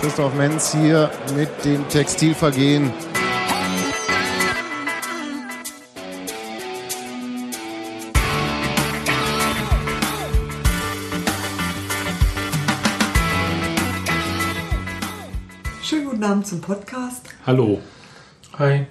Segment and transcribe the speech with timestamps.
[0.00, 2.92] Christoph Menz hier mit dem Textilvergehen.
[15.82, 17.28] Schönen guten Abend zum Podcast.
[17.46, 17.80] Hallo.
[18.58, 18.86] Hi.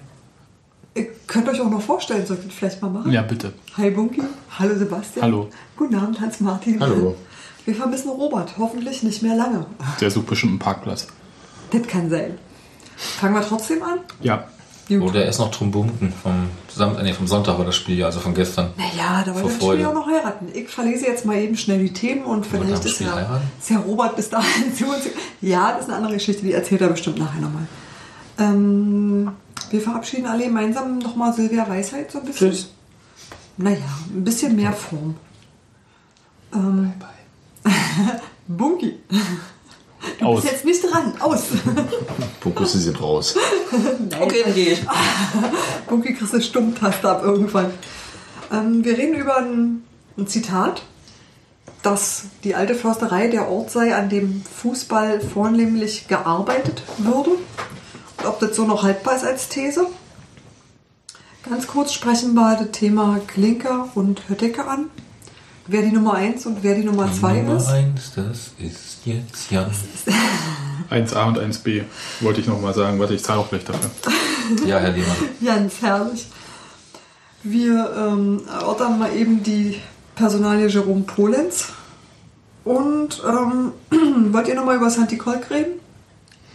[0.94, 3.10] Ihr könnt euch auch noch vorstellen, solltet ihr vielleicht mal machen.
[3.10, 3.54] Ja, bitte.
[3.78, 4.20] Hi Bunky.
[4.58, 5.24] Hallo Sebastian.
[5.24, 5.48] Hallo.
[5.76, 6.78] Guten Abend Hans-Martin.
[6.78, 7.16] Hallo.
[7.64, 8.58] Wir vermissen Robert.
[8.58, 9.64] Hoffentlich nicht mehr lange.
[9.98, 11.06] Der sucht bestimmt einen Parkplatz.
[11.70, 12.36] Das kann sein.
[12.96, 14.00] Fangen wir trotzdem an?
[14.20, 14.46] Ja.
[14.88, 15.00] Gut.
[15.02, 18.34] Oder er ist noch Trumbumpen vom, Sam nee, vom Sonntag war das Spiel, also von
[18.34, 18.70] gestern.
[18.76, 19.78] Naja, da Freude.
[19.80, 20.48] Spiel auch noch heiraten.
[20.52, 24.14] Ich verlese jetzt mal eben schnell die Themen und vielleicht ist ja, ist ja Robert
[24.16, 25.08] bis dahin zu uns.
[25.40, 27.66] Ja, das ist eine andere Geschichte, die erzählt er bestimmt nachher nochmal.
[28.38, 29.32] Ähm,
[29.70, 32.50] wir verabschieden alle gemeinsam nochmal Silvia Weisheit so ein bisschen.
[32.50, 32.70] Tschüss.
[33.56, 33.78] Naja,
[34.14, 35.16] ein bisschen mehr Form.
[36.54, 36.92] Ähm,
[38.46, 38.98] Bunky.
[40.18, 40.42] Du Aus.
[40.42, 41.14] bist jetzt nicht dran.
[41.20, 41.44] Aus.
[42.40, 43.36] Fokus ist jetzt raus.
[44.20, 44.86] Okay, dann gehe ich.
[45.88, 47.72] Bunky kriegst du Stummtaste ab irgendwann.
[48.52, 49.82] Ähm, wir reden über ein,
[50.16, 50.82] ein Zitat,
[51.82, 57.32] dass die alte Försterei der Ort sei, an dem Fußball vornehmlich gearbeitet würde.
[58.24, 59.86] Ob das so noch haltbar ist als These.
[61.48, 64.86] Ganz kurz sprechen wir das Thema Klinker und Höttecke an.
[65.68, 67.66] Wer die Nummer 1 und wer die Nummer 2 Nummer ist.
[67.68, 69.70] eins, das ist jetzt Jan.
[70.90, 71.82] 1a und 1b
[72.20, 72.98] wollte ich nochmal sagen.
[72.98, 73.90] Warte, ich zahle auch gleich dafür.
[74.64, 75.16] Ja, Herr Lehmann.
[75.44, 76.28] Ganz herrlich.
[77.42, 79.80] Wir ähm, erörtern mal eben die
[80.14, 81.68] Personalie Jerome Polenz.
[82.64, 83.72] Und ähm,
[84.32, 85.80] wollt ihr nochmal über Santi Kolk reden?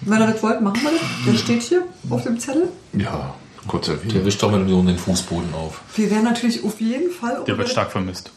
[0.01, 1.01] Wenn ihr das wollt, machen wir das.
[1.27, 2.69] Der steht hier auf dem Zettel.
[2.93, 3.33] Ja,
[3.67, 4.25] kurz Der erwähnt.
[4.25, 5.81] wischt doch mit Union den Fußboden auf.
[5.95, 8.31] Wir werden natürlich auf jeden Fall Der wird stark vermisst.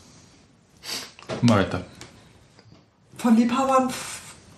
[1.41, 1.83] Mal weiter.
[3.17, 3.89] von Liebhabern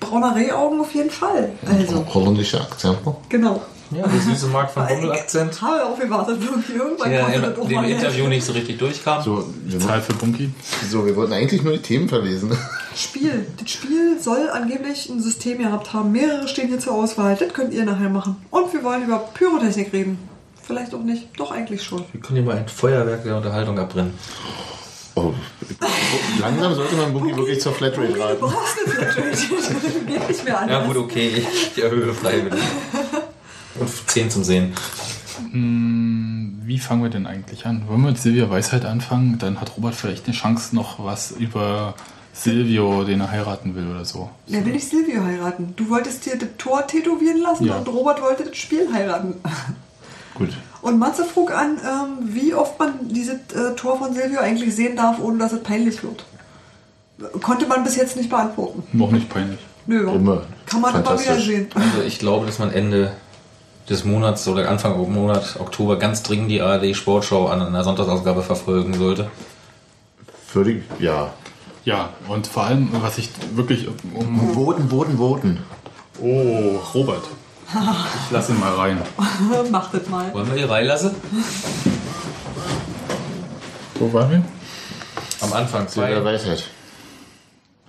[0.01, 1.53] brauner Rehaugen auf jeden Fall.
[1.67, 2.99] Also, Holländischer Akzent.
[3.29, 3.63] genau.
[3.91, 5.63] Ja, der süße Mark von Bummel-Akzent.
[5.63, 6.77] Habe auf gewartet, wirklich.
[6.77, 7.85] Irgendwann das auch dem.
[7.85, 9.23] Interview nicht so richtig durchkam.
[9.23, 10.51] So, wir, Zahl für Bunky.
[10.91, 12.57] so, wir wollten eigentlich nur die Themen verlesen.
[12.97, 13.47] Spiel.
[13.61, 16.13] Das Spiel soll angeblich ein System gehabt haben.
[16.13, 17.37] Mehrere stehen hier zur Auswahl.
[17.37, 18.37] Das könnt ihr nachher machen.
[18.51, 20.19] Und wir wollen über Pyrotechnik reden.
[20.63, 21.29] Vielleicht auch nicht.
[21.39, 22.05] Doch eigentlich schon.
[22.13, 24.15] Wir können hier mal ein Feuerwerk der Unterhaltung abbrennen.
[25.19, 25.33] Oh,
[26.41, 28.39] langsam sollte man Boogie wirklich zur Flatrate Du raten.
[28.39, 29.31] brauchst eine Flatrate.
[30.07, 30.79] Geht nicht mehr anders.
[30.81, 32.61] Ja gut, okay, ich erhöhe freiwillig.
[33.79, 34.73] Und 10 zum Sehen.
[35.53, 37.83] Wie fangen wir denn eigentlich an?
[37.89, 39.39] Wollen wir mit Silvia Weisheit anfangen?
[39.39, 41.95] Dann hat Robert vielleicht eine Chance, noch was über
[42.33, 44.31] Silvio, den er heiraten will oder so.
[44.47, 45.75] Ja, will ich Silvio heiraten.
[45.77, 47.77] Du wolltest dir das Tor tätowieren lassen Ja.
[47.79, 49.35] und Robert wollte das Spiel heiraten.
[50.35, 50.51] Gut.
[50.83, 54.97] Und Matze frug an, ähm, wie oft man dieses äh, Tor von Silvio eigentlich sehen
[54.97, 56.25] darf, ohne dass es peinlich wird.
[57.43, 58.83] Konnte man bis jetzt nicht beantworten.
[58.93, 59.59] Noch nicht peinlich.
[59.87, 60.43] Nö, Immer.
[60.67, 61.69] kann man immer wieder sehen.
[61.75, 63.13] Also ich glaube, dass man Ende
[63.89, 68.95] des Monats oder Anfang Monat Oktober ganz dringend die ARD Sportschau an einer Sonntagsausgabe verfolgen
[68.95, 69.31] sollte.
[70.47, 71.33] Völlig, ja.
[71.85, 74.55] Ja, und vor allem, was ich wirklich um.
[74.55, 75.59] Voten, voten, voten.
[76.21, 77.23] Oh, Robert.
[77.69, 78.99] Ich lasse ihn mal rein.
[79.71, 80.33] Macht das mal.
[80.33, 81.13] Wollen wir die reinlassen?
[83.99, 84.43] Wo waren wir?
[85.41, 86.25] Am Anfang Silvia zwei.
[86.25, 86.65] Weisheit.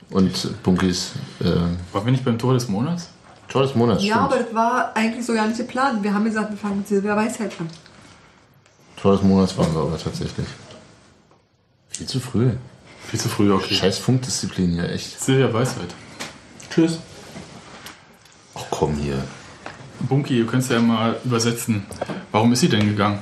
[0.10, 1.46] Und Bunkis äh,
[1.92, 3.10] Waren wir nicht beim Tor des Monats?
[3.48, 4.04] Tor des Monats.
[4.04, 4.34] Ja, stimmt.
[4.34, 6.04] aber das war eigentlich so gar nicht geplant.
[6.04, 7.70] Wir haben gesagt, wir fangen mit Silvia Weisheit an.
[8.98, 10.48] Tor des Monats waren wir aber tatsächlich.
[11.90, 12.52] Viel zu früh.
[13.08, 13.74] Viel zu früh, okay.
[13.76, 15.20] Scheiß Funkdisziplin hier, echt.
[15.20, 15.94] Silvia Weisheit.
[16.70, 17.00] Tschüss.
[18.54, 19.24] Ach komm hier.
[20.00, 21.86] Bunky, du könntest ja mal übersetzen.
[22.32, 23.20] Warum ist sie denn gegangen?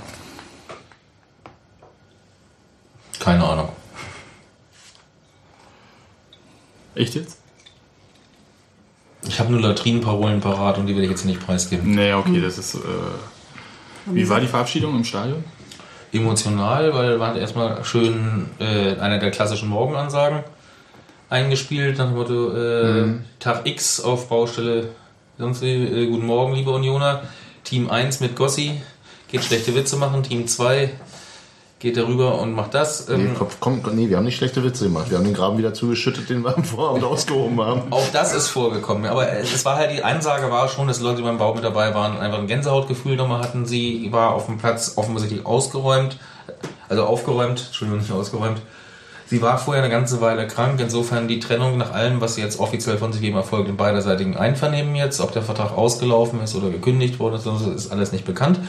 [3.19, 3.69] Keine Ahnung.
[6.95, 7.34] Echt jetzt?
[9.27, 11.91] Ich habe nur Latrinenparolen parat und die will ich jetzt nicht preisgeben.
[11.95, 12.75] Nee, okay, das ist.
[12.75, 12.79] Äh,
[14.07, 15.43] wie war die Verabschiedung im Stadion?
[16.13, 20.43] Emotional, weil wir hatten erstmal schön äh, einer der klassischen Morgenansagen
[21.29, 21.99] eingespielt.
[21.99, 24.89] Dann Motto äh, Tag X auf Baustelle.
[25.37, 27.23] Sonst wie, äh, guten Morgen, liebe Unioner.
[27.63, 28.81] Team 1 mit Gossi
[29.29, 30.23] geht schlechte Witze machen.
[30.23, 30.91] Team 2
[31.85, 33.07] geht darüber und macht das.
[33.07, 35.11] Nee, Ähm, komm, komm, komm, nee, wir haben nicht schlechte Witze gemacht.
[35.11, 37.83] Wir haben den Graben wieder zugeschüttet, den wir am Vorabend ausgehoben haben.
[37.91, 39.05] Auch das ist vorgekommen.
[39.05, 41.93] Aber es war halt, die Ansage war schon, dass Leute, die beim Bau mit dabei
[41.93, 43.67] waren, einfach ein Gänsehautgefühl nochmal hatten.
[43.67, 46.17] Sie war auf dem Platz offensichtlich ausgeräumt,
[46.89, 48.61] also aufgeräumt, Entschuldigung, nicht ausgeräumt.
[49.27, 52.59] Sie war vorher eine ganze Weile krank, insofern die Trennung nach allem, was sie jetzt
[52.59, 55.19] offiziell von sich geben, erfolgt in beiderseitigen Einvernehmen jetzt.
[55.21, 58.59] Ob der Vertrag ausgelaufen ist oder gekündigt worden ist, ist alles nicht bekannt.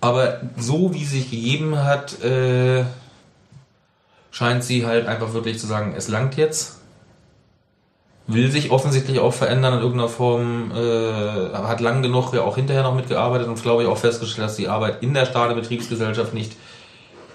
[0.00, 2.84] Aber so wie sich gegeben hat, äh,
[4.30, 6.76] scheint sie halt einfach wirklich zu sagen, es langt jetzt.
[8.26, 12.82] will sich offensichtlich auch verändern in irgendeiner Form, äh, hat lang genug ja auch hinterher
[12.82, 16.52] noch mitgearbeitet und glaube ich auch festgestellt, dass die Arbeit in der Stadionbetriebsgesellschaft nicht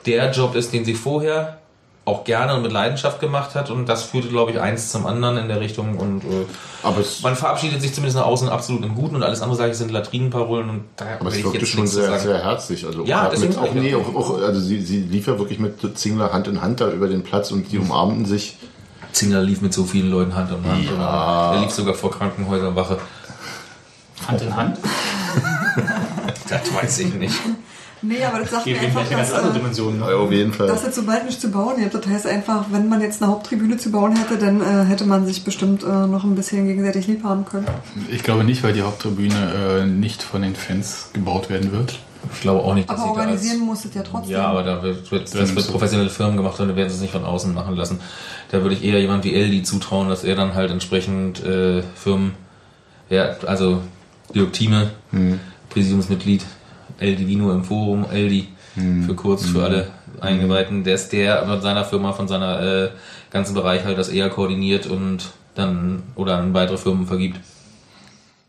[0.06, 1.58] der Job ist, den sie vorher
[2.06, 5.38] auch gerne und mit Leidenschaft gemacht hat und das führte, glaube ich, eins zum anderen
[5.38, 6.46] in der Richtung und äh,
[6.84, 9.78] Aber man verabschiedet sich zumindest nach außen absolut im Guten und alles andere, sage ich,
[9.78, 12.86] sind Latrinenparolen und da aber will es ich wirkte jetzt schon sehr, sehr herzlich.
[12.86, 16.34] Also Ja, mit, auch, nee, auch, auch also sie, sie lief ja wirklich mit Zingler
[16.34, 18.58] Hand in Hand da über den Platz und die umarmten sich.
[19.14, 20.86] Zingler lief mit so vielen Leuten Hand in Hand.
[20.86, 21.52] Ja.
[21.52, 22.98] und Er lief sogar vor Krankenhäusern Wache.
[24.28, 24.78] Hand in Hand.
[26.50, 27.36] Das weiß ich nicht.
[28.04, 30.00] Nee, aber das sagt mir einfach, eine ganz dass, andere äh, Dimension.
[30.00, 30.68] Ja, auf jeden Fall.
[30.68, 31.94] dass jetzt so bald nicht zu bauen gibt.
[31.94, 35.26] Das heißt einfach, wenn man jetzt eine Haupttribüne zu bauen hätte, dann äh, hätte man
[35.26, 37.66] sich bestimmt äh, noch ein bisschen gegenseitig lieb haben können.
[38.12, 41.98] Ich glaube nicht, weil die Haupttribüne äh, nicht von den Fans gebaut werden wird.
[42.34, 44.32] Ich glaube auch nicht, dass Aber da organisieren muss es ja trotzdem.
[44.32, 47.02] Ja, aber da wird, wird, das wird professionelle Firmen gemacht und da werden sie es
[47.02, 48.00] nicht von außen machen lassen.
[48.52, 52.34] Da würde ich eher jemand wie Eldi zutrauen, dass er dann halt entsprechend äh, Firmen,
[53.10, 53.82] ja, also
[54.34, 54.92] Dirk Thieme,
[55.70, 56.46] Präsidiumsmitglied,
[57.04, 58.48] El Divino im Forum, Eldi,
[59.06, 62.90] für kurz, für alle Eingeweihten, der ist der mit seiner Firma von seiner äh,
[63.30, 67.40] ganzen Bereich halt das eher koordiniert und dann oder an weitere Firmen vergibt.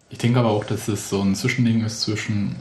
[0.09, 2.57] Ich denke aber auch, dass es so ein Zwischending ist zwischen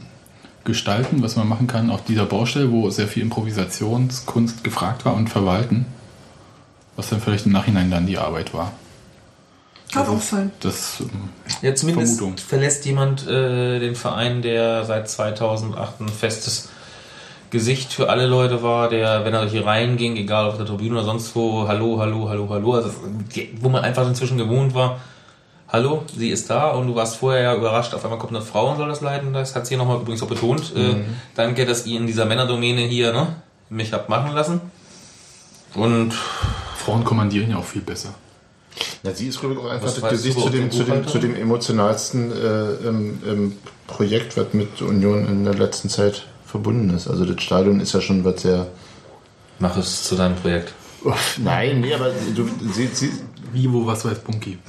[0.64, 5.28] Gestalten, was man machen kann auf dieser Baustelle, wo sehr viel Improvisationskunst gefragt war, und
[5.28, 5.86] Verwalten,
[6.96, 8.72] was dann vielleicht im Nachhinein dann die Arbeit war.
[9.94, 10.50] Kann auch sein.
[10.60, 11.02] Das
[11.62, 12.38] Ja, zumindest Vermutung.
[12.38, 16.68] verlässt jemand äh, den Verein, der seit 2008 ein festes
[17.50, 20.66] Gesicht für alle Leute war, der, wenn er durch die Reihen ging, egal auf der
[20.66, 22.90] Tribüne oder sonst wo, hallo, hallo, hallo, hallo, also
[23.60, 24.98] wo man einfach inzwischen gewohnt war,
[25.68, 28.72] hallo, sie ist da und du warst vorher ja überrascht, auf einmal kommt eine Frau
[28.72, 30.74] und soll das leiten, das hat sie nochmal übrigens auch betont.
[30.74, 31.04] Äh,
[31.36, 33.36] danke, dass ihr in dieser Männerdomäne hier ne,
[33.68, 34.60] mich habt machen lassen.
[35.74, 36.12] Und
[36.76, 38.14] Frauen kommandieren ja auch viel besser.
[39.02, 41.18] Na, sie ist, glaube ich, auch einfach Was das Gesicht zu dem, zu, dem, zu
[41.18, 43.52] dem emotionalsten äh, ähm, ähm,
[43.86, 47.08] Projekt, was mit Union in der letzten Zeit verbunden ist.
[47.08, 48.66] Also das Stadion ist ja schon was sehr...
[49.58, 50.72] mach es zu deinem Projekt.
[51.04, 53.10] Uff, nein, nee, aber du, sie, sie,
[53.52, 54.58] Wie, wo, was weiß Bunky.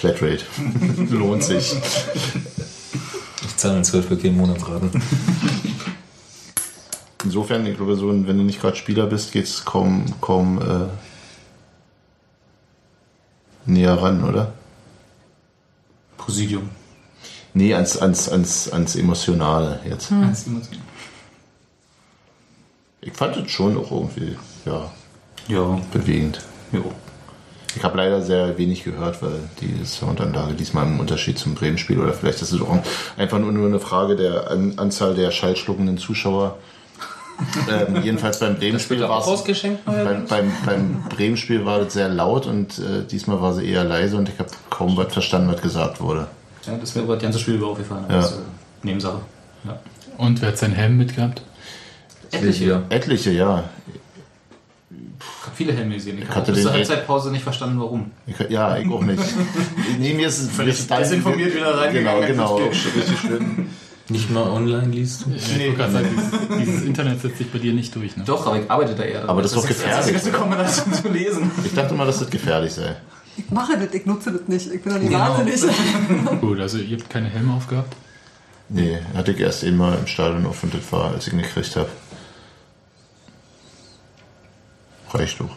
[0.00, 0.44] Flatrate.
[1.10, 1.74] Lohnt sich.
[3.44, 4.90] Ich zahle in 12 für Monatsraten.
[7.24, 10.86] Insofern, ich glaube, so, wenn du nicht gerade Spieler bist, geht es kaum, kaum äh,
[13.66, 14.52] näher ran, oder?
[16.16, 16.70] Präsidium.
[17.52, 20.12] Nee, ans, ans, ans, ans Emotionale jetzt.
[20.12, 20.80] Als Emotion.
[23.02, 24.90] Ich fand es schon auch irgendwie, ja,
[25.48, 26.42] Ja, bewegend.
[26.72, 26.80] ja.
[27.76, 32.12] Ich habe leider sehr wenig gehört, weil die Soundanlage diesmal im Unterschied zum Bremen-Spiel oder
[32.12, 32.78] vielleicht ist es auch
[33.16, 36.58] einfach nur, eine Frage der An Anzahl der schallschluckenden Zuschauer.
[37.70, 39.44] Ähm, jedenfalls beim Bremen-Spiel war es
[39.84, 44.16] beim, beim, beim Bremen-Spiel war es sehr laut und äh, diesmal war sie eher leise
[44.16, 46.28] und ich habe kaum was verstanden, was gesagt wurde.
[46.66, 48.04] ja das wäre aber das ganze Spiel über aufgefallen.
[48.08, 48.20] Ja.
[48.20, 48.30] Äh,
[48.82, 49.20] Nebensache.
[49.64, 49.78] Ja.
[50.16, 51.42] Und wer hat seinen Helm mitgehabt?
[52.30, 52.82] Etliche.
[52.90, 53.64] Etliche, ja.
[54.90, 56.18] Ich habe viele Helme gesehen.
[56.18, 58.10] Ich hatte habe bis zur Halbzeitpause nicht verstanden, warum.
[58.26, 59.22] Ich, ja, ich auch nicht.
[59.98, 62.72] nee, mir ist es dann- desinformiert wieder Genau, reingegangen genau.
[62.72, 62.92] Spiel.
[63.02, 63.68] Richtig schön.
[64.10, 65.30] Nicht mal online liest du?
[65.34, 68.16] Ich wollte gerade sagen, dieses, dieses Internet setzt sich bei dir nicht durch.
[68.16, 68.24] Ne?
[68.24, 69.28] Doch, aber ich arbeite da eher.
[69.28, 70.00] Aber das ist doch Das gefährlich.
[70.00, 71.50] ist die beste Kombination zu lesen.
[71.64, 72.96] Ich dachte mal, dass das gefährlich sei.
[73.36, 74.70] Ich mache das, ich nutze das nicht.
[74.72, 75.20] Ich bin doch nicht Genau.
[75.38, 75.60] wahnsinnig.
[76.40, 77.94] Gut, also ihr habt keine Helme aufgehabt.
[78.68, 81.74] Nee, hatte ich erst einmal im Stadion auf und das war, als ich ihn gekriegt
[81.76, 81.88] habe.
[85.12, 85.56] Reicht doch.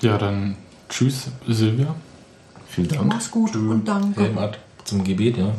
[0.00, 0.56] Ja, dann
[0.88, 1.94] tschüss, Silvia.
[2.68, 3.04] Vielen Dank.
[3.06, 4.20] Mach's gut und danke.
[4.22, 5.52] Helm ab zum Gebet, ja.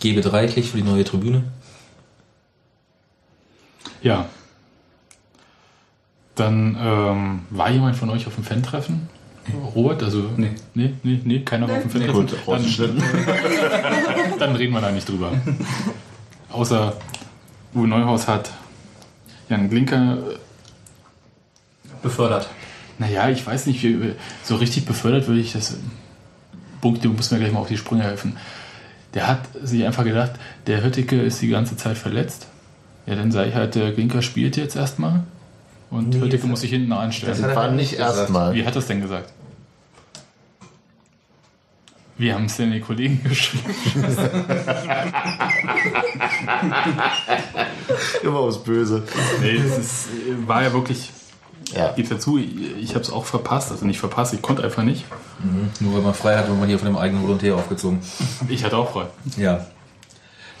[0.00, 1.44] Gebet reichlich für die neue Tribüne.
[4.02, 4.26] Ja.
[6.34, 9.08] Dann ähm, war jemand von euch auf dem Fan-Treffen?
[9.74, 10.30] Robert, also.
[10.36, 10.52] Nee.
[10.74, 12.26] Nee, nee, nee keiner war auf dem Fan-Treffen.
[12.26, 12.98] Gut, rausgeschnitten.
[12.98, 15.32] Dann, dann reden wir da nicht drüber.
[16.50, 16.96] Außer
[17.74, 18.52] Uwe Neuhaus hat
[19.48, 20.18] Jan Glinker,
[22.02, 22.48] Befördert.
[22.98, 25.76] naja, ich weiß nicht, wie, so richtig befördert würde ich das.
[26.80, 28.36] Bunk, du musst mir gleich mal auf die Sprünge helfen.
[29.14, 30.32] Der hat sich einfach gedacht,
[30.66, 32.46] der Höttike ist die ganze Zeit verletzt.
[33.06, 35.24] Ja, dann sage ich halt, der Glinker spielt jetzt erstmal
[35.90, 37.36] und Nee, Höttike das- muss sich hinten anstellen.
[37.42, 38.54] Das war nicht erstmal.
[38.54, 39.32] Wie hat das denn gesagt?
[42.18, 43.74] Wie haben es denn die Kollegen geschrieben?
[48.22, 49.02] Immer aus Böse.
[49.40, 50.08] Nee, es ist,
[50.46, 51.10] war ja wirklich,
[51.74, 51.92] Ja.
[51.92, 53.70] gebe dazu, ich habe es auch verpasst.
[53.70, 55.04] Also nicht verpasst, ich konnte einfach nicht.
[55.80, 58.00] Nur weil man frei hat, wird man hier von dem eigenen Volontär aufgezogen.
[58.48, 59.06] Ich hatte auch frei.
[59.36, 59.64] Ja.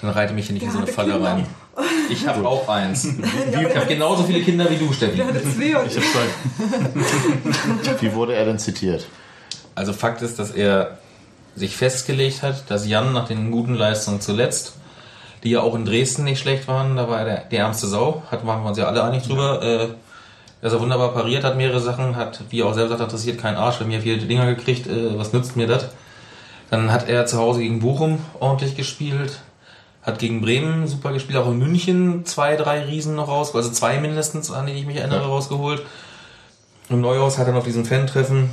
[0.00, 1.28] Dann reite mich hier nicht in Der so eine Falle Kinder.
[1.28, 1.46] rein.
[2.10, 3.04] Ich habe auch eins.
[3.50, 5.20] Ich habe genauso viele Kinder wie du, Steffi.
[5.20, 5.40] Ich habe
[5.82, 6.26] zwei.
[8.00, 9.06] Wie wurde er denn zitiert?
[9.74, 10.98] Also Fakt ist, dass er
[11.56, 14.74] sich festgelegt hat, dass Jan nach den guten Leistungen zuletzt,
[15.42, 18.22] die ja auch in Dresden nicht schlecht waren, da war er der, der ärmste Sau,
[18.30, 19.88] hat, waren wir uns ja alle einig drüber, äh,
[20.60, 23.56] dass er wunderbar pariert hat, mehrere Sachen, hat, wie er auch selber sagt, interessiert keinen
[23.56, 25.88] Arsch, wenn mir viele Dinger gekriegt, äh, was nützt mir das?
[26.70, 29.40] Dann hat er zu Hause gegen Bochum ordentlich gespielt,
[30.02, 33.98] hat gegen Bremen super gespielt, auch in München zwei, drei Riesen noch raus, also zwei
[33.98, 35.26] mindestens, an die ich mich erinnere, Ja.
[35.26, 35.82] rausgeholt.
[36.88, 38.50] Im Neuhaus hat er auf diesem Fan-Treffen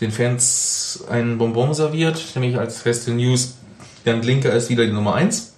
[0.00, 3.56] den Fans einen Bonbon serviert, nämlich als feste News,
[4.04, 5.54] Jan Glinker ist wieder die Nummer 1.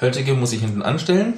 [0.00, 1.34] Hölteke muss sich hinten anstellen.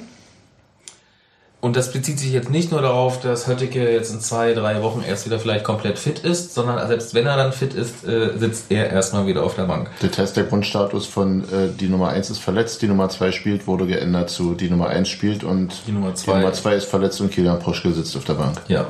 [1.65, 5.01] Und das bezieht sich jetzt nicht nur darauf, dass Höttike jetzt in zwei, drei Wochen
[5.01, 8.65] erst wieder vielleicht komplett fit ist, sondern selbst wenn er dann fit ist, äh, sitzt
[8.69, 9.89] er erstmal wieder auf der Bank.
[10.03, 13.65] Der Test der Grundstatus von äh, die Nummer 1 ist verletzt, die Nummer 2 spielt,
[13.65, 16.85] wurde geändert zu die Nummer 1 spielt und Die Nummer die zwei- Nummer 2 ist
[16.85, 18.61] verletzt und Kilian Proschke sitzt auf der Bank.
[18.67, 18.85] Ja.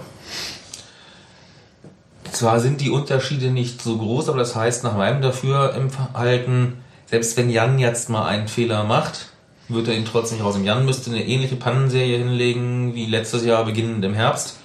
[2.34, 6.74] Zwar sind die Unterschiede nicht so groß, aber das heißt nach meinem Dafürhalten,
[7.06, 9.28] selbst wenn Jan jetzt mal einen Fehler macht,
[9.70, 10.56] wird er ihn trotzdem nicht raus.
[10.64, 14.58] Jan müsste eine ähnliche Pannenserie hinlegen wie letztes Jahr beginnend im Herbst,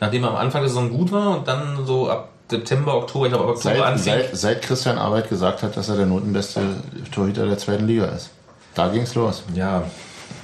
[0.00, 3.32] nachdem er am Anfang der Saison gut war und dann so ab September, Oktober, ich
[3.32, 4.04] glaube ab Oktober Seit, anfing.
[4.04, 6.60] seit, seit Christian Arbeit gesagt hat, dass er der notenbeste
[7.12, 8.30] Torhüter der zweiten Liga ist.
[8.74, 9.42] Da ging's los.
[9.54, 9.84] Ja,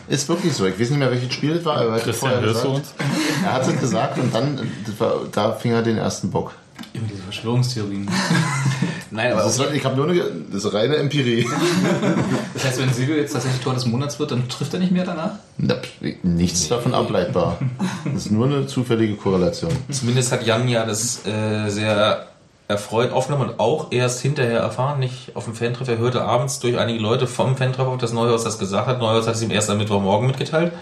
[0.09, 0.67] Ist wirklich so.
[0.67, 1.76] Ich weiß nicht mehr, welches Spiel es war.
[1.76, 2.87] aber Er hat es Christian, vorher hörst du gesagt.
[2.99, 3.07] uns?
[3.45, 6.52] Er hat es gesagt und dann, war, da fing er den ersten Bock.
[6.95, 8.09] Immer diese Verschwörungstheorien.
[9.11, 11.47] nein, aber Das ist, ich habe nur eine, das ist reine Empirie.
[12.55, 15.05] Das heißt, wenn Silvio jetzt tatsächlich Tor des Monats wird, dann trifft er nicht mehr
[15.05, 15.33] danach?
[15.57, 15.76] Na,
[16.23, 17.59] Nichts davon ableitbar.
[18.05, 19.71] Das ist nur eine zufällige Korrelation.
[19.90, 22.26] Zumindest hat Jan ja das äh, sehr
[22.69, 25.88] erfreut aufgenommen und auch erst hinterher erfahren, nicht auf dem Fantreff.
[25.88, 29.00] Er hörte abends durch einige Leute vom Fantreff, dass Neuhaus das gesagt hat.
[29.00, 30.73] Neuhaus hat es ihm erst am Mittwochmorgen mitgeteilt.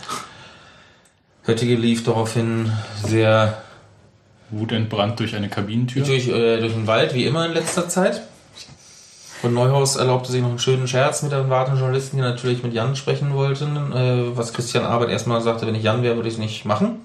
[1.45, 2.71] Höttige lief daraufhin
[3.07, 3.63] sehr
[4.51, 6.05] Wutentbrannt durch eine Kabinentür.
[6.05, 8.23] durch, äh, durch den Wald, wie immer in letzter Zeit.
[9.43, 12.73] Und Neuhaus erlaubte sich noch einen schönen Scherz mit den wartenden Journalisten, die natürlich mit
[12.73, 13.77] Jan sprechen wollten.
[13.93, 17.01] Äh, was Christian Arbeit erstmal sagte, wenn ich Jan wäre, würde ich es nicht machen.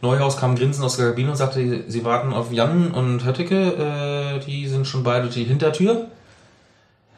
[0.00, 4.40] Neuhaus kam grinsend aus der Kabine und sagte, sie warten auf Jan und Hötteke.
[4.40, 6.08] Äh, die sind schon beide durch die Hintertür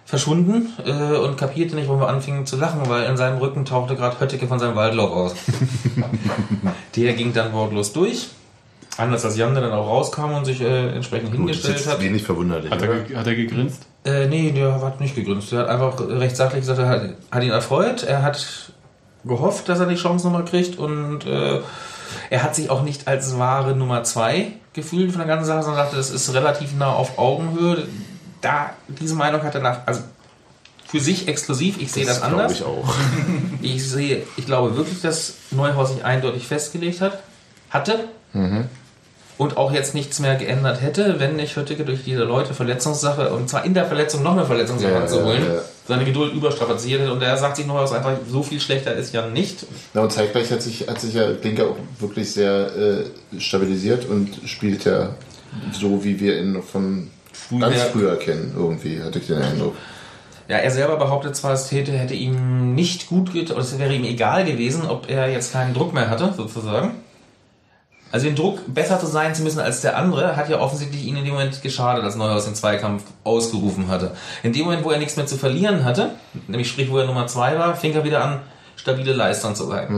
[0.05, 3.97] verschwunden äh, und kapierte nicht, warum wir anfingen zu lachen, weil in seinem Rücken tauchte
[3.97, 5.35] gerade Hötteke von seinem Waldlauf aus.
[6.97, 8.29] Der ging dann wortlos durch.
[8.97, 11.95] Anders als Jan, der dann auch rauskam und sich äh, entsprechend Gut, das ist hingestellt
[11.97, 12.03] hat.
[12.03, 12.71] wenig verwunderlich.
[12.71, 12.93] Hat oder?
[12.93, 13.83] er, ge- hat er gegrinst?
[14.05, 15.51] Äh, nee, der hat nicht gegrinst.
[15.51, 18.05] Der hat einfach recht sachlich gesagt, er hat, hat ihn erfreut.
[18.05, 18.73] Er hat
[19.25, 21.61] gehofft, dass er die Chance nochmal kriegt und äh,
[22.31, 25.83] er hat sich auch nicht als wahre Nummer zwei gefühlt von der ganzen Sache, sondern
[25.85, 27.89] sagte, das ist relativ nah auf Augenhöhe.
[28.43, 30.03] Da, diese Meinung hat er nach, also
[30.87, 32.53] für sich exklusiv, ich sehe das, glaube anders.
[32.53, 32.95] ich auch.
[33.63, 37.19] Ich sehe, ich glaube wirklich, dass Neuhaus sich eindeutig festgelegt hat,
[37.71, 38.05] hatte
[39.37, 43.49] und auch jetzt nichts mehr geändert hätte, wenn nicht Höttike durch diese Leute Verletzungssache und
[43.49, 45.61] zwar in der Verletzung noch eine Verletzungssache Ja, zu holen, ja, ja.
[45.89, 49.27] seine Geduld überstrapaziert hätte und er sagt sich Neuhaus einfach, so viel schlechter ist ja
[49.29, 49.67] nicht.
[49.93, 54.29] Ja, und zeitgleich hat sich, hat sich ja Blinker auch wirklich sehr äh, stabilisiert und
[54.47, 55.11] spielt ja
[55.73, 57.11] so, wie wir ihn noch von
[57.59, 59.75] ganz Früher- früher kennen, irgendwie, hatte ich den Eindruck.
[60.47, 63.95] Ja, er selber behauptet zwar, es täte, hätte ihm nicht gut getan, oder es wäre
[63.95, 66.93] ihm egal gewesen, ob er jetzt keinen Druck mehr hatte, sozusagen.
[68.15, 71.17] Also den Druck, besser zu sein zu müssen als der andere, hat ja offensichtlich ihn
[71.17, 74.13] in dem Moment geschadet, als Neuhaus den Zweikampf ausgerufen hatte.
[74.45, 76.11] In dem Moment, wo er nichts mehr zu verlieren hatte,
[76.47, 78.39] nämlich sprich, wo er Nummer zwei war, fing er wieder an,
[78.77, 79.89] stabile Leistung zu sein.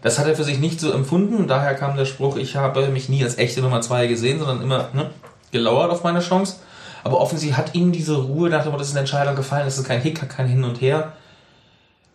[0.00, 2.86] Das hat er für sich nicht so empfunden und daher kam der Spruch, ich habe
[2.88, 5.10] mich nie als echte Nummer zwei gesehen, sondern immer ne,
[5.52, 6.56] gelauert auf meine Chance.
[7.04, 9.76] Aber offensichtlich hat ihm diese Ruhe, nach dem Motto, das ist eine Entscheidung gefallen, es
[9.76, 11.12] ist kein Hickhack, kein Hin und Her,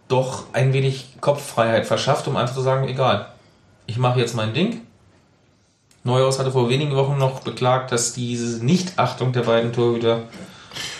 [0.07, 3.27] doch ein wenig Kopffreiheit verschafft, um einfach zu sagen, egal,
[3.85, 4.81] ich mache jetzt mein Ding.
[6.03, 10.23] Neuhaus hatte vor wenigen Wochen noch beklagt, dass diese Nichtachtung der beiden Torhüter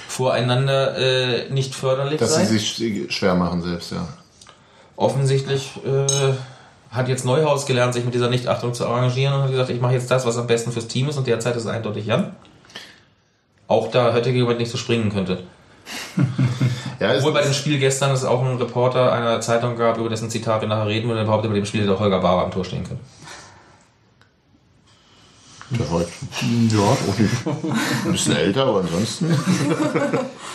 [0.08, 2.46] voreinander äh, nicht förderlich Dass sei.
[2.46, 4.08] sie sich schwer machen selbst, ja.
[4.96, 6.34] Offensichtlich äh,
[6.92, 9.94] hat jetzt Neuhaus gelernt, sich mit dieser Nichtachtung zu arrangieren und hat gesagt, ich mache
[9.94, 12.36] jetzt das, was am besten fürs Team ist und derzeit ist es eindeutig Jan.
[13.68, 15.44] Auch da Höttike jemand nicht so springen könnte.
[17.00, 20.30] ja Obwohl bei dem Spiel gestern es auch einen Reporter einer Zeitung gab, über dessen
[20.30, 22.52] Zitat wir nachher reden, und der behauptet, bei dem Spiel hätte auch Holger Bauer am
[22.52, 23.00] Tor stehen können.
[25.72, 26.08] Der war ja,
[26.80, 27.48] auch nicht,
[28.06, 29.28] ein bisschen älter, aber ansonsten.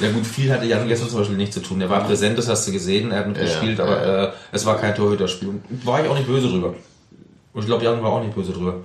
[0.01, 1.81] Ja gut, viel hatte Jan gestern zum Beispiel nicht zu tun.
[1.81, 4.25] Er war präsent, das hast du gesehen, er hat mitgespielt, Ja, aber ja.
[4.27, 5.49] Äh, es war kein Torhüterspiel.
[5.85, 6.75] War ich auch nicht böse drüber.
[7.55, 8.85] Und ich glaube, Jan war auch nicht böse drüber.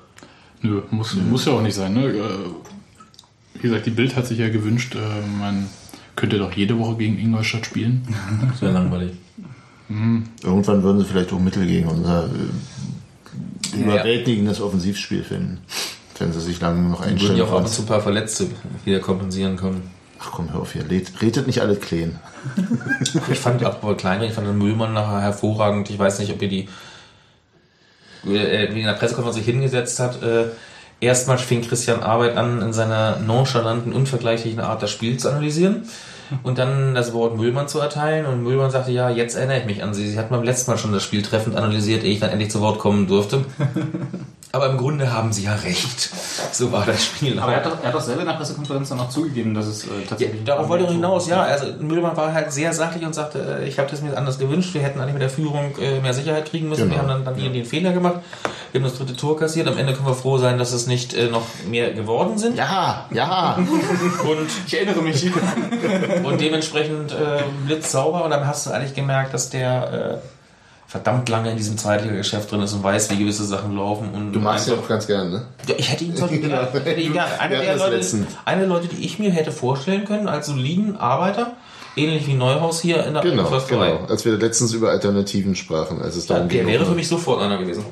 [0.62, 1.94] Nö, muss, muss ja auch nicht sein.
[1.94, 2.06] Ne?
[2.06, 2.22] Äh,
[3.56, 5.68] Wie gesagt, die Bild hat sich ja gewünscht, äh, man
[6.16, 8.08] könnte doch jede Woche gegen Ingolstadt spielen.
[8.50, 9.12] Das wäre langweilig.
[10.44, 15.60] Irgendwann würden sie vielleicht auch Mittel gegen unser äh, Ja, überwältigendes Offensivspiel finden.
[16.22, 17.38] Wenn sie sich lange noch Würden einstellen.
[17.38, 18.48] ja auch ab und zu ein paar Verletzte
[18.86, 19.92] wieder kompensieren können.
[20.20, 20.88] Ach komm, hör auf hier.
[20.90, 22.20] Red- Redet nicht alle Kleen.
[23.32, 25.90] Ich fand apropos Kleiner, ich fand den Müllmann nachher hervorragend.
[25.90, 26.70] Ich weiß nicht, ob ihr die
[28.26, 30.22] äh, wie in der Pressekonferenz sich hingesetzt hat.
[30.22, 30.46] Äh,
[31.00, 35.84] erstmal fing Christian Arbeit an, in seiner nonchalanten, unvergleichlichen Art das Spiel zu analysieren
[36.44, 38.26] und dann das Wort Müllmann zu erteilen.
[38.28, 40.08] Und Müllmann sagte, ja, jetzt erinnere ich mich an sie.
[40.10, 42.62] Sie hat beim letzten Mal schon das Spiel treffend analysiert, ehe ich dann endlich zu
[42.62, 43.44] Wort kommen durfte.
[44.54, 46.10] Aber im Grunde haben sie ja recht.
[46.52, 47.40] So war das Spiel.
[47.40, 49.66] Aber er hat, doch, er hat doch selber in der Pressekonferenz dann auch zugegeben, dass
[49.66, 50.44] es äh, Ja, tatsächlich.
[50.44, 51.42] darauf wollte ich noch hinaus, ja.
[51.42, 54.74] Also Müllmann war halt sehr sachlich und sagte, äh, ich habe das mir anders gewünscht.
[54.74, 56.84] Wir hätten eigentlich mit der Führung äh, mehr Sicherheit kriegen müssen.
[56.90, 56.96] Genau.
[56.96, 58.16] Wir haben dann, dann die und den Fehler gemacht.
[58.74, 59.68] Wir haben das dritte Tor kassiert.
[59.70, 62.58] Am Ende können wir froh sein, dass es nicht äh, noch mehr geworden sind.
[62.58, 63.56] Ja, ja.
[64.24, 65.32] Und, Ich erinnere mich.
[66.24, 68.24] und dementsprechend äh, blitzsauber.
[68.26, 70.41] Und dann hast du eigentlich gemerkt, dass der äh,
[70.92, 74.10] verdammt lange in diesem Zweitliga-Geschäft drin ist und weiß, wie gewisse Sachen laufen.
[74.14, 75.46] Und Du magst ja einfach- auch ganz gern, ne?
[75.66, 76.66] ja, ich hätte ihn zum Beispiel Ja.
[76.66, 77.02] gerne.
[77.02, 77.40] Ihn gerne.
[77.40, 78.28] Einer, hatten der Leute, letztens.
[78.44, 81.54] einer der Leute, die ich mir hätte vorstellen können, als soliden Arbeiter,
[81.96, 83.92] ähnlich wie Neuhaus hier in der Genau, Försterei.
[83.92, 84.06] genau.
[84.10, 86.68] Als wir letztens über Alternativen sprachen, als es Ja, darum der ging.
[86.68, 87.86] wäre für mich sofort einer gewesen.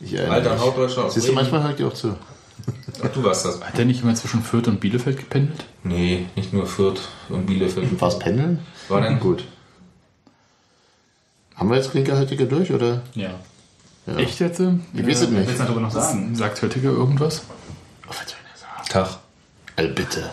[0.00, 0.58] Ich Alter.
[0.60, 2.14] Hauptdeutscher aus Siehst du, manchmal hört ihr auch zu.
[3.04, 3.60] Ach, du warst das.
[3.60, 5.64] Hat der nicht immer zwischen Fürth und Bielefeld gependelt?
[5.82, 8.00] Nee, nicht nur Fürth und Bielefeld.
[8.00, 8.60] War es Pendeln?
[8.88, 9.18] War denn?
[9.18, 9.44] Gut.
[11.54, 13.02] Haben wir jetzt Klinkerhaltiger durch, oder?
[13.14, 13.30] Ja.
[14.06, 14.16] Ja.
[14.16, 14.60] Echt jetzt?
[14.60, 15.46] Ich weiß es nicht.
[15.46, 16.34] Willst du darüber noch sagen?
[16.34, 17.42] Sagt Höttiger irgendwas?
[17.48, 18.88] Oh, was soll ich sagen?
[18.88, 19.18] Tag.
[19.76, 20.30] Ey, bitte.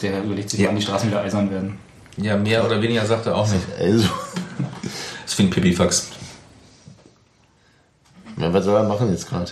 [0.00, 1.78] Der überlegt sich, wann die Straßen wieder eisern werden.
[2.16, 3.64] Ja, mehr oder weniger sagt er auch nicht.
[3.78, 4.08] Also,
[5.24, 6.08] Das finde ich Pipifax.
[8.38, 9.50] ja, was soll er machen jetzt gerade?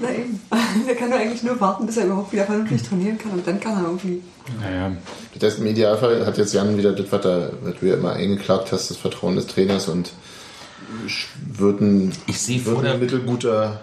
[0.00, 0.40] Na eben.
[0.86, 3.60] Der kann doch eigentlich nur warten, bis er überhaupt wieder vernünftig trainieren kann und dann
[3.60, 4.22] kann er irgendwie.
[4.60, 4.92] Naja,
[5.34, 8.12] Das heißt, im Idealfall hat jetzt Jan wieder das, was, er, was du ja immer
[8.12, 10.12] eingeklagt hast, das Vertrauen des Trainers und
[11.52, 12.96] wird ein, Ich sehe vor der.
[12.98, 13.80] mittelguter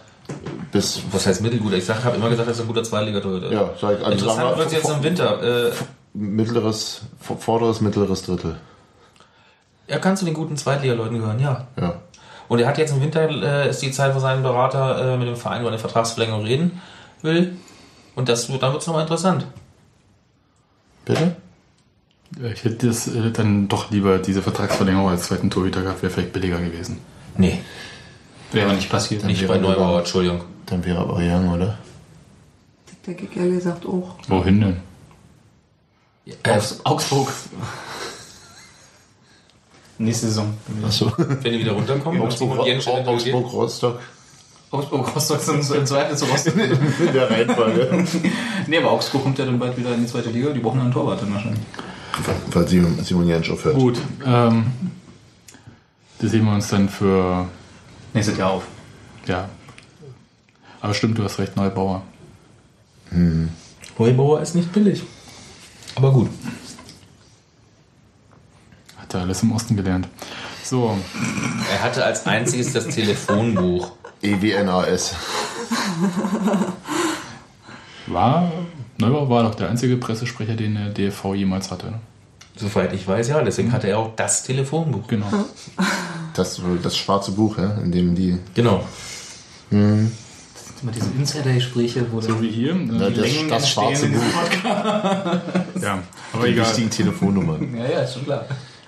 [0.71, 1.01] bis.
[1.11, 1.73] Was heißt mittelgut?
[1.73, 3.51] Ich habe immer gesagt, er ist ein guter Zweitligatorhüter.
[3.51, 5.67] Ja, sag ich, also Interessant wir, wird es jetzt im Winter.
[5.67, 5.71] Äh,
[6.13, 7.01] Mittleres,
[7.39, 8.55] vorderes, mittleres Drittel.
[9.87, 11.67] er kann zu den guten Zweitligaleuten gehören, ja.
[11.79, 12.01] Ja.
[12.47, 15.27] Und er hat jetzt im Winter, äh, ist die Zeit, wo sein Berater äh, mit
[15.27, 16.81] dem Verein über eine Vertragsverlängerung reden
[17.21, 17.57] will.
[18.15, 19.45] Und das wird, dann wird es nochmal interessant.
[21.05, 21.35] Bitte?
[22.53, 26.33] ich hätte das äh, dann doch lieber diese Vertragsverlängerung als zweiten Torhüter gehabt, wäre vielleicht
[26.33, 26.99] billiger gewesen.
[27.37, 27.59] Nee,
[28.51, 29.23] Wäre aber nicht passiert.
[29.23, 30.41] nicht wäre bei Neubauer, Entschuldigung.
[30.65, 31.77] Dann wäre aber Young, oder?
[33.05, 34.15] Der ehrlich gesagt auch.
[34.27, 34.77] Wohin denn?
[36.45, 37.29] Augs Augsburg.
[39.99, 40.53] Nächste Saison.
[40.85, 41.11] Achso.
[41.17, 42.87] Wenn die wieder runterkommen, Augsburg, geht.
[42.87, 43.99] Augsburg, Rostock.
[44.69, 46.55] Augsburg, Rostock sind so im Zweifel zu Rostock.
[46.57, 48.05] In der Reihenfolge.
[48.67, 50.51] nee, aber Augsburg kommt ja dann bald wieder in die zweite Liga.
[50.51, 51.61] Die brauchen einen Torwart dann wahrscheinlich.
[52.51, 53.75] Weil Simon, Simon Jansch aufhört.
[53.75, 54.65] Gut, ähm,
[56.19, 57.47] das sehen wir uns dann für,
[58.13, 58.63] Nächstes Jahr auf.
[59.27, 59.49] ja.
[60.79, 62.03] Aber stimmt, du hast recht, Neubauer.
[63.97, 65.01] Neubauer ist nicht billig.
[65.95, 66.29] Aber gut.
[69.07, 70.09] Hat er alles im Osten gelernt.
[70.65, 70.97] So,
[71.71, 73.93] Er hatte als einziges das Telefonbuch.
[74.21, 75.15] E EWNAS.
[78.07, 78.51] war,
[78.97, 81.87] Neubauer war doch der einzige Pressesprecher, den der DFV jemals hatte.
[81.87, 81.99] Ne?
[82.57, 83.41] Soweit ich weiß, ja.
[83.41, 85.07] Deswegen hatte er auch das Telefonbuch.
[85.07, 85.27] Genau.
[86.33, 88.37] Das, das schwarze Buch, ja, in dem die.
[88.53, 88.83] Genau.
[89.69, 92.75] Immer diese Insider-Gespräche, wo So wie hier.
[92.75, 94.21] Ja, äh, das, Längen das schwarze Buch.
[94.63, 96.67] ja, aber Die egal.
[96.67, 97.75] wichtigen Telefonnummern.
[97.77, 98.45] Ja, ja, ist schon klar.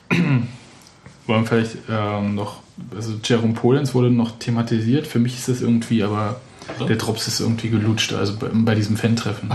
[1.28, 2.62] Wollen vielleicht ähm, noch,
[2.96, 5.06] also Jerome Polens wurde noch thematisiert.
[5.06, 6.40] Für mich ist das irgendwie, aber
[6.88, 9.50] der Drops ist irgendwie gelutscht, also bei, bei diesem Fan-Treffen.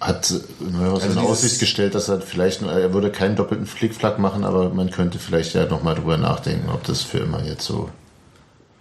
[0.00, 4.44] Hat Neuhaus Also in Aussicht gestellt, dass er vielleicht, er würde keinen doppelten Flickflack machen,
[4.44, 7.90] aber man könnte vielleicht ja nochmal drüber nachdenken, ob das für immer jetzt so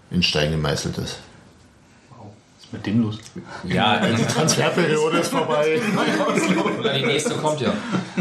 [0.10, 1.20] in Stein gemeißelt ist.
[2.72, 3.18] Mit dem los?
[3.66, 5.82] Ja, Die Transferperiode ist vorbei.
[6.80, 7.74] Oder die nächste kommt ja.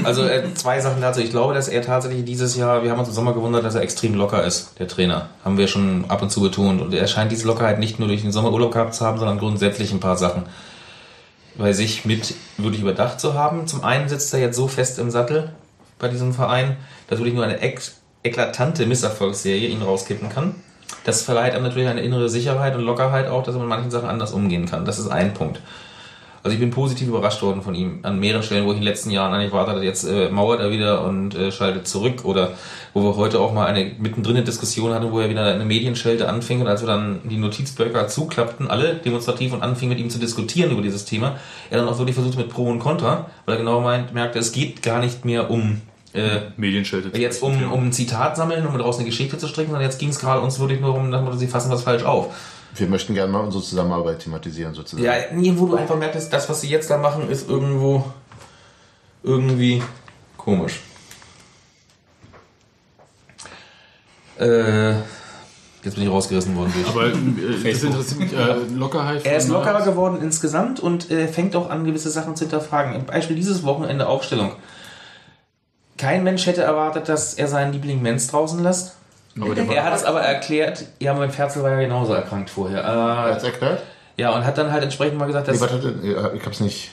[0.03, 1.21] Also äh, zwei Sachen dazu.
[1.21, 3.83] Ich glaube, dass er tatsächlich dieses Jahr, wir haben uns im Sommer gewundert, dass er
[3.83, 5.29] extrem locker ist, der Trainer.
[5.45, 6.81] Haben wir schon ab und zu betont.
[6.81, 9.93] Und er scheint diese Lockerheit nicht nur durch den Sommerurlaub gehabt zu haben, sondern grundsätzlich
[9.93, 10.45] ein paar Sachen
[11.57, 13.67] bei sich mit wirklich überdacht zu haben.
[13.67, 15.53] Zum einen sitzt er jetzt so fest im Sattel
[15.99, 16.77] bei diesem Verein,
[17.09, 17.81] dass wirklich nur eine ek
[18.23, 20.55] eklatante Misserfolgsserie ihn rauskippen kann.
[21.05, 24.09] Das verleiht einem natürlich eine innere Sicherheit und Lockerheit auch, dass er mit manchen Sachen
[24.09, 24.85] anders umgehen kann.
[24.85, 25.61] Das ist ein Punkt.
[26.42, 28.88] Also ich bin positiv überrascht worden von ihm an mehreren Stellen, wo ich in den
[28.88, 32.53] letzten Jahren eigentlich erwartet jetzt äh, mauert er wieder und äh, schaltet zurück oder
[32.94, 36.29] wo wir heute auch mal eine mittendrin eine Diskussion hatten, wo er wieder eine Medienschelte
[36.29, 40.18] anfing und als wir dann die Notizblöcke zuklappten, alle demonstrativ und anfingen mit ihm zu
[40.18, 41.37] diskutieren über dieses Thema,
[41.68, 44.53] er dann auch wirklich versucht mit Pro und Contra, weil er genau meint, merkte, es
[44.53, 47.16] geht gar nicht mehr um äh, Medienschelte.
[47.18, 50.09] jetzt um, um ein Zitat sammeln, um daraus eine Geschichte zu stricken, sondern jetzt ging
[50.09, 52.35] es gerade uns wirklich nur um, dass sie fassen was falsch auf.
[52.75, 55.05] Wir möchten gerne mal unsere Zusammenarbeit thematisieren, sozusagen.
[55.05, 58.05] Ja, nee, wo du einfach merkst, das, was sie jetzt da machen, ist irgendwo
[59.23, 59.83] irgendwie
[60.37, 60.81] komisch.
[64.38, 66.73] Äh, jetzt bin ich rausgerissen worden.
[66.73, 66.88] Durch.
[66.88, 69.27] Aber äh, das interessiert mich, äh, Lockerheit.
[69.27, 72.94] Er ist von lockerer geworden insgesamt und äh, fängt auch an, gewisse Sachen zu hinterfragen.
[72.94, 74.53] Im Beispiel dieses Wochenende Aufstellung.
[76.01, 78.97] Kein Mensch hätte erwartet, dass er seinen Liebling Menz draußen lässt.
[79.37, 82.81] Er hat es aber erklärt, ja, mein Ferzel war ja genauso erkrankt vorher.
[82.83, 83.83] Er Äh, hat's erklärt?
[84.17, 85.61] ja, und hat dann halt entsprechend mal gesagt, Nee, dass.
[85.61, 86.91] warte, ja, ich hab's nicht.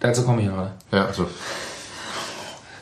[0.00, 0.72] dazu komme ich gerade.
[0.92, 1.26] Ja, also.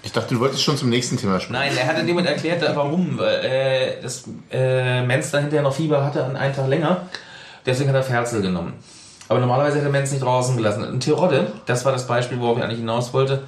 [0.02, 1.52] Ich dachte, du wolltest schon zum nächsten Thema sprechen.
[1.60, 3.18] Nein, er hat dem Moment erklärt, warum.
[3.20, 7.02] Äh, das äh, Menz dann hinterher noch Fieber hatte, an einen Tag länger.
[7.66, 8.74] Deswegen hat er Ferzel genommen.
[9.28, 10.84] Aber normalerweise hätte Menz nicht draußen gelassen.
[10.84, 13.42] Und Tirode, das war das Beispiel, worauf ich eigentlich hinaus wollte.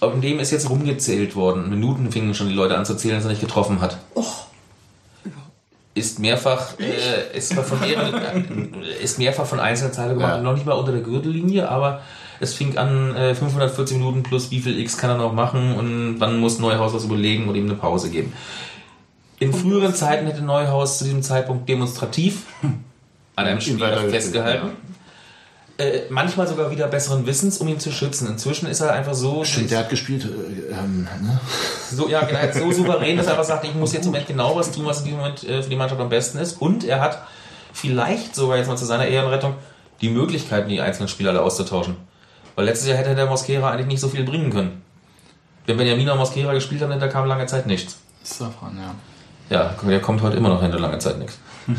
[0.00, 1.70] Auf dem ist jetzt rumgezählt worden.
[1.70, 3.98] Minuten fingen schon die Leute an zu zählen, dass er nicht getroffen hat.
[5.94, 10.42] Ist mehrfach, äh, ist, von mehreren, ist mehrfach von einzelnen Teile gemacht, Ja.
[10.42, 12.02] noch nicht mal unter der Gürtellinie, aber
[12.38, 16.16] es fing an, äh, 540 Minuten plus wie viel X kann er noch machen und
[16.18, 18.34] wann muss Neuhaus was überlegen und ihm eine Pause geben.
[19.38, 22.42] In früheren Zeiten hätte Neuhaus zu diesem Zeitpunkt demonstrativ
[23.34, 24.70] an einem Spieler weitergeführt, festgehalten.
[25.78, 28.26] Äh, manchmal sogar wieder besseren Wissens, um ihn zu schützen.
[28.28, 30.24] Inzwischen ist er einfach so, Stimmt, der hat gespielt.
[30.24, 31.38] Äh, ähm, ne?
[31.90, 34.56] so, ja, genau, so souverän, dass er einfach sagt, ich muss jetzt im Moment genau
[34.56, 36.62] was tun, was in diesem Moment äh, für die Mannschaft am besten ist.
[36.62, 37.26] Und er hat
[37.74, 39.54] vielleicht sogar jetzt mal zu seiner Ehrenrettung
[40.00, 41.96] die Möglichkeiten, die einzelnen Spieler alle auszutauschen.
[42.54, 44.82] Weil letztes Jahr hätte der Mosquera eigentlich nicht so viel bringen können.
[45.66, 47.98] Wenn Benjamin und Mosquera gespielt haben, da kam lange Zeit nichts.
[48.22, 48.94] Safran, ja.
[49.48, 51.38] Ja, der kommt heute immer noch hinter lange Zeit nichts.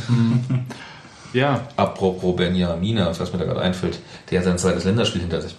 [1.37, 3.99] Ja, Apropos Benjamina, was mir da gerade einfällt,
[4.31, 5.55] der hat sein zweites Länderspiel hinter sich.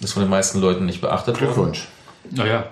[0.00, 1.52] Ist von den meisten Leuten nicht beachtet worden.
[1.52, 1.88] Glückwunsch.
[2.30, 2.64] naja.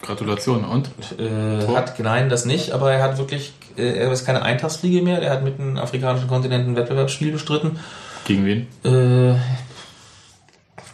[0.00, 0.64] Gratulation.
[0.64, 0.90] Und?
[1.18, 5.20] Äh, hat, nein, das nicht, aber er hat wirklich, äh, er ist keine Eintagsfliege mehr,
[5.20, 7.80] er hat mit dem afrikanischen Kontinent ein Wettbewerbsspiel bestritten.
[8.24, 8.66] Gegen wen?
[8.84, 9.34] Äh,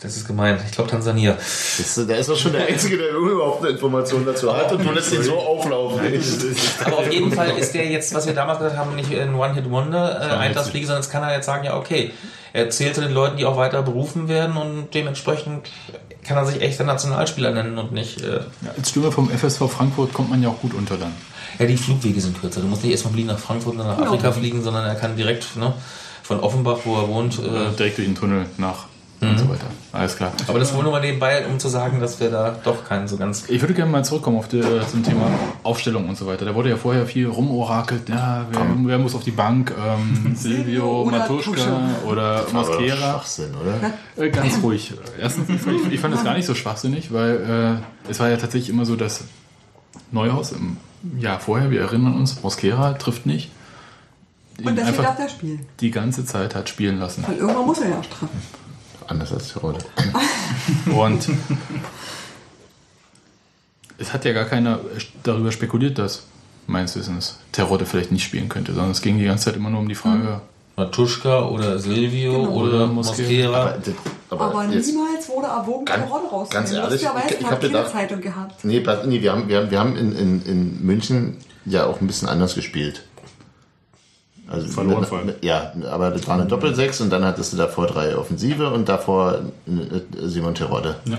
[0.01, 1.33] das ist gemein, ich glaube Tansania.
[1.35, 4.93] Das, der ist doch schon der Einzige, der überhaupt eine Information dazu hat und du
[4.93, 6.01] lässt ihn so auflaufen.
[6.85, 10.21] Aber auf jeden Fall ist der jetzt, was wir damals gesagt haben, nicht ein One-Hit-Wonder,
[10.21, 12.13] äh, Eintagsfliege, sondern jetzt kann er jetzt sagen, ja okay,
[12.53, 15.69] er zählt zu den Leuten, die auch weiter berufen werden und dementsprechend
[16.25, 18.21] kann er sich echter Nationalspieler nennen und nicht...
[18.21, 21.13] Äh, Ja, als Stürmer vom FSV Frankfurt kommt man ja auch gut unter dann.
[21.59, 22.61] Ja, die Flugwege sind kürzer.
[22.61, 25.57] Du musst nicht erstmal fliegen nach Frankfurt oder nach Afrika fliegen, sondern er kann direkt
[25.57, 25.73] ne,
[26.23, 27.39] von Offenbach, wo er wohnt.
[27.39, 28.87] Äh, direkt durch den Tunnel nach
[29.21, 29.67] und so weiter.
[29.93, 30.33] Alles klar.
[30.47, 33.17] aber das wohl nur mal nebenbei, um zu sagen, dass wir da doch keinen so
[33.17, 33.49] ganz.
[33.49, 35.29] Ich würde gerne mal zurückkommen auf die, äh, zum Thema
[35.65, 36.45] Aufstellung und so weiter.
[36.45, 38.09] Da wurde ja vorher viel rumorakelt.
[38.09, 39.75] Ja, wer, wer muss auf die Bank?
[39.77, 41.73] Ähm, Silvio, oder Matuschka Tusche.
[42.07, 42.97] oder Mosquera.
[42.97, 44.25] Schwachsinn, oder?
[44.25, 44.95] Äh, ganz ruhig.
[45.21, 48.71] Erstens, ich, ich, fand es gar nicht so schwachsinnig, weil äh, es war ja tatsächlich
[48.71, 49.25] immer so, dass
[50.13, 50.77] Neuhaus im
[51.19, 53.51] Jahr vorher, wir erinnern uns, Mosquera trifft nicht.
[54.63, 55.67] Und deswegen darf der spielen.
[55.81, 57.25] die ganze Zeit hat spielen lassen.
[57.27, 58.41] Weil irgendwann muss er ja auch treffen.
[59.09, 59.79] Anders als Tirode.
[60.87, 61.29] Und
[63.99, 64.81] es hat ja gar keiner
[65.23, 66.25] darüber spekuliert, dass
[66.67, 69.81] meines Wissens Terodde vielleicht nicht spielen könnte, sondern es ging die ganze Zeit immer nur
[69.81, 70.41] um die Frage,
[70.77, 72.53] Matuschka oder Silvio Genau.
[72.55, 73.75] oder Oder Mosquera.
[74.31, 76.51] Aber, aber Aber niemals wurde erwogen, Terodde rauszunehmen.
[76.51, 78.65] ganz ehrlich, ich- ich hat hab keine gedacht- Zeitung gehabt.
[78.65, 82.07] nee, nee, wir haben, wir haben, wir haben in, in, in München ja auch ein
[82.07, 83.03] bisschen anders gespielt.
[84.51, 85.27] Also Verloren mit- vor allem.
[85.29, 88.89] mit- Ja, aber das war eine Doppelsechs und dann hattest du davor drei Offensive und
[88.89, 90.97] davor äh, Simon Terodde.
[91.07, 91.19] Ja.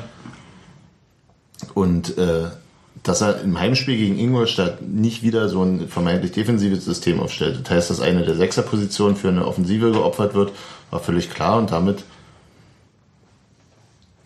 [1.74, 2.46] Und äh,
[3.04, 7.60] dass er im Heimspiel gegen Ingolstadt nicht wieder so ein vermeintlich defensives System aufstellt.
[7.64, 10.52] Das heißt, dass eine der Sechserpositionen für eine Offensive geopfert wird,
[10.90, 12.04] war völlig klar und damit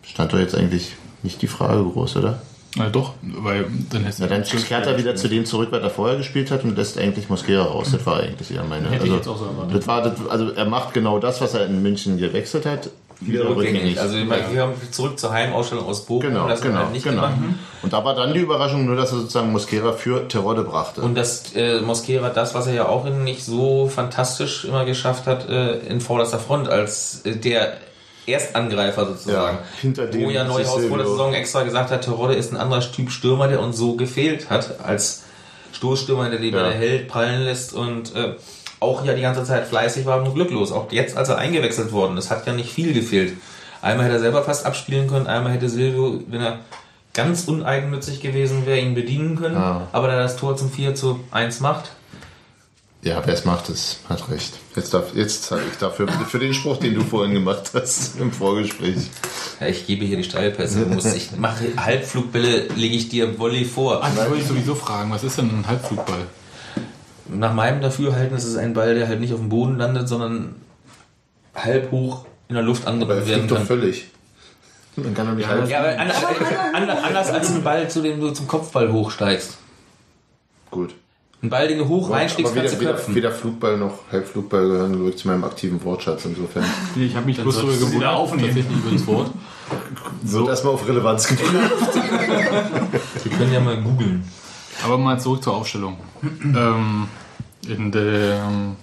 [0.02, 2.42] stand doch jetzt eigentlich nicht die Frage groß, oder?
[2.76, 5.90] Na doch, weil dann hätte Na, dann kehrt er wieder zu dem zurück, was er
[5.90, 7.90] vorher gespielt hat und lässt eigentlich Mosquera raus.
[7.92, 8.90] Das war eigentlich eher meine.
[8.90, 9.76] Hätte ich also, jetzt auch so erwartet.
[9.76, 13.48] das war das, also er macht genau das, was er in München gewechselt hat, wieder
[13.48, 14.00] rückgängig.
[14.00, 16.30] Also wir haben zurück zur Heimausstellung aus Bochum.
[16.30, 17.22] Genau, das genau, halt nicht genau.
[17.22, 17.38] gemacht.
[17.82, 21.00] Und da war dann die Überraschung nur, dass er sozusagen Mosquera für Terodde brachte.
[21.00, 25.48] Und dass äh, Mosquera das, was er ja auch nicht so fantastisch immer geschafft hat,
[25.48, 27.74] äh, in vorderster Front als äh, der
[28.26, 29.58] Erstangreifer sozusagen.
[29.58, 32.56] Ja, hinter dem Wo ja Neuhaus vor der Saison extra gesagt hat, Terodde ist ein
[32.56, 35.24] anderer Typ Stürmer, der uns so gefehlt hat, als
[35.72, 36.68] Stoßstürmer, der den Ja.
[36.68, 36.72] ja.
[36.72, 38.34] hält, prallen lässt und äh,
[38.80, 40.72] auch ja die ganze Zeit fleißig war und glücklos.
[40.72, 43.34] Auch jetzt, als er eingewechselt worden ist, hat ja nicht viel gefehlt.
[43.82, 46.60] Einmal hätte er selber fast abspielen können, einmal hätte Silvio, wenn er
[47.12, 49.56] ganz uneigennützig gewesen wäre, ihn bedienen können.
[49.56, 49.88] Ja.
[49.92, 51.92] Aber da das Tor zum 4 zu 1 macht,
[53.04, 54.54] Ja, wer es macht, es hat recht.
[54.74, 58.32] Jetzt, darf, jetzt zahle ich dafür für den Spruch, den du vorhin gemacht hast im
[58.32, 58.96] Vorgespräch.
[59.60, 60.86] Ja, ich gebe hier die Steilpässe.
[61.14, 64.02] Ich mache Halbflugbälle, lege ich dir im Volley vor.
[64.02, 66.22] Ah, das wollte ich sowieso fragen, was ist denn ein Halbflugball?
[67.28, 70.54] Nach meinem Dafürhalten ist es ein Ball, der halt nicht auf dem Boden landet, sondern
[71.54, 73.66] halb hoch in der Luft angebracht werden fliegt doch kann.
[73.66, 74.06] völlig.
[74.96, 75.68] Dann kann er nicht halb.
[75.68, 79.58] Ja, aber anders, anders als ein Ball, zu dem du zum Kopfball hochsteigst.
[80.70, 80.94] Gut.
[81.44, 83.14] Ein Ball, den du hoch reinschlägst, aber kannst weder, du weder, köpfen.
[83.14, 86.64] weder Flugball noch Halbflugball gehören glaube ich, zu meinem aktiven Wortschatz insofern.
[86.94, 88.46] Nee, ich habe mich bloß darüber gewundert, aufnehmen.
[88.48, 89.30] tatsächlich über das Wort.
[90.22, 91.52] Wird erstmal auf Relevanz geprüft.
[93.24, 94.24] Wir können ja mal googeln.
[94.82, 95.98] Aber mal zurück zur Aufstellung.
[96.42, 97.08] ähm,
[97.68, 98.76] in dem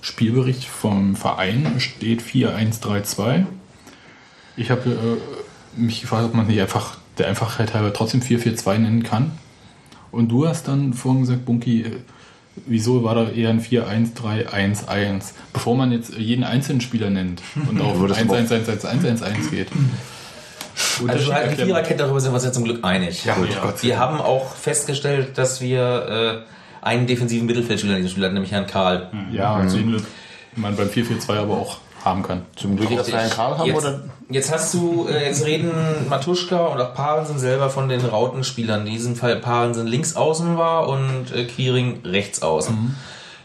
[0.00, 3.46] Spielbericht vom Verein steht 4-1-3-2.
[4.56, 9.02] Ich habe äh, mich gefragt, ob man nicht einfach der Einfachheit halber trotzdem 4-4-2 nennen
[9.02, 9.32] kann.
[10.14, 11.90] Und du hast dann vorhin gesagt, Bunky, äh,
[12.66, 15.32] wieso war da eher ein 4-1-3-1-1?
[15.52, 19.68] Bevor man jetzt jeden einzelnen Spieler nennt und auf Würdest du 1-1-1-1-1 geht.
[21.06, 21.68] Also halt erklären.
[21.68, 23.24] Viererkette, darüber sind wir uns ja zum Glück einig.
[23.24, 23.50] Ja, Gut.
[23.50, 23.74] ja.
[23.80, 28.52] Wir haben auch festgestellt, dass wir äh, einen defensiven Mittelfeldspieler in diesem Spiel hatten, nämlich
[28.52, 29.10] Herrn Karl.
[29.32, 30.02] Ja, den
[30.56, 32.42] man beim 4-4-2 aber auch haben kann.
[32.56, 34.00] Zum Glück, dass wir einen Karl haben, jetzt, oder?
[34.28, 35.72] jetzt hast du, äh, jetzt reden
[36.08, 38.86] Matuschka und auch Parensen selber von den Rautenspielern.
[38.86, 42.96] In diesem Fall Parensen links außen war und äh, Quiring rechts außen.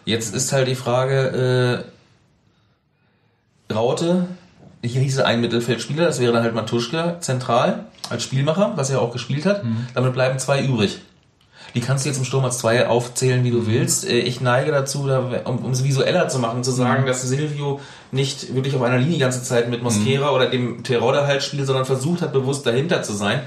[0.06, 1.86] Jetzt ist halt die Frage,
[3.70, 4.28] äh, Raute,
[4.84, 9.12] hier hieße ein Mittelfeldspieler, das wäre dann halt Matuschka zentral als Spielmacher, was er auch
[9.12, 9.62] gespielt hat.
[9.94, 11.00] Damit bleiben zwei übrig.
[11.76, 14.08] Die kannst du jetzt im Sturm als zwei aufzählen, wie du willst.
[14.08, 17.80] Äh, Ich neige dazu, da, um, es visueller zu machen, zu sagen, dass Silvio
[18.12, 21.68] nicht wirklich auf einer Linie die ganze Zeit mit Mosquera oder dem Terodde halt spielt,
[21.68, 23.42] sondern versucht hat, bewusst dahinter zu sein.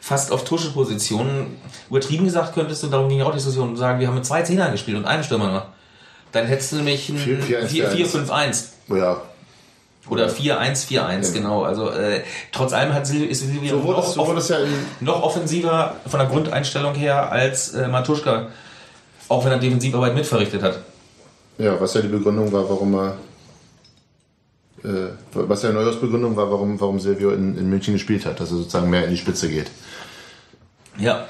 [0.00, 1.56] Fast auf Tuschepositionen.
[1.90, 4.72] Übertrieben gesagt könntest du, darum ging auch die Diskussion, sagen, wir haben mit zwei Zehnern
[4.72, 5.66] gespielt und einem Stürmer nur.
[6.32, 8.28] Dann hättest du nämlich ein 4-4-1.
[8.28, 8.64] 4-5-1.
[8.96, 9.22] Ja.
[10.10, 11.64] Oder 4-1-4-1, genau.
[11.64, 14.58] Also äh, trotz allem hat Silvio, ist Silvio So noch, so es ja
[15.00, 18.48] noch offensiver von der Grundeinstellung her als äh, Matuschka.
[19.28, 20.80] Auch wenn er Defensivarbeit mitverrichtet hat.
[21.58, 23.18] ja, was ja die Begründung war, warum er
[24.84, 28.50] äh, was ja Neuers Begründung war, warum, warum Silvio in, in München gespielt hat, dass
[28.50, 29.70] er sozusagen mehr in die Spitze geht.
[30.96, 31.26] Ja.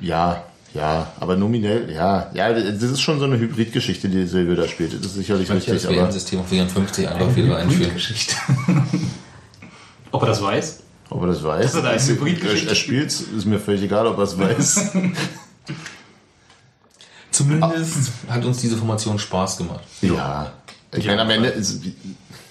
[0.00, 0.44] Ja,
[0.74, 4.92] ja, aber nominell, ja, ja, das ist schon so eine Hybridgeschichte, die Silvio da spielt.
[4.92, 7.94] Das ist sicherlich Ich richtig, das aber WM-System auf 54 einfach wieder einführen.
[7.94, 8.34] Geschichte.
[10.10, 10.80] Ob er das weiß?
[11.10, 13.58] ob er das weiß, Dass er da eine ist- Hybridgeschichte er, er spielt, ist mir
[13.60, 14.90] völlig egal, ob er es weiß.
[17.30, 19.84] Zumindest hat uns diese Formation Spaß gemacht.
[20.02, 20.52] ja.
[20.96, 21.82] Ich meine, am Ende, ist,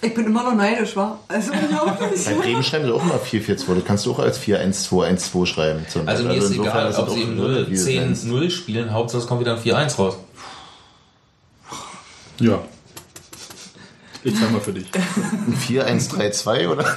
[0.04, 1.18] Ich bin immer noch neidisch, wa?
[1.28, 2.24] Also unglaublich.
[2.24, 3.74] bei Bremen schreiben sie auch immer 4-4-2.
[3.74, 5.86] Das kannst du auch als 4-1-2-1-2 schreiben.
[5.88, 6.44] zum Also mir Beispiel.
[6.50, 8.26] ist egal, ob sie im irre, wie du es nennst.
[8.26, 10.18] 0-10-0 spielen, Hauptsache es kommt wieder ein 4-1 raus.
[12.40, 12.58] Ja.
[14.26, 14.86] Ich sag mal für dich.
[14.94, 15.54] Ein
[16.00, 16.96] 4-1-3-2 oder?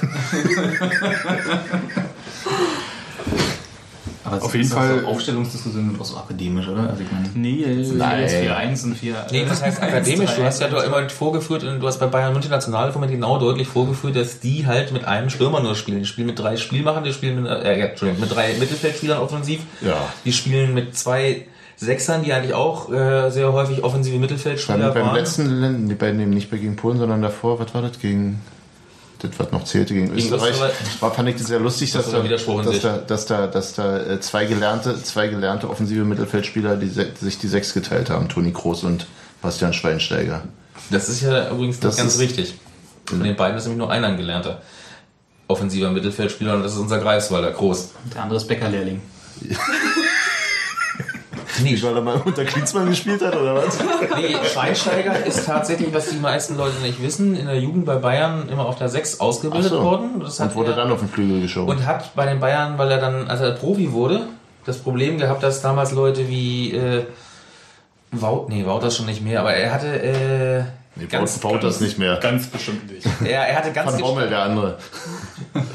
[4.32, 6.88] Aber Auf jeden Fall- Aufstellungsdiskussionen sind auch so akademisch, oder?
[6.90, 7.64] Also ich meine, Nee,
[7.96, 8.20] Nein.
[8.20, 10.30] jetzt 4-1 und 4 Nee, das heißt akademisch.
[10.36, 13.68] Du hast ja doch immer vorgeführt, und du hast bei Bayern München Nationalformat genau deutlich
[13.68, 16.00] vorgeführt, dass die halt mit einem Stürmer nur spielen.
[16.00, 19.60] Die spielen mit drei Spielmachern, die spielen mit, äh, Entschuldigung, mit drei Mittelfeldspielern offensiv.
[19.80, 19.96] Ja.
[20.24, 25.06] Die spielen mit zwei Sechsern, die eigentlich auch äh, sehr häufig offensive Mittelfeldspieler Beim, beim
[25.06, 25.14] waren.
[25.16, 27.98] letzten, Länd- die beiden eben nicht bei gegen Polen, sondern davor, was war das?
[28.00, 28.40] Gegen.
[29.20, 30.54] Das, was noch zählte gegen Österreich.
[31.00, 34.20] War, fand ich das sehr lustig, dass da, dass da, dass da, dass da äh,
[34.20, 38.28] zwei gelernte, zwei gelernte offensive Mittelfeldspieler, die sich die sechs geteilt haben.
[38.28, 39.06] Toni Kroos und
[39.42, 40.42] Bastian Schweinsteiger.
[40.90, 42.54] Das ist ja übrigens Das nicht ganz ist- richtig.
[43.06, 44.60] Von den beiden ist nämlich nur einer ein gelernter
[45.48, 47.88] offensiver Mittelfeldspieler und das ist unser Greifswalder Groß.
[48.14, 49.00] der andere ist Bäckerlehrling.
[51.62, 53.78] Nee, Weil er mal unter Klinsmann gespielt hat, oder was?
[54.16, 58.48] Nee, Schweinsteiger ist tatsächlich, was die meisten Leute nicht wissen, in der Jugend bei Bayern
[58.48, 59.82] immer auf der 6 ausgebildet so.
[59.82, 60.20] worden.
[60.20, 61.68] Das Und wurde er- dann auf den Flügel geschoben.
[61.70, 64.26] und hat bei den Bayern, weil er dann, als er Profi wurde,
[64.66, 67.04] das Problem gehabt, dass damals Leute wie äh,
[68.10, 70.62] Wout, nee, Wouters schon nicht mehr, aber er hatte äh,
[70.98, 72.16] nee, ganz, baut, das nicht mehr.
[72.16, 73.06] Ganz bestimmt nicht.
[73.24, 74.78] er, er hatte ganz Van Bommel, der andere.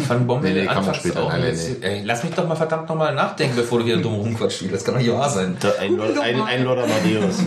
[0.07, 1.23] Van Bommel Nee, nee, kam später.
[1.23, 4.15] auch Nein, nein, Ey, lass mich doch mal verdammt nochmal nachdenken, bevor du hier dumm
[4.15, 4.65] rumquatschst.
[4.71, 5.57] Das kann doch nicht wahr sein.
[5.61, 7.37] Der, ein, Lord, ein, ein Lord Amadeus.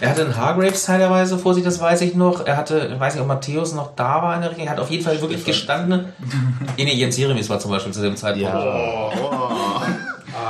[0.00, 2.46] Er hatte einen Hargraves teilweise vor sich, das weiß ich noch.
[2.46, 4.66] Er hatte, ich weiß nicht, ob Matthäus noch da war in der Richtung.
[4.66, 6.12] Er hat auf jeden Fall wirklich gestandene.
[6.76, 8.48] Nee, nee, Jens Jeremies war zum Beispiel zu dem Zeitpunkt.
[8.48, 9.10] Ja.
[9.20, 9.82] Oh.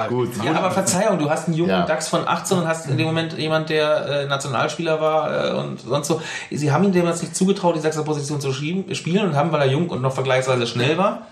[0.09, 0.31] Gut.
[0.45, 1.87] Ja, aber Verzeihung, du hast einen jungen Ja.
[1.87, 5.81] DAX von 18 und hast in dem Moment jemand, der äh, Nationalspieler war äh, und
[5.81, 6.21] sonst so.
[6.51, 9.61] Sie haben ihm damals nicht zugetraut, die Sechser Position zu schieben, spielen und haben, weil
[9.63, 11.27] er jung und noch vergleichsweise schnell war,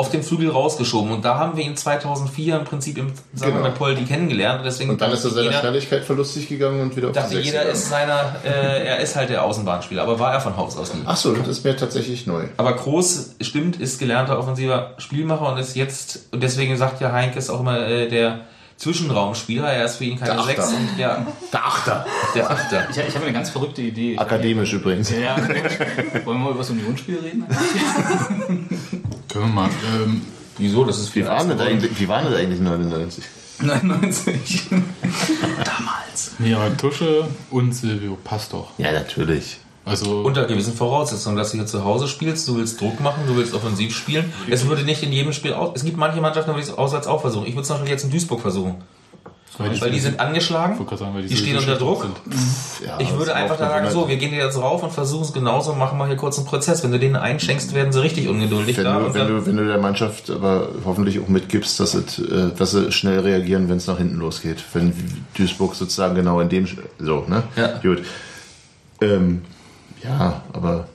[0.00, 1.12] auf den Flügel rausgeschoben.
[1.12, 3.68] Und da haben wir ihn 2004 im Prinzip im Zusammenhang Genau.
[3.70, 4.60] mit Poldi kennengelernt.
[4.60, 7.34] Und, deswegen Und dann ist er seiner Schnelligkeit verlustig gegangen und wieder auf die dachte
[7.34, 7.74] Sechs jeder gegangen.
[7.76, 11.02] ist seiner, äh, er ist halt der Außenbahnspieler, aber war er von Haus aus nie.
[11.04, 12.44] Ach so, das ist mir tatsächlich neu.
[12.56, 17.50] Aber Groß stimmt, ist gelernter offensiver Spielmacher und ist jetzt, und deswegen sagt ja Heinkes
[17.50, 18.40] auch immer äh, der
[18.80, 20.56] Zwischenraumspieler, er ist für ihn keine Der.
[20.56, 22.06] Sechs und der, Der Achter.
[22.34, 22.88] der Achter.
[22.88, 24.16] Ich, ich habe eine ganz verrückte Idee.
[24.16, 25.10] Akademisch übrigens.
[25.10, 27.44] Ja, wollen wir mal über das Unionsspiel reden?
[29.28, 29.68] Können wir mal.
[30.02, 30.22] Ähm,
[30.56, 30.86] Wieso?
[30.86, 33.24] Das ist viel Wie war das eigentlich, wie war das eigentlich 99?
[33.60, 34.62] 99.
[35.64, 36.32] Damals.
[36.56, 38.70] aber Tusche und Silvio passt doch.
[38.78, 39.58] Ja, natürlich.
[39.90, 43.36] Also, Unter gewissen Voraussetzungen, dass du hier zu Hause spielst, du willst Druck machen, du
[43.36, 44.32] willst offensiv spielen.
[44.48, 45.72] Es würde nicht in jedem Spiel aus.
[45.74, 47.46] Es gibt manche Mannschaften, die es auswärts auch versuchen.
[47.46, 48.76] Ich würde es zum Beispiel jetzt in Duisburg versuchen.
[49.58, 52.06] Weil die sind angeschlagen, Ich wollte gerade sagen, weil die die stehen unter Druck.
[52.86, 55.74] Ja, Ich würde einfach da sagen, so, wir gehen jetzt rauf und versuchen es genauso,
[55.74, 56.82] machen wir hier kurz einen Prozess.
[56.82, 58.98] Wenn du denen einschenkst, werden sie richtig ungeduldig Wenn da.
[59.00, 62.70] du, wenn, du, wenn du der Mannschaft aber hoffentlich auch mitgibst, dass, es, äh, dass
[62.70, 64.64] sie schnell reagieren, wenn es nach hinten losgeht.
[64.72, 64.94] Wenn
[65.36, 66.64] Duisburg sozusagen genau in dem.
[66.64, 67.42] Sch- So, ne?
[67.56, 67.78] Ja.
[67.82, 68.02] Gut.
[69.02, 69.42] Ähm,
[70.04, 70.88] ja, aber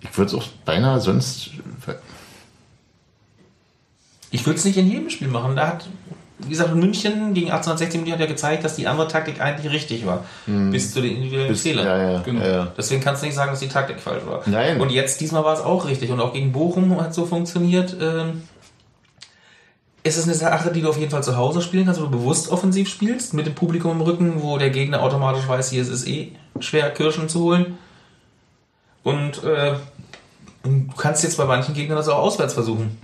[0.00, 1.50] ich würde es auch beinahe sonst.
[4.30, 5.56] Ich würde es nicht in jedem Spiel machen.
[5.56, 5.88] Da hat,
[6.38, 9.72] wie gesagt, in München gegen 1860 München hat ja gezeigt, dass die andere Taktik eigentlich
[9.72, 10.24] richtig war.
[10.46, 12.12] Bis zu den individuellen Bis, ja, Fehlern.
[12.12, 12.40] ja, Genau.
[12.40, 12.72] ja, ja.
[12.76, 14.42] Deswegen kannst du nicht sagen, dass die Taktik falsch war.
[14.46, 14.80] Nein.
[14.80, 16.10] Und jetzt, diesmal war es auch richtig.
[16.10, 17.96] Und auch gegen Bochum hat so funktioniert.
[18.00, 18.42] Ähm,
[20.02, 22.10] es ist eine Sache, die du auf jeden Fall zu Hause spielen kannst, wo du
[22.10, 25.90] bewusst offensiv spielst, mit dem Publikum im Rücken, wo der Gegner automatisch weiß, hier ist
[25.90, 27.78] es eh schwer, Kirschen zu holen.
[29.02, 29.74] Und äh,
[30.62, 32.98] du kannst jetzt bei manchen Gegnern das auch auswärts versuchen.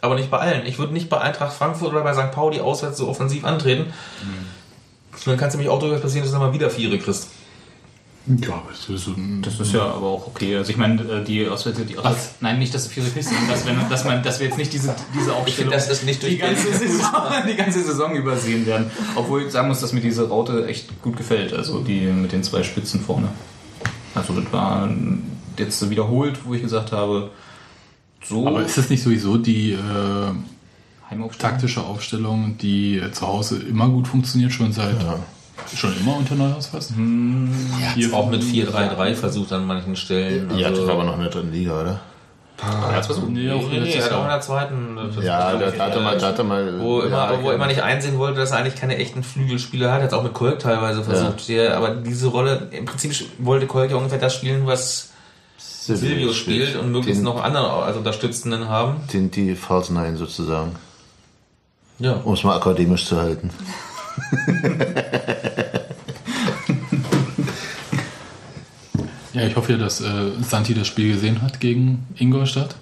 [0.00, 0.66] Aber nicht bei allen.
[0.66, 2.32] Ich würde nicht bei Eintracht Frankfurt oder bei St.
[2.32, 3.92] Pauli auswärts so offensiv antreten.
[5.24, 7.28] Dann kann es nämlich auch durchaus passieren, dass du dann mal wieder Viere kriegst.
[8.26, 9.10] Ja, aber es ist
[9.42, 10.56] Das ist ja aber auch okay.
[10.56, 13.50] Also ich meine, äh, die Auswärts, die Auswärts, nein, nicht, dass es viele Pisten sind,
[13.50, 16.38] dass, wenn, dass, man, dass wir jetzt nicht diese, diese Aufstellung das ist nicht die,
[16.38, 17.10] ganze Saison,
[17.48, 18.90] die ganze Saison übersehen werden.
[19.16, 21.52] Obwohl ich sagen muss, dass mir diese Raute echt gut gefällt.
[21.52, 23.28] Also die mit den zwei Spitzen vorne.
[24.14, 24.88] Also das war
[25.58, 27.30] jetzt wiederholt, wo ich gesagt habe,
[28.24, 29.78] so aber ist das nicht sowieso die äh,
[31.10, 31.50] Heimaufstellung.
[31.50, 34.96] taktische Aufstellung, die äh, zu Hause immer gut funktioniert, schon seit
[35.74, 36.92] schon immer unter Neuhaus fast?
[37.94, 40.50] Hier Auch mit 4-3-3 versucht an manchen Stellen.
[40.58, 42.00] Ja, Also- das war aber noch in der dritten Liga, oder?
[42.62, 43.28] Er hat's versucht.
[43.30, 44.98] Nee, auch Nee, nee, letztes er hat auch in der zweiten.
[44.98, 45.80] äh, Ja, da versucht.
[45.80, 46.80] hatte mal, da hatte mal.
[46.80, 49.22] Wo, immer, ja, aber wo er immer nicht einsehen wollte, dass er eigentlich keine echten
[49.24, 50.00] Flügelspieler hat.
[50.00, 51.48] Er hat auch mit Kolk teilweise versucht.
[51.48, 55.10] Der, aber diese Rolle, im Prinzip wollte Kolk ja ungefähr das spielen, was
[55.58, 59.00] Silvio spielt und möglichst den, noch andere als Unterstützenden haben.
[59.12, 60.76] Den, die False Nine sozusagen.
[61.98, 62.20] Ja.
[62.24, 63.50] Um es mal akademisch zu halten.
[69.32, 70.04] Ja, ich hoffe ja, dass äh,
[70.42, 72.74] Santi das Spiel gesehen hat gegen Ingolstadt,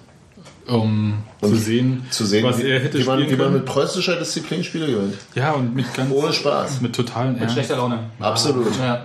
[0.67, 3.53] um zu sehen, Zu sehen, was wie, er hätte wie, man, spielen wie man können.
[3.57, 5.15] mit preußischer Disziplin Spiele gewinnt.
[5.33, 6.81] ja, und mit ganz Ohne Spaß.
[6.81, 7.53] mit totalen Mit Ernst.
[7.55, 7.99] schlechter Laune.
[8.19, 8.67] Absolut.
[8.77, 9.03] Ja.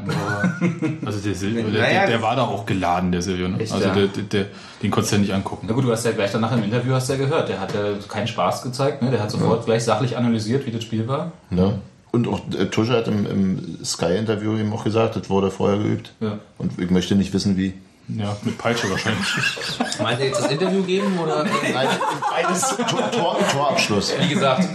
[1.04, 3.48] Also der Silvio, der, der, der war da auch geladen, der Silvio.
[3.48, 3.56] Ne?
[3.60, 3.94] Also ja.
[3.94, 4.46] der, der, der,
[4.82, 5.66] den konntest du ja nicht angucken.
[5.68, 7.80] Na gut, du hast ja gleich danach im Interview hast ja gehört, der hat ja
[8.06, 9.10] keinen Spaß gezeigt, ne?
[9.10, 11.32] der hat sofort gleich sachlich analysiert, wie das Spiel war.
[11.50, 11.78] Ne?
[12.12, 16.12] Und auch äh, Tusche hat im, im Sky-Interview eben auch gesagt, das wurde vorher geübt.
[16.20, 16.38] Ja.
[16.58, 17.74] Und ich möchte nicht wissen, wie.
[18.08, 19.26] Ja, mit Peitsche wahrscheinlich.
[20.00, 21.44] Meint er jetzt das Interview geben oder?
[21.44, 21.88] Nein,
[22.30, 24.14] beides Tor, Tor, Torabschluss.
[24.20, 24.68] Wie gesagt,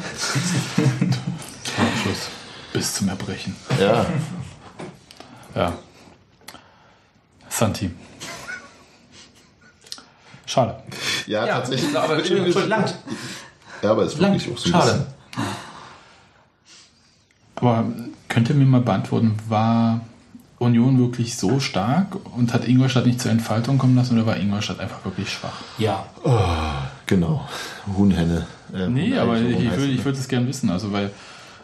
[1.77, 2.29] Abschluss.
[2.73, 3.55] Bis zum Erbrechen.
[3.79, 4.05] Ja.
[5.55, 5.73] Ja.
[7.49, 7.85] Santi.
[7.85, 7.91] Ja,
[10.45, 10.83] Schade.
[11.27, 11.97] ja, tatsächlich.
[11.97, 12.69] aber schon.
[13.81, 15.07] Ja, aber es ist wirklich auch so ein Schade.
[17.61, 17.85] Aber
[18.27, 20.01] könnt ihr mir mal beantworten, war
[20.57, 24.79] Union wirklich so stark und hat Ingolstadt nicht zur Entfaltung kommen lassen oder war Ingolstadt
[24.79, 25.53] einfach wirklich schwach?
[25.77, 26.05] Ja.
[27.05, 27.47] Genau.
[27.97, 28.45] Huhnhenne.
[28.73, 30.19] Äh, Nee, aber so ich, ich, würde es.
[30.19, 31.11] es gerne wissen, also weil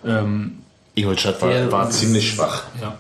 [0.05, 0.59] ähm,
[0.95, 2.63] Ingolstadt war, war ziemlich schwach.
[2.81, 2.95] ja.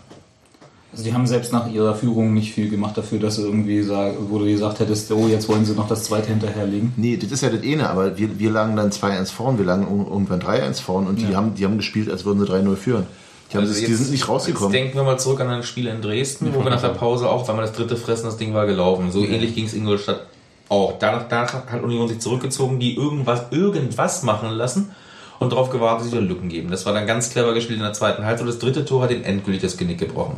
[0.91, 4.39] Also die haben selbst nach ihrer Führung nicht viel gemacht dafür, dass irgendwie, sag, wo
[4.39, 6.93] du gesagt hättest, oh, jetzt wollen sie noch das zweite hinterherlegen.
[6.95, 9.83] Nee, das ist ja das eine, aber wir, wir lagen dann 2-1 vorn, wir lagen
[9.83, 13.05] ir- irgendwann 3-1 vorn und die, haben, die haben gespielt, als würden sie 3-0 führen.
[13.51, 14.73] Die, haben Also das, die jetzt- sind nicht rausgekommen.
[14.73, 17.29] Jetzt denken wir mal zurück an ein Spiel in Dresden, wo wir nach der Pause
[17.29, 19.11] auch, weil wir das dritte fressen, das Ding war gelaufen.
[19.11, 20.21] So ähnlich ging es Ingolstadt
[20.69, 20.93] auch.
[20.99, 24.91] Danach, danach hat Union sich zurückgezogen, die irgendwas, irgendwas machen lassen
[25.39, 26.71] und darauf gewartet, dass sie wieder Lücken geben.
[26.71, 28.47] Das war dann ganz clever gespielt in der zweiten Halbzeit.
[28.47, 30.37] Das dritte Tor hat den endgültig das Genick gebrochen.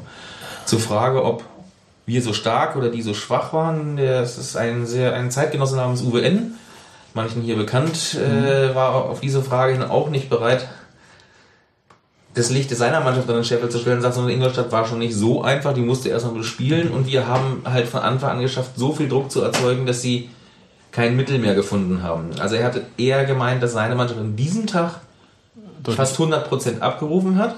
[0.70, 1.44] Zur Frage, ob
[2.06, 6.04] wir so stark oder die so schwach waren, das ist ein sehr, ein Zeitgenosse namens
[6.04, 6.54] Uwe N.,
[7.16, 10.68] manchen hier bekannt, äh, war auf diese Frage hin auch nicht bereit,
[12.36, 15.16] das Licht seiner Mannschaft an den Scheffel zu stellen, sagt, sondern Ingolstadt war schon nicht
[15.16, 18.94] so einfach, die musste erstmal bespielen und wir haben halt von Anfang an geschafft, so
[18.94, 20.30] viel Druck zu erzeugen, dass sie
[20.92, 22.30] kein Mittel mehr gefunden haben.
[22.40, 25.02] Also er hatte eher gemeint, dass seine Mannschaft an diesem Tag
[25.84, 27.56] fast 100% abgerufen hat.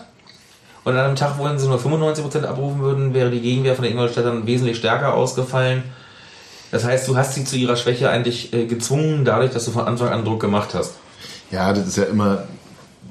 [0.84, 3.94] Und an einem Tag, wo sie nur 95% abrufen würden, wäre die Gegenwehr von den
[3.94, 5.84] Ingolstädtern wesentlich stärker ausgefallen.
[6.72, 9.86] Das heißt, du hast sie zu ihrer Schwäche eigentlich äh, gezwungen, dadurch, dass du von
[9.86, 10.94] Anfang an Druck gemacht hast.
[11.52, 12.46] Ja, das ist ja immer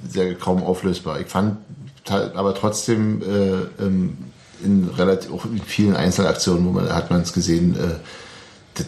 [0.09, 1.21] sehr kaum auflösbar.
[1.21, 1.59] Ich fand
[2.09, 4.19] aber trotzdem äh, ähm,
[4.65, 7.95] in relativ auch in vielen Einzelaktionen, wo man hat man es gesehen, äh,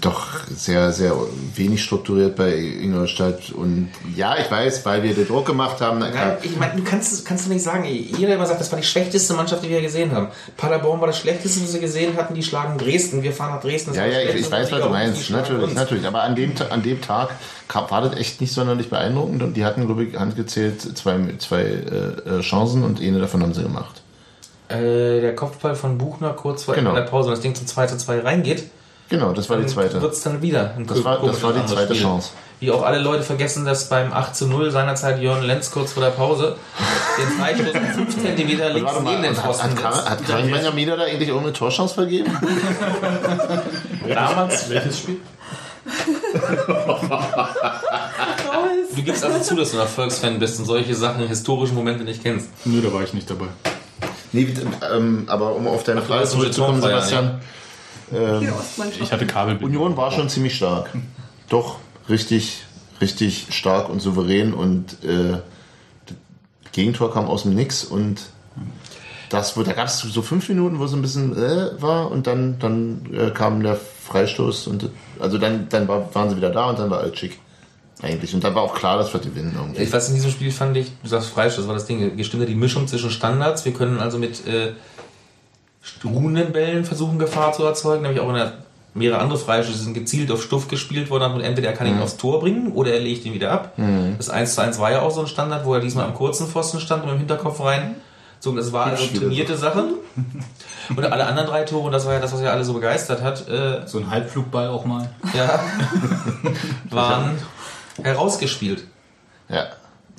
[0.00, 1.14] doch sehr, sehr
[1.54, 3.50] wenig strukturiert bei Ingolstadt.
[3.50, 6.00] Und ja, ich weiß, weil wir den Druck gemacht haben.
[6.00, 8.86] Ja, ich meine, du kannst, kannst du nicht sagen, jeder immer sagt, das war die
[8.86, 10.28] schlechteste Mannschaft, die wir gesehen haben.
[10.56, 13.90] Paderborn war das schlechteste, was wir gesehen hatten, die schlagen Dresden, wir fahren nach Dresden.
[13.90, 15.30] das Ja, ja, ich, ich weiß, was du meinst.
[15.30, 15.74] Natürlich, uns.
[15.74, 16.06] natürlich.
[16.06, 17.30] Aber an dem, an dem Tag
[17.68, 19.42] war das echt nicht sonderlich beeindruckend.
[19.42, 23.54] Und die hatten, glaube ich, handgezählt zwei, zwei äh, äh, Chancen und eine davon haben
[23.54, 24.02] sie gemacht.
[24.68, 26.94] Äh, der Kopfball von Buchner kurz vor Genau.
[26.94, 28.64] Der Pause, und das Ding zu 2 zu 2 reingeht,
[29.12, 30.00] Genau, das war die zweite.
[30.00, 32.30] wird es dann wieder ein Das war- das war die zweite Chance.
[32.60, 36.02] Wie auch alle Leute vergessen, dass beim 8 zu 0 seinerzeit Jörn Lenz kurz vor
[36.02, 36.56] der Pause
[37.18, 40.88] den Freistoß 5 cm links Warte mal, neben den hat, Pfosten hat, hat Karin Benjamin
[40.88, 42.30] da eigentlich auch eine Torchance vergeben?
[44.08, 45.16] Damals, Welches Spiel?
[48.94, 52.22] du gibst also zu, dass du ein Erfolgsfan bist und solche Sachen, historische Momente nicht
[52.22, 52.48] kennst.
[52.64, 53.46] Nö, da war ich nicht dabei.
[54.32, 54.48] Nee,
[54.94, 57.40] ähm, aber um auf deine Frage zurückzukommen, Sebastian.
[57.40, 57.61] Die
[58.12, 59.00] Ostmannschaft.
[59.02, 59.70] Ich hatte Kabelbild.
[59.70, 60.90] Union war schon ziemlich stark.
[61.48, 61.76] Doch,
[62.08, 62.62] richtig,
[63.00, 65.38] richtig stark und souverän und äh,
[66.06, 68.20] das Gegentor kam aus dem Nix und
[69.28, 72.26] das, wo- da gab es so fünf Minuten, wo es ein bisschen äh, war und
[72.26, 74.90] dann, dann äh, kam der Freistoß und
[75.20, 77.38] also dann, dann war, waren sie wieder da und dann war alles schick.
[78.02, 78.34] Eigentlich.
[78.34, 79.80] Und dann war auch klar, dass wir gewinnen irgendwie.
[79.82, 82.56] Ich weiß, in diesem Spiel fand ich, du sagst Freistoß, war das Ding, gestimmte die
[82.56, 83.64] Mischung zwischen Standards.
[83.64, 84.72] Wir können also mit äh,
[86.04, 88.52] ruhenden Bällen versuchen, Gefahr zu erzeugen, nämlich auch in der
[88.94, 92.18] mehrere andere Freistöße sind gezielt auf Stuff gespielt worden und entweder er kann ihn aufs
[92.18, 93.72] Tor bringen oder er legt ihn wieder ab.
[94.18, 96.46] Das 1 zu 1 war ja auch so ein Standard, wo er diesmal am kurzen
[96.46, 97.94] Pfosten stand und mit dem Hinterkopf rein.
[98.38, 99.84] So, das war also trainierte Sache.
[100.96, 103.22] Und alle anderen drei Tore, und das war ja das, was ja alle so begeistert
[103.22, 105.08] hat, äh, So ein Halbflugball auch mal.
[105.32, 105.60] ja,
[106.90, 107.38] waren
[108.02, 108.84] herausgespielt.
[109.48, 109.68] Ja.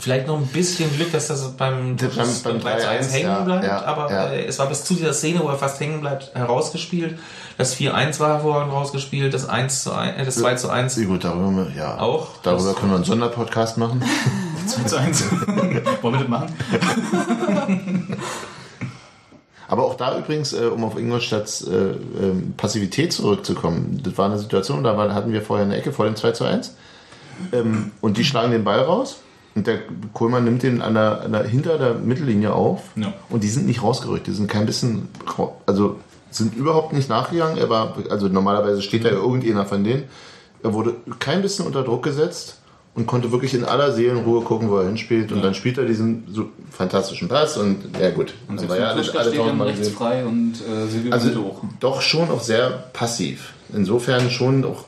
[0.04, 3.39] Vielleicht noch ein bisschen Glück, dass das beim, Das beim- beim 3-1 3-1 hängen ja,
[3.39, 4.26] bleibt, ja, aber ja.
[4.28, 7.18] Äh, es war bis zu dieser Szene, wo er fast hängen bleibt, herausgespielt.
[7.58, 11.06] Das 4-1 war hervorragend rausgespielt, das 1 zu 1, äh, das 2 zu 1 Sehr
[11.06, 11.99] gut, darüber, ja.
[11.99, 12.28] Auch?
[12.43, 14.04] Darüber Das- können wir einen Sonderpodcast machen.
[14.68, 15.24] 2 zu 1.
[16.01, 16.54] Wollen wir das machen?
[19.70, 21.72] Aber auch da übrigens, äh, um auf Ingolstadts äh,
[22.22, 26.04] ähm, Passivität zurückzukommen, das war eine Situation, da war, hatten wir vorher eine Ecke vor
[26.06, 26.76] dem 2 zu 1
[27.54, 29.22] ähm, und die schlagen den Ball raus
[29.56, 29.80] und der
[30.14, 33.14] Kohlmann nimmt den an der, an der, hinter der Mittellinie auf Ja.
[33.30, 35.08] und die sind nicht rausgerückt, die sind kein bisschen,
[35.66, 35.97] also
[36.32, 40.04] sind überhaupt nicht nachgegangen, er war, also normalerweise steht da irgendjemand von denen,
[40.64, 42.58] er wurde kein bisschen unter Druck gesetzt
[42.95, 46.24] und konnte wirklich in aller Seelenruhe gucken, wo er hinspielt und dann spielt er diesen
[46.32, 49.95] so fantastischen Pass und ja gut, Und das Sechs ja steht dann rechts gesehen.
[49.95, 51.64] frei und äh, Silvio Also hoch.
[51.80, 53.54] doch schon auch sehr passiv.
[53.76, 54.86] Insofern schon auch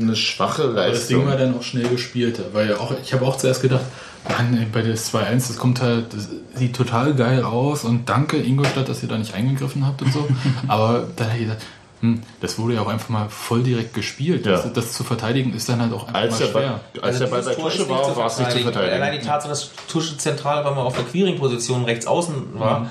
[0.00, 1.26] eine schwache Aber das Ding Leistung.
[1.26, 3.84] war dann auch schnell gespielt, weil auch, ich habe auch zuerst gedacht,
[4.28, 8.36] Mann, ey, bei der 2-1, das kommt halt, das sieht total geil aus und danke
[8.38, 10.26] Ingolstadt, dass ihr da nicht eingegriffen habt und so.
[10.68, 11.62] Aber dann habe ich gedacht,
[12.00, 14.46] hm, das wurde ja auch einfach mal voll direkt gespielt.
[14.46, 14.52] Ja.
[14.52, 16.62] Das, das zu verteidigen ist dann halt auch einfach Als der mal Ball,
[16.92, 17.02] schwer.
[17.04, 18.64] als der Ball bei Also dieses Tor ist Tusche war, war es nicht zu weil
[18.66, 19.22] Allein verteidigen.
[19.22, 22.90] die Tatsache, dass Tusche zentral war, mal auf der Queering-Position rechts außen war.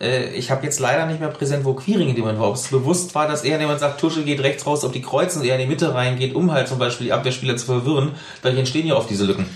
[0.00, 2.48] Äh, Ich habe jetzt leider nicht mehr präsent, wo Queering in dem Moment war.
[2.48, 5.40] Ob es bewusst war, dass er jemand sagt, Tusche geht rechts raus, ob die kreuzen
[5.42, 8.12] und er in die Mitte reingeht, um halt zum Beispiel die Abwehrspieler zu verwirren.
[8.42, 9.46] Dadurch entstehen ja oft diese Lücken.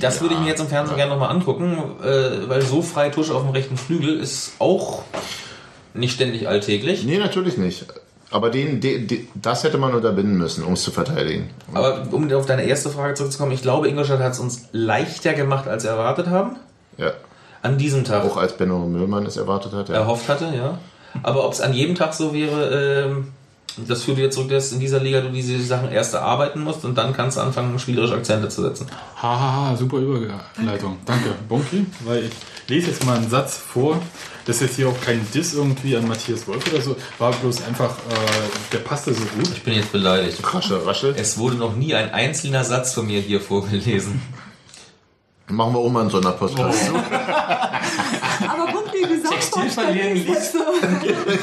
[0.00, 3.34] Das würde ich mir jetzt im Fernsehen gerne nochmal angucken, äh, weil so frei Tusche
[3.34, 5.02] auf dem rechten Flügel ist auch
[5.94, 7.04] nicht ständig alltäglich.
[7.04, 7.86] Nee, natürlich nicht.
[8.30, 11.48] Aber den, den, den, das hätte man unterbinden müssen, um es zu verteidigen.
[11.72, 15.66] Aber um auf deine erste Frage zurückzukommen, ich glaube, Ingolstadt hat es uns leichter gemacht,
[15.66, 16.56] als wir erwartet haben.
[16.98, 17.12] Ja.
[17.62, 18.24] An diesem Tag.
[18.24, 19.88] Auch als Benno Müllmann es erwartet hat.
[19.88, 19.96] Ja.
[19.96, 20.78] erhofft hatte, ja.
[21.22, 23.28] Aber ob es an jedem Tag so wäre, ähm,
[23.76, 26.96] das führt wieder zurück, dass in dieser Liga du diese Sachen erst erarbeiten musst und
[26.96, 28.86] dann kannst du anfangen, spielerische Akzente zu setzen.
[29.16, 30.98] Hahaha, super Überleitung.
[31.04, 31.86] Danke, Bonki.
[32.04, 32.32] Weil ich
[32.68, 34.00] lese jetzt mal einen Satz vor.
[34.46, 36.96] Das ist jetzt hier auch kein Diss irgendwie an Matthias Wolf oder so.
[37.18, 39.48] War bloß einfach, äh, der passte so gut.
[39.52, 40.38] Ich bin jetzt beleidigt.
[40.42, 41.18] Rasche, raschelt.
[41.18, 44.20] Es wurde noch nie ein einzelner Satz von mir hier vorgelesen.
[45.50, 46.90] Machen wir auch mal einen Sonderpodcast.
[46.90, 47.04] Aber
[49.08, 50.52] guck dir die Sachverständnis.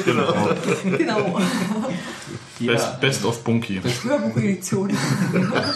[0.04, 0.34] genau.
[0.96, 1.40] genau.
[2.58, 3.80] Best, Best of Bunky.
[4.02, 4.96] Hörbuchedition.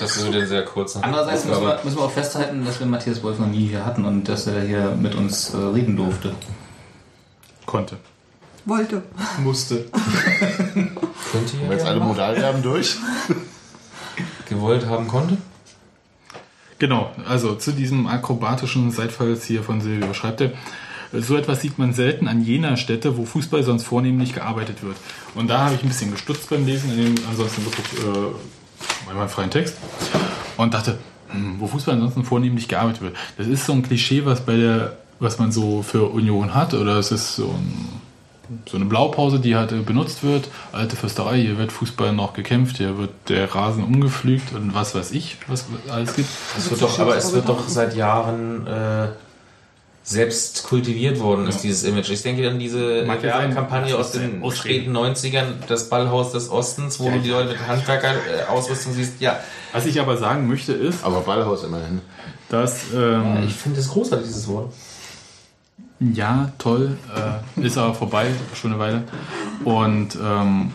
[0.01, 0.97] Das ist wieder sehr kurz.
[0.97, 4.05] Andererseits müssen wir, müssen wir auch festhalten, dass wir Matthias Wolf noch nie hier hatten
[4.05, 6.35] und dass er hier mit uns äh, reden durfte.
[7.67, 7.99] Konnte.
[8.65, 9.03] Wollte.
[9.43, 9.87] Musste.
[11.33, 12.97] Könnt ihr Haben wir jetzt alle Modalverben durch?
[14.49, 15.39] gewollt haben konnte.
[16.79, 20.53] Genau, also zu diesem akrobatischen Seitfalls hier von Silvio schreibt er,
[21.13, 24.97] so etwas sieht man selten an jener Stätte, wo Fußball sonst vornehmlich gearbeitet wird.
[25.35, 29.29] Und da habe ich ein bisschen gestutzt beim Lesen, in dem ansonsten wirklich äh, einmal
[29.29, 29.77] freien Text
[30.57, 30.99] und dachte,
[31.31, 33.17] hm, wo Fußball ansonsten vornehmlich gearbeitet wird.
[33.39, 36.97] Das ist so ein Klischee, was bei der, was man so für Union hat, oder
[36.97, 38.01] es ist so, ein,
[38.67, 40.49] so eine Blaupause, die halt benutzt wird.
[40.73, 45.11] Alte Försterei, hier wird Fußball noch gekämpft, hier wird der Rasen umgepflügt und was weiß
[45.11, 46.29] ich, was alles gibt.
[46.57, 49.09] Es wird doch, aber es wird doch seit Jahren äh,
[50.03, 52.11] selbst kultiviert worden, ist dieses Image.
[52.11, 53.07] Ich denke an diese ja.
[53.07, 58.95] Werbekampagne aus den späten 90ern, das Ballhaus des Ostens, wo du die Leute mit Handwerker-Ausrüstung
[58.95, 59.21] siehst.
[59.21, 59.41] Ja,
[59.73, 62.01] Was ich aber sagen möchte ist, Aber Ballhaus immerhin.
[62.49, 64.73] dass ähm, ich finde es großartig, dieses Wort.
[66.01, 69.03] ja toll äh, ist aber vorbei schon eine Weile
[69.65, 70.73] und ähm,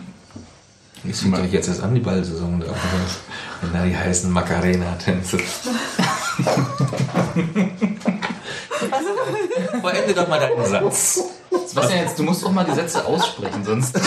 [1.04, 2.66] Ich doch jetzt erst an, die Ballsaison da.
[3.60, 5.38] Wenn da die heißen Macarena-Tänze.
[9.80, 11.20] Vollende doch mal deinen Satz.
[11.66, 13.96] Sebastian, jetzt, du musst doch mal die Sätze aussprechen, sonst.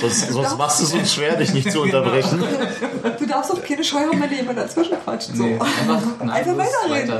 [0.00, 2.42] Sonst, sonst machst du es uns schwer, dich nicht zu unterbrechen.
[3.18, 5.30] Du darfst auch keine Scheu haben, wenn dir jemand dazwischen quatscht.
[5.34, 5.42] So.
[5.44, 7.18] Nee, einfach, nein, Einfach weiterreden.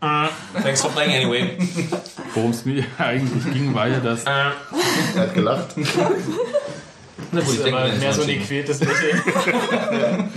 [0.00, 0.30] weiter.
[0.62, 1.58] Thanks for playing anyway.
[2.34, 4.54] worum es mir eigentlich ging, war ja das Er
[5.16, 5.76] hat gelacht.
[5.76, 5.92] Ich
[7.62, 9.22] denke, mir mehr so ein gequältes Lächeln.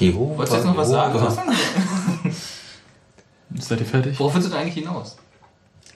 [0.00, 1.14] Jehova, Wolltest du jetzt noch was sagen?
[1.14, 1.30] Jehova.
[1.30, 1.56] Sebastian?
[3.58, 4.18] seid ihr fertig?
[4.18, 5.16] Worauf willst du denn eigentlich hinaus?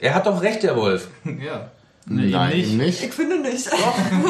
[0.00, 1.09] Er hat doch recht, der Wolf.
[1.24, 1.70] Ja.
[2.07, 3.02] Nee, Nein, eben nicht.
[3.02, 3.66] Ich finde nicht.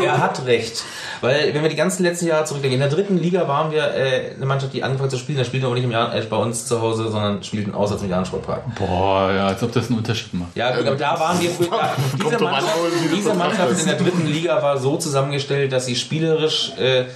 [0.04, 0.84] Er hat recht.
[1.20, 4.34] Weil, wenn wir die ganzen letzten Jahre zurückdenken, in der dritten Liga waren wir äh,
[4.36, 5.38] eine Mannschaft, die angefangen zu spielen.
[5.38, 8.04] Da spielten wir aber nicht im Jahr, äh, bei uns zu Hause, sondern spielten auswärts
[8.04, 8.76] im Jahrensportpark.
[8.76, 10.54] Boah, ja, als ob das einen Unterschied macht.
[10.54, 11.90] Ja, gut, aber da waren wir früher.
[12.12, 12.78] Diese Kommt drauf an, Mannschaft,
[13.16, 17.06] diese Mannschaft in der dritten Liga war so zusammengestellt, dass sie spielerisch äh,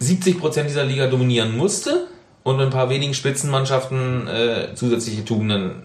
[0.00, 2.06] 70% dieser Liga dominieren musste
[2.42, 5.82] und mit ein paar wenigen Spitzenmannschaften äh, zusätzliche Tugenden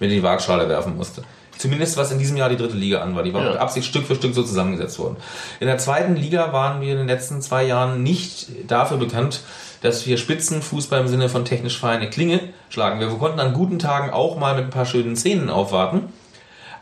[0.00, 1.22] mit in die Waagschale werfen musste.
[1.56, 3.22] Zumindest was in diesem Jahr die dritte Liga an war.
[3.22, 3.50] Die war Ja.
[3.52, 5.16] mit Absicht Stück für Stück so zusammengesetzt worden.
[5.58, 9.40] In der zweiten Liga waren wir in den letzten zwei Jahren nicht dafür bekannt,
[9.80, 13.00] dass wir Spitzenfußball im Sinne von technisch feine Klinge schlagen.
[13.00, 16.12] Wir konnten an guten Tagen auch mal mit ein paar schönen Szenen aufwarten.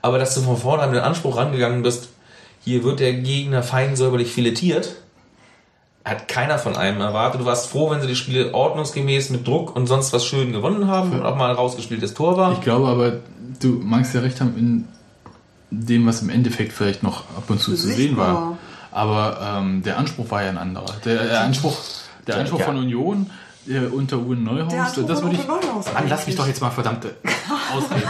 [0.02, 2.08] Aber dass du von vornherein mit dem Anspruch rangegangen bist,
[2.64, 4.96] hier wird der Gegner fein säuberlich filetiert,
[6.04, 7.40] hat keiner von einem erwartet.
[7.40, 10.86] Du warst froh, wenn sie die Spiele ordnungsgemäß mit Druck und sonst was schön gewonnen
[10.86, 12.52] haben und auch mal ein rausgespieltes Tor war.
[12.52, 13.20] Ich glaube aber,
[13.60, 14.88] du magst ja recht haben in
[15.70, 18.58] dem, was im Endeffekt vielleicht noch ab und zu zu sehen war.
[18.92, 20.94] Aber ähm, der Anspruch war ja ein anderer.
[21.04, 21.76] Der, der Anspruch,
[22.26, 22.66] der Anspruch ja.
[22.66, 23.30] von Union
[23.66, 25.46] äh, unter Uwe Neuhaus, das würde ich.
[25.48, 27.16] Mann, lass mich doch jetzt mal verdammte
[27.74, 28.02] ausreden.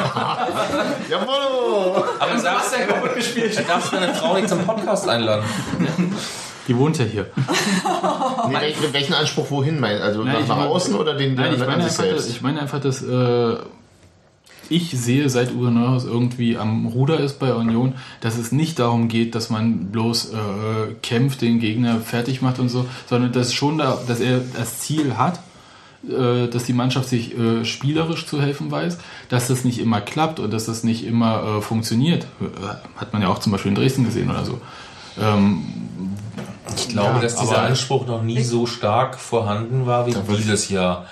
[1.08, 2.04] Jawohl!
[2.18, 3.56] Aber du darfst ja kaputt gespielt.
[3.56, 5.44] Dann darfst du deine Frau nicht zum Podcast einladen.
[6.68, 7.26] Die wohnt ja hier.
[8.46, 10.02] Nee, welchen, welchen Anspruch wohin meinen?
[10.02, 12.28] Also Nein, nach, außen oder den Nein, ich meine einfach, selbst?
[12.28, 13.56] ich meine einfach, dass äh,
[14.68, 19.08] ich sehe, seit Uwe Neuhaus irgendwie am Ruder ist bei Union, dass es nicht darum
[19.08, 23.78] geht, dass man bloß äh, kämpft, den Gegner fertig macht und so, sondern dass schon
[23.78, 25.40] da, dass er das Ziel hat,
[26.08, 28.98] äh, dass die Mannschaft sich äh, spielerisch zu helfen weiß,
[29.28, 32.26] dass das nicht immer klappt und dass das nicht immer äh, funktioniert.
[32.40, 34.60] Äh, Hat man ja auch zum Beispiel in Dresden gesehen oder so.
[35.20, 35.64] Ähm,
[36.76, 41.06] Ich glaube, Ja, dass dieser Anspruch noch nie so stark vorhanden war wie dieses Jahr.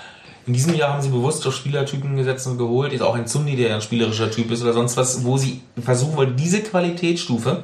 [0.45, 2.91] In diesem Jahr haben sie bewusst auf Spielertypen gesetzt und geholt.
[2.91, 5.61] Ist auch ein Zundi, der ja ein spielerischer Typ ist oder sonst was, wo sie
[5.81, 7.63] versuchen wollen, diese Qualitätsstufe,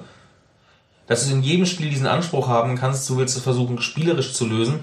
[1.08, 4.46] dass du in jedem Spiel diesen Anspruch haben kannst, du willst es versuchen, spielerisch zu
[4.46, 4.80] lösen.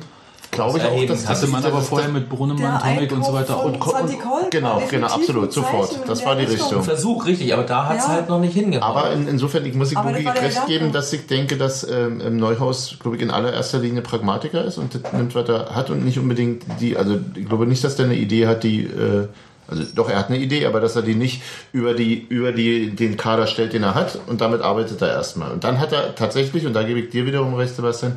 [0.51, 3.33] Glaube ich auch, dass das hatte man aber das- vorher mit Brunnemann, Tomek und so
[3.33, 4.03] weiter und war
[4.51, 5.99] genau, genau, absolut, sofort.
[6.07, 6.67] Das war die Richtung.
[6.69, 6.83] Richtung.
[6.83, 8.13] Versuch, richtig, aber da hat es Ja.
[8.13, 8.97] halt noch nicht hingehauen.
[8.97, 12.97] Aber in, insofern ich muss ich Boogie recht geben, dass ich denke, dass ähm, Neuhaus,
[13.01, 16.19] glaube ich, in allererster Linie Pragmatiker ist und das nimmt, was er hat und nicht
[16.19, 19.29] unbedingt die, also ich glaube nicht, dass der eine Idee hat, die, äh,
[19.69, 21.43] also doch, er hat eine Idee, aber dass er die nicht
[21.73, 25.51] über die, über die, den Kader stellt, den er hat und damit arbeitet er erstmal.
[25.51, 28.17] Und dann hat er tatsächlich, und da gebe ich dir wiederum recht, Sebastian,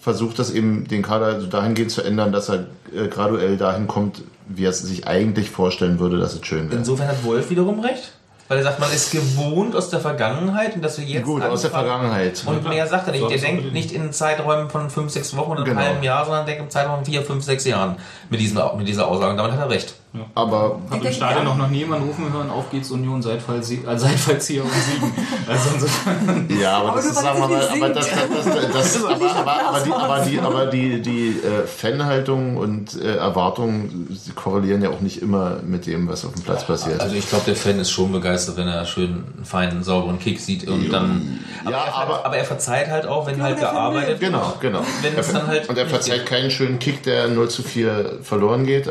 [0.00, 4.22] versucht das eben den Kader so dahingehend zu ändern, dass er äh, graduell dahin kommt,
[4.48, 6.78] wie er es sich eigentlich vorstellen würde, dass es schön wäre.
[6.78, 8.12] Insofern hat Wolf wiederum recht.
[8.48, 11.24] Weil er sagt, man ist gewohnt aus der Vergangenheit und dass wir jetzt.
[11.24, 12.44] Gut, aus der Vergangenheit.
[12.46, 13.20] Und mehr sagt er nicht.
[13.22, 15.80] So Der denkt nicht in Zeiträumen von 5, 6 Wochen oder einem Genau.
[15.80, 17.96] halben Jahr, sondern denkt im Zeitraum von 4, 5, 6 Jahren
[18.30, 19.32] mit, diesem, mit dieser Aussage.
[19.32, 19.94] Und damit hat er recht.
[20.34, 21.48] Aber Hab im Stadion ja.
[21.50, 24.70] noch, noch nie jemanden rufen hören, auf geht's Union, seid Fallzie- äh, seid Fallzieher und
[24.72, 25.12] Siegen.
[25.48, 29.04] Also insofern, Ja, aber, Aber das ist, sagen wir mal, aber das, das, das, das,
[29.04, 34.08] aber, nicht aber, aber die, aber die, aber die, die äh, Fanhaltung und äh, Erwartungen
[34.10, 37.00] sie korrelieren ja auch nicht immer mit dem, was auf dem Platz passiert.
[37.00, 40.40] Also ich glaube, der Fan ist schon begeistert, wenn er schön einen feinen, sauberen Kick
[40.40, 41.40] sieht und dann.
[41.64, 44.32] Ja, er, aber- aber er verzeiht halt auch, wenn Ja, halt gearbeitet will.
[44.32, 44.32] wird.
[44.32, 44.80] Genau, genau.
[45.02, 46.26] Wenn er, es dann halt und er verzeiht geht.
[46.26, 48.88] keinen schönen Kick, der 0 zu 4 verloren geht,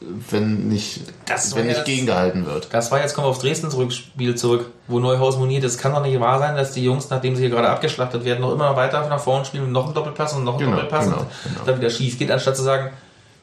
[0.00, 2.68] wenn nicht, wenn ja nicht das- gegengehalten wird.
[2.72, 6.02] Das war jetzt, kommen wir aufs Dresden Rückspiel zurück, wo Neuhaus moniert, es kann doch
[6.02, 9.08] nicht wahr sein, dass die Jungs, nachdem sie hier gerade abgeschlachtet werden, noch immer weiter
[9.08, 11.64] nach vorne spielen und noch einen Doppelpass und noch einen Genau, Doppelpass genau, und genau.
[11.64, 12.90] dann wieder schief geht, anstatt zu sagen,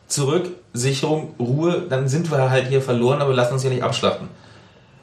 [0.08, 3.84] zurück, Sicherung, Ruhe, dann sind wir halt hier verloren, aber wir lassen uns hier nicht
[3.84, 4.28] abschlachten.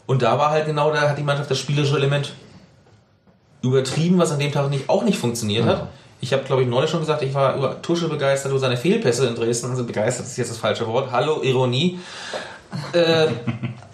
[0.06, 2.32] Und da war halt genau, da hat die Mannschaft das spielerische Element
[3.62, 5.88] übertrieben, was an dem Tag nicht, auch nicht funktioniert hat.
[6.20, 9.26] Ich habe, glaube ich, neulich schon gesagt, ich war über Tusche begeistert, über seine Fehlpässe
[9.26, 9.70] in Dresden.
[9.70, 11.10] Also begeistert ist jetzt das falsche Wort.
[11.12, 11.98] Hallo, Ironie.
[12.92, 13.28] Äh,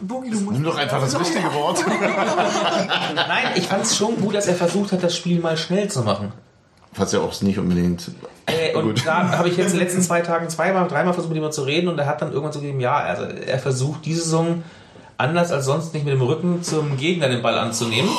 [0.00, 1.84] Boogie, du musst Nimm doch einfach das richtige Wort.
[3.14, 6.02] Nein, ich fand es schon gut, dass er versucht hat, das Spiel mal schnell zu
[6.02, 6.32] machen.
[6.96, 8.10] Was ja auch nicht unbedingt.
[8.46, 9.06] Äh, und Gut.
[9.06, 11.62] da habe ich jetzt in den letzten zwei Tagen zweimal, dreimal versucht, mit ihm zu
[11.62, 14.62] reden und er hat dann irgendwann zugegeben, ja, also er versucht diese Saison
[15.18, 18.10] anders als sonst nicht mit dem Rücken zum Gegner den Ball anzunehmen,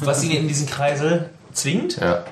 [0.00, 2.24] was ihn in diesen Kreisel zwingt, Ja.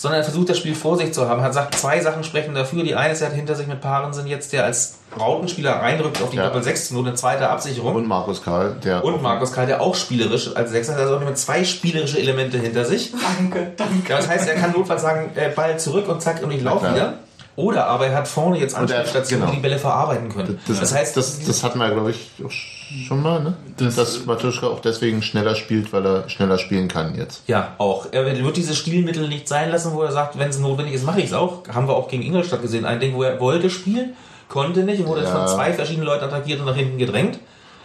[0.00, 1.42] Sondern er versucht das Spiel vor sich zu haben.
[1.42, 2.82] Er sagt, zwei Sachen sprechen dafür.
[2.84, 6.30] Die eine ist, er hat hinter sich mit Parensen jetzt, der als Rautenspieler reinrückt auf
[6.30, 6.44] die Ja.
[6.46, 7.94] Doppel 6 nur eine zweite Absicherung.
[7.94, 9.04] Und Markus Karl, der.
[9.04, 12.56] Und Markus Karl, der auch spielerisch als Sechser hat, also auch mit zwei spielerische Elemente
[12.56, 13.12] hinter sich.
[13.12, 14.08] Danke, danke.
[14.08, 16.90] Ja, das heißt, er kann notfalls sagen, äh, Ball zurück und zack, und ich laufe
[16.94, 17.18] wieder.
[17.56, 19.56] Oder aber er hat vorne jetzt Anspielstationen, genau.
[19.56, 20.58] die Bälle verarbeiten können.
[20.66, 23.54] Das, Das, heißt, das, das hatten wir, glaube ich, auch schon mal, ne?
[23.76, 27.42] Das- dass Matuschka auch deswegen schneller spielt, weil er schneller spielen kann jetzt.
[27.48, 28.06] ja, auch.
[28.12, 31.20] Er wird diese Stilmittel nicht sein lassen, wo er sagt, wenn es notwendig ist, mache
[31.20, 31.62] ich es auch.
[31.72, 32.84] Haben wir auch gegen Ingolstadt gesehen.
[32.84, 34.14] Ein Ding, wo er wollte spielen,
[34.48, 35.30] konnte nicht und wurde Ja.
[35.30, 37.38] von zwei verschiedenen Leuten attackiert und nach hinten gedrängt.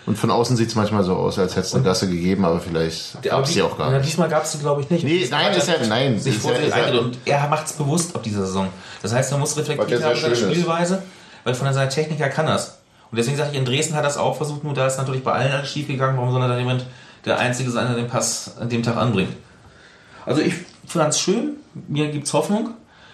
[0.05, 2.59] Und von außen sieht es manchmal so aus, als hätte es eine Gasse gegeben, aber
[2.59, 4.05] vielleicht gab es die- sie auch gar nicht.
[4.05, 5.03] Diesmal gab es sie, glaube ich, nicht.
[5.03, 6.99] Nee, nein, ist ja- nein, Sich ist ja- ist ja-.
[6.99, 8.67] Und er macht es bewusst ab dieser Saison.
[9.01, 10.35] Das heißt, man muss sehr haben seine.
[10.35, 11.01] Spielweise,
[11.43, 12.77] weil von seiner Technik her kann das.
[13.09, 15.23] Und deswegen sage ich, in Dresden hat er es auch versucht, nur da ist natürlich
[15.23, 16.17] bei allen alles schief gegangen.
[16.17, 16.85] Warum soll er dann jemand
[17.25, 19.33] der Einzige sein, der den Pass an dem Tag anbringt?
[20.25, 20.53] Also ich
[20.87, 21.53] fand es schön,
[21.87, 22.71] mir gibt es Hoffnung.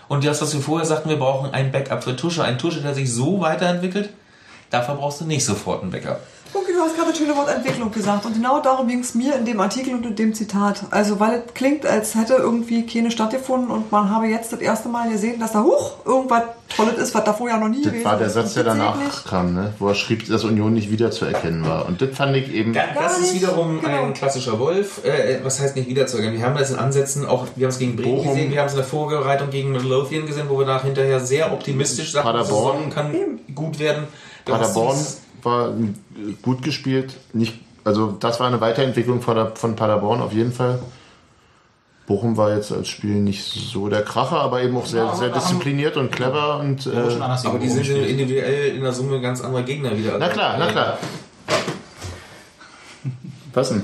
[0.09, 2.43] Und das, was wir vorher sagten, wir brauchen ein Backup für Tusche.
[2.43, 4.09] Ein Tusche, der sich so weiterentwickelt,
[4.69, 6.19] dafür brauchst du nicht sofort ein Backup.
[6.53, 8.25] Boogie, du hast gerade das schöne Wort Entwicklung gesagt.
[8.25, 10.83] Und genau darum ging es mir in dem Artikel und in dem Zitat.
[10.91, 14.89] Also, weil es klingt, als hätte irgendwie keine stattgefunden und man habe jetzt das erste
[14.89, 16.43] Mal gesehen, dass da, huch, irgendwas
[16.75, 18.29] Tolles ist, was da vorher noch nie Das gewesen war der.
[18.29, 19.73] Satz, der danach kam, ne?
[19.79, 21.85] wo er schrieb, dass Union nicht wiederzuerkennen war.
[21.85, 22.73] Und das fand ich eben.
[22.73, 24.05] Ja, das ist wiederum genau.
[24.05, 25.03] ein klassischer Wolf.
[25.05, 26.37] Äh, was heißt nicht wiederzuerkennen?
[26.37, 28.33] Wir haben das in Ansätzen auch, wir haben es gegen Bremen Bochum.
[28.33, 31.51] gesehen, wir haben es in der Vorbereitung gegen Midlothian gesehen, wo wir nach hinterher sehr
[31.51, 32.77] optimistisch sagten, die Paderborn.
[32.77, 34.07] Saison kann gut werden.
[34.45, 34.97] Paderborn
[35.43, 35.73] war
[36.41, 37.15] gut gespielt.
[37.33, 40.79] Nicht, also das war eine Weiterentwicklung von, der, von Paderborn auf jeden Fall.
[42.07, 45.29] Bochum war jetzt als Spiel nicht so der Kracher, aber eben auch sehr, aber sehr
[45.29, 49.41] diszipliniert und clever und Schon äh, anders Aber die sind individuell in der Summe ganz
[49.41, 50.17] andere Gegner wieder.
[50.17, 50.97] na klar, na klar.
[53.53, 53.83] Was denn?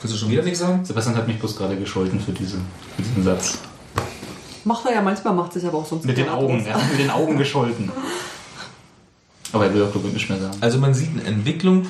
[0.00, 0.84] Willst du schon wieder nichts sagen?
[0.84, 2.58] Sebastian hat mich bloß gerade gescholten für, diese,
[2.96, 3.58] für diesen Satz.
[4.64, 6.98] Macht er ja manchmal, macht sich aber auch sonst Mit den Augen, er hat mit
[6.98, 7.90] den Augen gescholten.
[9.52, 10.56] Aber er will auch glaube ich nicht mehr sagen.
[10.60, 11.86] Also man sieht eine Entwicklung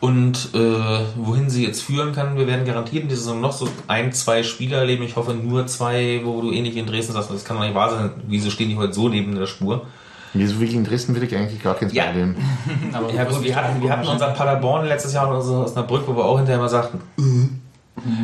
[0.00, 0.58] und äh,
[1.16, 2.36] wohin sie jetzt führen kann.
[2.36, 5.04] Wir werden garantiert in dieser Saison noch so ein, zwei Spieler erleben.
[5.04, 7.74] Ich hoffe nur zwei, wo du ähnlich wie in Dresden sagst, das kann doch nicht
[7.74, 8.10] wahr sein.
[8.26, 9.86] Wieso stehen die heute so neben der Spur?
[10.34, 12.06] Nee, so wie gegen Dresden will ich eigentlich gar kein Ja.
[12.06, 12.34] Problem.
[12.92, 16.24] Aber Ja gut, wir hatten, wir hatten unseren Paderborn letztes Jahr aus Osnabrück, wo wir
[16.24, 17.00] auch hinterher mal sagten,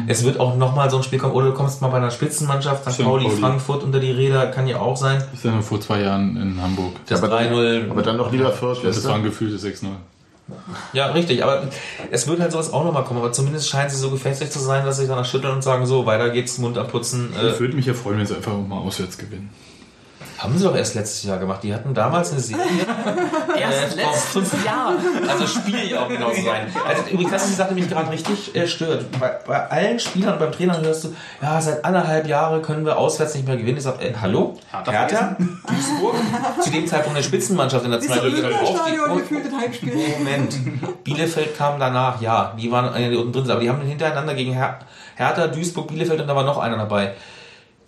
[0.06, 2.90] es wird auch nochmal so ein Spiel kommen, oder du kommst mal bei einer Spitzenmannschaft,
[2.90, 3.02] St.
[3.04, 3.36] Pauli, Pauli.
[3.36, 5.18] Frankfurt unter die Räder, kann ja auch sein.
[5.30, 6.92] Das ist ja vor zwei Jahren in Hamburg.
[7.06, 7.90] Das aber, 3-0.
[7.90, 9.88] aber dann noch lieber Fürth, Das war ein gefühltes 6-0.
[10.94, 11.64] Ja, richtig, aber
[12.10, 14.84] es wird halt sowas auch nochmal kommen, aber zumindest scheint sie so gefestigt zu sein,
[14.86, 17.28] dass sie danach schütteln und sagen, so, weiter geht's, Mund abputzen.
[17.32, 19.50] Ich Äh, würde mich ja freuen, wenn sie einfach mal auswärts gewinnen.
[20.38, 21.62] Haben sie doch erst letztes Jahr gemacht.
[21.64, 22.64] Die hatten damals eine Serie.
[23.58, 24.96] erst vor fünf Jahren.
[25.28, 26.68] Also Spiel ja auch genau zu sein.
[26.86, 29.06] Also übrigens, das ist die Sache, die mich gerade richtig äh, stört.
[29.18, 32.96] Bei, bei allen Spielern und beim Trainer hörst du, ja, seit anderthalb Jahren können wir
[32.96, 33.78] auswärts nicht mehr gewinnen.
[33.78, 34.56] Ich sag, äh, hallo?
[34.70, 35.36] Hertha Hertha?
[35.38, 36.14] Duisburg?
[36.62, 38.48] Zu dem Zeitpunkt eine Spitzenmannschaft in der zweiten Liga.
[40.18, 41.04] Moment.
[41.04, 44.52] Bielefeld kam danach, ja, die waren die unten drin sind, aber die haben hintereinander gegen
[44.52, 44.78] Her
[45.16, 47.14] Hertha, Duisburg, Bielefeld und da war noch einer dabei.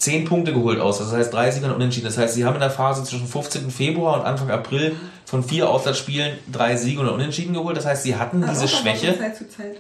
[0.00, 2.06] Zehn Punkte geholt aus, das heißt 30 und unentschieden.
[2.06, 3.70] Das heißt, sie haben in der Phase zwischen 15.
[3.70, 4.96] Februar und Anfang April
[5.26, 7.76] von vier Auswärtsspielen drei Siege und unentschieden geholt.
[7.76, 9.76] Das heißt, sie hatten diese Schwäche Zeit zu Zeit.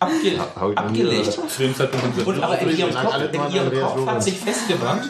[0.00, 0.38] Abge nie
[0.76, 1.38] abgelegt.
[2.26, 5.04] Und aber in ihrem Kopf, in ihrem Kopf hat sich festgebrannt,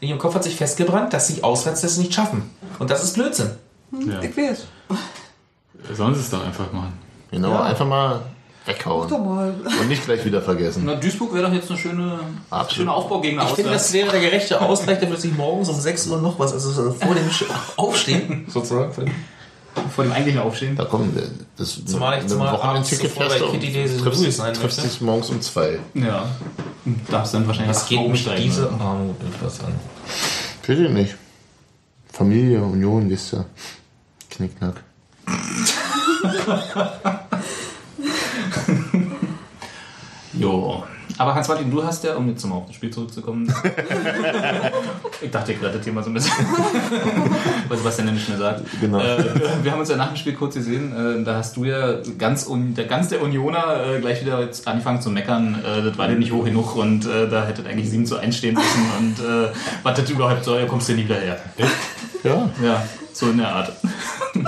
[0.00, 2.50] in ihrem Kopf hat sich festgebrannt, dass sie auswärts das nicht schaffen.
[2.80, 3.50] Und das ist Blödsinn.
[4.20, 4.66] Ich weiß.
[5.94, 6.92] Sollen sie es doch einfach machen.
[7.30, 7.62] Genau, Ja.
[7.62, 8.20] einfach mal
[8.66, 9.24] Doch weghauen.
[9.24, 9.54] mal.
[9.80, 10.82] Und nicht gleich wieder vergessen.
[10.84, 12.18] Na, Duisburg wäre doch jetzt eine schöne,
[12.50, 12.72] Absolut.
[12.72, 13.44] schöne Aufbaugegner.
[13.44, 16.52] Ich finde, das wäre der gerechte Ausgleich, damit sich morgens um 6 Uhr noch was,
[16.52, 17.28] also so vor dem
[17.76, 18.92] Aufstehen sozusagen.
[19.94, 20.76] vor dem eigentlichen Aufstehen.
[20.76, 21.22] Da kommen äh,
[21.56, 25.00] das Zumal ich ein zumal abends Wochenendticket fährst du und Days triffst, sein triffst dich
[25.00, 25.78] morgens um zwei.
[25.94, 26.28] Ja.
[27.10, 28.80] Darfst dann wahrscheinlich Was geht mich diese ne?
[28.80, 29.74] Armut etwas an?
[30.66, 31.14] Weiß ich nicht.
[32.12, 33.46] Familie, Union, wisst ihr.
[34.30, 34.82] Knickknack.
[40.38, 40.84] Jo.
[41.16, 43.46] Aber Hans-Martin, du hast ja, um jetzt mal auf das Spiel zurückzukommen.
[45.20, 46.32] ich dachte, ich rette das Thema so ein bisschen.
[47.70, 48.62] Sebastian ja nicht mehr sagt.
[48.80, 49.00] Genau.
[49.00, 49.24] Äh,
[49.62, 50.92] wir haben uns ja nach dem Spiel kurz gesehen.
[50.92, 54.68] Äh, da hast du ja ganz, un der, ganz der Unioner äh, gleich wieder jetzt
[54.68, 55.56] angefangen zu meckern.
[55.64, 58.36] Äh, das war dir nicht hoch genug und äh, da hättet eigentlich 7 zu 1
[58.36, 58.86] stehen müssen.
[58.98, 59.48] Und äh,
[59.82, 61.38] was das überhaupt soll, kommst du nie wieder her.
[62.22, 62.50] Ja.
[62.62, 62.82] Ja,
[63.12, 63.72] so in der Art.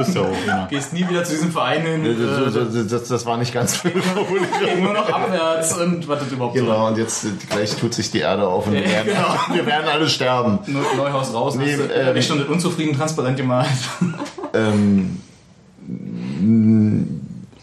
[0.00, 0.66] Du bist ja auch immer.
[0.68, 2.04] Gehst nie wieder zu diesem Verein hin.
[2.04, 3.82] Das, Äh, das, das, das war nicht ganz
[4.80, 8.18] nur noch abwärts und was das überhaupt Genau, und jetzt äh, gleich tut sich die
[8.20, 9.34] Erde auf und wir werden, genau.
[9.54, 10.58] wir werden alle sterben.
[10.66, 13.68] Neu- Neuhaus raus, Nee, hast du ähm, ähm, schon unzufrieden transparent gemalt.
[14.52, 15.20] Ähm,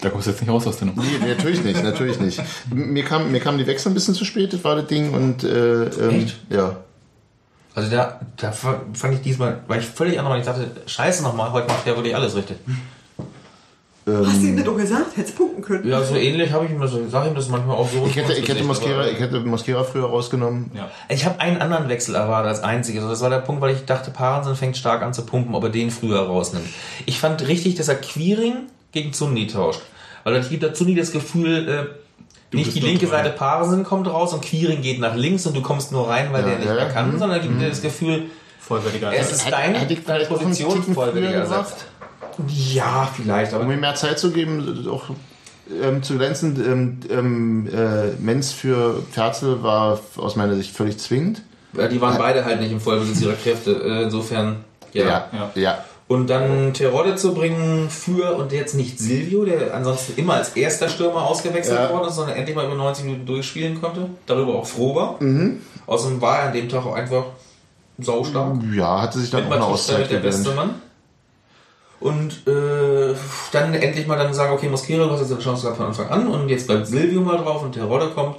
[0.01, 1.03] Da kommst du jetzt nicht raus aus der Nummer.
[1.03, 2.41] nee, natürlich nicht, natürlich nicht.
[2.73, 5.11] Mir kam, mir kam die Wechsel ein bisschen zu spät, das war das Ding.
[5.13, 6.37] Und, äh, ähm, Echt?
[6.49, 6.77] Ja.
[7.77, 10.39] Also da, da fa- fand ich diesmal, war ich völlig anders.
[10.39, 12.57] Ich dachte, scheiße nochmal, heute macht der wirklich alles richtig.
[14.05, 15.15] Hast du ihm Ähm, das doch gesagt?
[15.17, 15.87] Hättest punkten können.
[15.87, 18.03] Ja, so ähnlich habe ich ihm das, sag ihm das manchmal auch so.
[18.07, 20.71] ich hätte, ich hätte Mosquera, ich hätte Mosquera früher rausgenommen.
[20.73, 20.89] Ja.
[21.09, 23.01] Ich habe einen anderen Wechsel erwartet als einziges.
[23.03, 25.63] Also das war der Punkt, weil ich dachte, Parensen fängt stark an zu pumpen, ob
[25.65, 26.65] er den früher rausnimmt.
[27.05, 28.55] Ich fand richtig, dass er Queering
[28.91, 29.81] gegen Zundi tauscht.
[30.23, 31.85] Weil dann gibt der Zundi das Gefühl, äh,
[32.51, 33.23] nicht bist die linke rein.
[33.25, 36.41] Seite Parensen kommt raus und Queering geht nach links und du kommst nur rein, weil
[36.41, 37.19] Ja, der nicht ja, mehr kann, Mhm.
[37.19, 38.23] sondern gibt dir das Gefühl,
[38.59, 41.73] Vollwertiger es ist deine Position vollwertiger gemacht.
[42.47, 45.05] Ja, vielleicht, aber Um ihm mehr Zeit zu geben, auch
[45.81, 46.55] ähm, zu glänzen.
[46.65, 51.41] Ähm, ähm, äh, Menz für Ferzel war aus meiner Sicht völlig zwingend.
[51.73, 53.71] Ja, die waren beide halt nicht im Vollbesitz ihrer Kräfte.
[53.71, 54.57] Äh, Insofern,
[54.93, 55.05] ja.
[55.31, 55.83] Ja, Ja.
[56.07, 60.87] Und dann Terodde zu bringen für und jetzt nicht Silvio, der ansonsten immer als erster
[60.87, 61.89] Stürmer ausgewechselt Ja.
[61.91, 64.09] worden ist, sondern endlich mal über 90 Minuten durchspielen konnte.
[64.25, 65.21] Darüber auch froh war.
[65.21, 65.61] Mhm.
[65.85, 67.25] Außerdem war er an dem Tag auch einfach
[67.97, 68.55] saustark.
[68.73, 70.51] Ja, hatte sich dann Mit auch eine Auszeit der beste.
[70.51, 70.75] Mann.
[71.99, 73.15] Und äh,
[73.51, 76.07] dann endlich mal dann sagen, okay, Mosquera, du hast jetzt eine Chance gehabt von Anfang
[76.09, 78.35] an und jetzt bleibt Silvio mal drauf und Terodde kommt.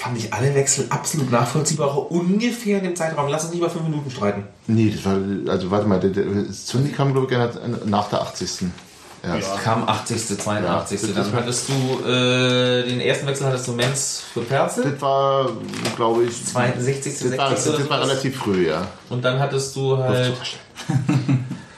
[0.00, 3.28] Fand ich alle Wechsel absolut nachvollziehbar, auch ungefähr in dem Zeitraum.
[3.28, 4.44] Lass uns nicht über fünf Minuten streiten.
[4.66, 5.18] Nee, das war,
[5.52, 8.70] also warte mal, der, der Zundi kam, glaube ich, nach der 80.
[9.22, 9.62] Erst.
[9.62, 11.02] Kam 80., 82.
[11.02, 14.84] Ja, dann hattest du äh, den ersten Wechsel hattest du Menz für Perzel.
[14.92, 15.50] Das war,
[15.96, 17.76] glaube ich, 62., das war, 60.
[17.76, 18.88] das war relativ früh, ja.
[19.10, 20.32] Und dann hattest du halt.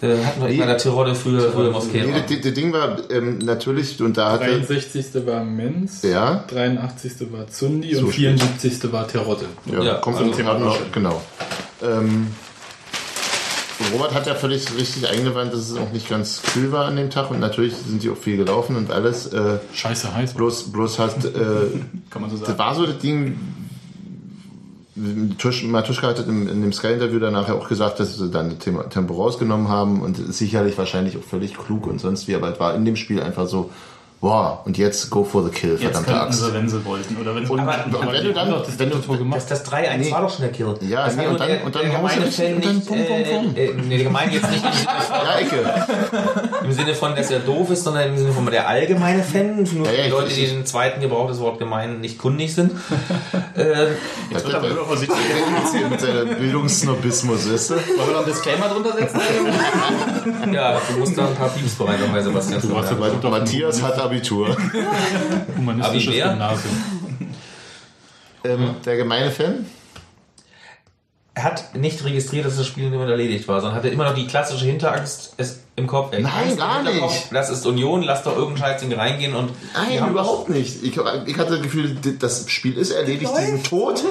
[0.00, 0.54] äh, hatten wir Nee.
[0.56, 2.18] immer der Tirode für, für Nee, Mosquera.
[2.28, 5.26] das, das Ding war ähm, natürlich, und da hatte, 63.
[5.26, 6.44] war Menz, Ja.
[6.48, 7.12] 83.
[7.32, 8.92] war Zundi So und 74.
[8.92, 9.46] war Terodde.
[9.66, 11.20] ja, Ja, kommt also Thema noch, genau.
[11.82, 12.28] Ähm,
[13.92, 17.10] Robert hat ja völlig richtig eingewandt, dass es auch nicht ganz kühl war an dem
[17.10, 19.28] Tag und natürlich sind die auch viel gelaufen und alles.
[19.28, 20.34] Äh, Scheiße heiß.
[20.34, 21.28] bloß, bloß hat, äh,
[22.10, 22.58] Kann man so das sagen.
[22.58, 23.38] war so das Ding.
[25.38, 29.14] Tusch, Matuschka hat in, in dem Sky-Interview danach ja auch gesagt, dass sie dann Tempo
[29.14, 32.84] rausgenommen haben und sicherlich wahrscheinlich auch völlig klug und sonst wie, aber es war in
[32.84, 33.70] dem Spiel einfach so,
[34.20, 36.40] wow, und jetzt go for the kill, Jetzt verdammte könnten Axt.
[36.40, 37.16] sie, wenn sie wollten.
[37.16, 39.36] Oder wenn sie Und, Aber- und Aber wenn du dann, doch das wenn du, gemacht.
[39.36, 40.10] Das, das 3-1 Nee.
[40.12, 40.74] war doch schon der Kill.
[40.88, 42.86] Ja, das nee, und dann- und dann der du gemeine richtig Fan und dann nicht.
[42.88, 43.56] pum, pum, pum.
[43.56, 46.64] Äh, äh, nee, der gemeine jetzt nicht im Sinne von, ja, Ecke.
[46.64, 49.62] im Sinne von, dass er doof ist, sondern im Sinne von der allgemeine Fan.
[49.74, 52.54] Nur Ja, ja, für die Leute, die den zweiten Gebrauch des Wort gemein nicht kundig
[52.54, 52.72] sind.
[53.54, 53.86] äh,
[54.30, 55.16] Jetzt wird aber immer vorsichtig.
[55.90, 57.74] mit seiner Bildungssnobismus, weißt du?
[57.74, 59.20] Wollen wir noch einen Disclaimer drunter setzen?
[60.52, 62.60] ja, du musst da ein paar Pieps bereit dabei, Sebastian.
[63.20, 64.56] Du Matthias hat Abitur.
[65.56, 66.30] Humanistisches Abi?
[66.30, 66.76] Gymnasium.
[68.44, 69.66] Ähm, der gemeine Fan?
[71.34, 74.26] Er hat nicht registriert, dass das Spiel damit erledigt war, sondern hatte immer noch die
[74.26, 76.12] klassische Hinterangst es im Kopf.
[76.12, 77.32] Er Nein, Angst gar nicht.
[77.32, 80.82] Das ist Union, lass doch irgendein Scheißding reingehen und Nein, überhaupt nicht.
[80.82, 84.02] Ich, ich hatte das Gefühl, das Spiel ist erledigt, die sind tot.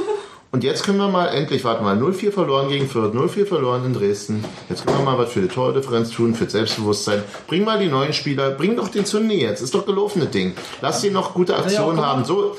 [0.52, 3.94] Und jetzt können wir mal endlich, warte mal, 0-4 verloren gegen Fürth, 0-4 verloren in
[3.94, 4.44] Dresden.
[4.70, 7.22] Jetzt können wir mal was für die Tordifferenz tun, für das Selbstbewusstsein.
[7.48, 9.62] Bring mal die neuen Spieler, bring doch den Zundi jetzt.
[9.62, 10.54] Ist doch gelaufene Ding.
[10.82, 12.24] Lass ihn noch gute er ja Aktionen auch haben.
[12.26, 12.56] So,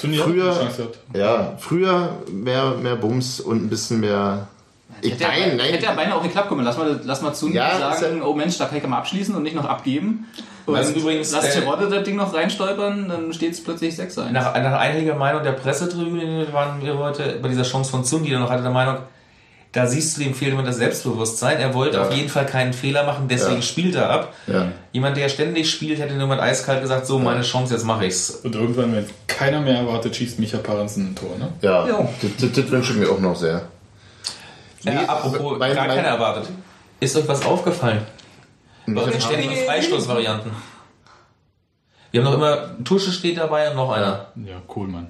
[0.00, 0.70] Zundi hat Früher-
[1.14, 4.48] ja, früher mehr, mehr Bums und ein bisschen mehr.
[5.02, 5.96] Ich, Hätte, nein, ja, hätte ja nein.
[5.96, 6.64] beinahe auch geklappt kommen.
[6.64, 9.42] Lass mal, lass mal zu Ja, sagen, oh Mensch, da kann ich mal abschließen und
[9.42, 10.26] nicht noch abgeben.
[10.66, 14.30] Und Was übrigens, lass äh, Terodde das Ding noch reinstolpern, dann steht es plötzlich 6-1.
[14.30, 18.32] Nach, nach einhelliger Meinung der Pressetribüne waren wir heute bei dieser Chance von Zun, die
[18.32, 18.96] er noch hatte, der Meinung,
[19.72, 21.58] Da siehst du, dem fehlt immer das Selbstbewusstsein.
[21.60, 22.02] Er wollte Ja.
[22.02, 23.62] auf jeden Fall keinen Fehler machen, deswegen Ja.
[23.62, 24.34] spielt er ab.
[24.48, 24.66] Ja.
[24.90, 28.30] Jemand, der ständig spielt, hätte nur mit eiskalt gesagt, so, meine Chance, jetzt mache ich's.
[28.42, 31.52] Und irgendwann, wenn keiner mehr erwartet, schießt Micha Parensen ein Tor, ne?
[31.62, 32.08] Ja, Ja.
[32.20, 33.62] Das, das, das wünsche ich mir auch noch sehr.
[34.86, 36.48] äh, apropos, mein- gar mein- keiner erwartet.
[36.98, 38.00] Ist euch was aufgefallen?
[38.96, 39.20] Ja.
[39.20, 39.64] ständigen Nee.
[39.64, 40.52] Freistoßvarianten.
[42.10, 44.26] Wir haben noch immer, Tusche steht dabei und noch einer.
[44.44, 45.08] Ja, Kohlmann.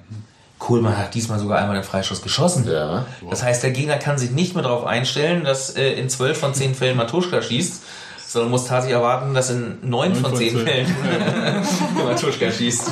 [0.59, 2.69] Kohlmann hat diesmal sogar einmal den Freistoß geschossen.
[2.69, 3.05] Ja.
[3.29, 6.53] Das heißt, der Gegner kann sich nicht mehr darauf einstellen, dass äh, in 12 von
[6.53, 7.83] 10 Fällen Matuschka schießt,
[8.27, 10.65] sondern muss tatsächlich erwarten, dass in 9 von von 10 10.
[10.67, 10.95] Fällen
[12.05, 12.91] Matuschka schießt.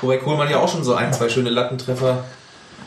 [0.00, 2.24] Wobei Kohlmann ja auch schon so ein, zwei schöne Lattentreffer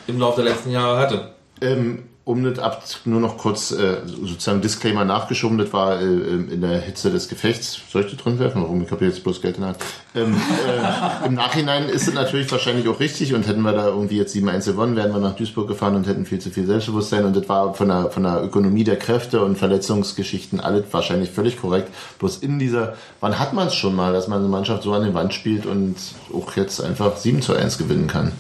[0.08, 1.30] im Laufe der letzten Jahre hatte.
[1.62, 6.48] Ähm, um das ab, nur noch kurz äh, sozusagen Disclaimer nachgeschoben, das war äh, ähm,
[6.52, 7.82] in der Hitze des Gefechts.
[7.90, 8.62] Soll ich das drin werfen?
[8.62, 8.84] Warum?
[8.84, 9.80] Ich habe jetzt bloß Geld in der Hand.
[10.14, 14.18] Ähm, äh, Im Nachhinein ist es natürlich wahrscheinlich auch richtig und hätten wir da irgendwie
[14.18, 17.36] jetzt 7-1 gewonnen, wären wir nach Duisburg gefahren und hätten viel zu viel Selbstbewusstsein und
[17.36, 21.92] das war von der, von der Ökonomie der Kräfte und Verletzungsgeschichten alles wahrscheinlich völlig korrekt.
[22.20, 25.02] Bloß in dieser, wann hat man es schon mal, dass man eine Mannschaft so an
[25.02, 25.96] den Wand spielt und
[26.32, 28.34] auch jetzt einfach 7 zu 1 gewinnen kann?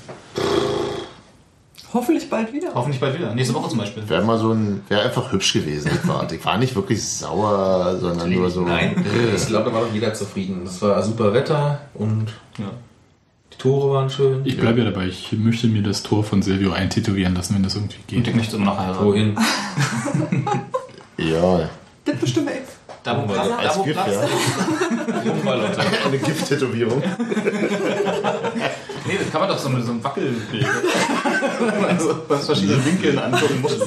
[1.93, 2.69] Hoffentlich bald wieder.
[2.75, 3.33] Hoffentlich bald wieder.
[3.33, 4.07] Nächste Woche zum Beispiel.
[4.07, 5.89] Wäre mal so ein, wäre einfach hübsch gewesen.
[5.93, 8.61] Ich war, ich war nicht wirklich sauer, sondern nur so.
[8.61, 9.03] Nein,
[9.35, 10.61] ich glaube, da war doch jeder zufrieden.
[10.65, 12.27] Das war super Wetter und
[12.59, 12.65] Ja.
[13.53, 14.41] die Tore waren schön.
[14.45, 17.73] Ich bleibe ja dabei, ich möchte mir das Tor von Silvio eintätowieren lassen, wenn das
[17.75, 18.27] irgendwie Und geht.
[18.27, 19.05] ich möchte immer noch heiraten.
[19.05, 19.37] Wohin?
[21.17, 21.69] Ja,
[22.05, 22.59] Das bestimme ich.
[23.01, 24.27] Da wo als Gift, ja.
[26.05, 27.01] Eine Gift-Tätowierung.
[29.31, 30.65] Kann man doch so mit so einem Wackelbild.
[31.87, 33.77] also, aus verschiedenen Winkeln angucken muss.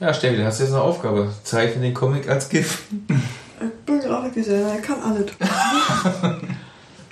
[0.00, 1.32] Ja, Steffi, du hast jetzt eine Aufgabe.
[1.44, 2.82] Zeichne den Comic als GIF.
[3.60, 5.30] Ich bin Grafikdesigner, er kann alles.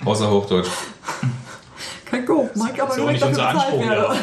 [0.03, 0.67] Außer Hochdeutsch.
[2.05, 2.49] Kein Go.
[2.55, 4.15] Mag aber ist nur, nicht dafür unser Anspruch, werde.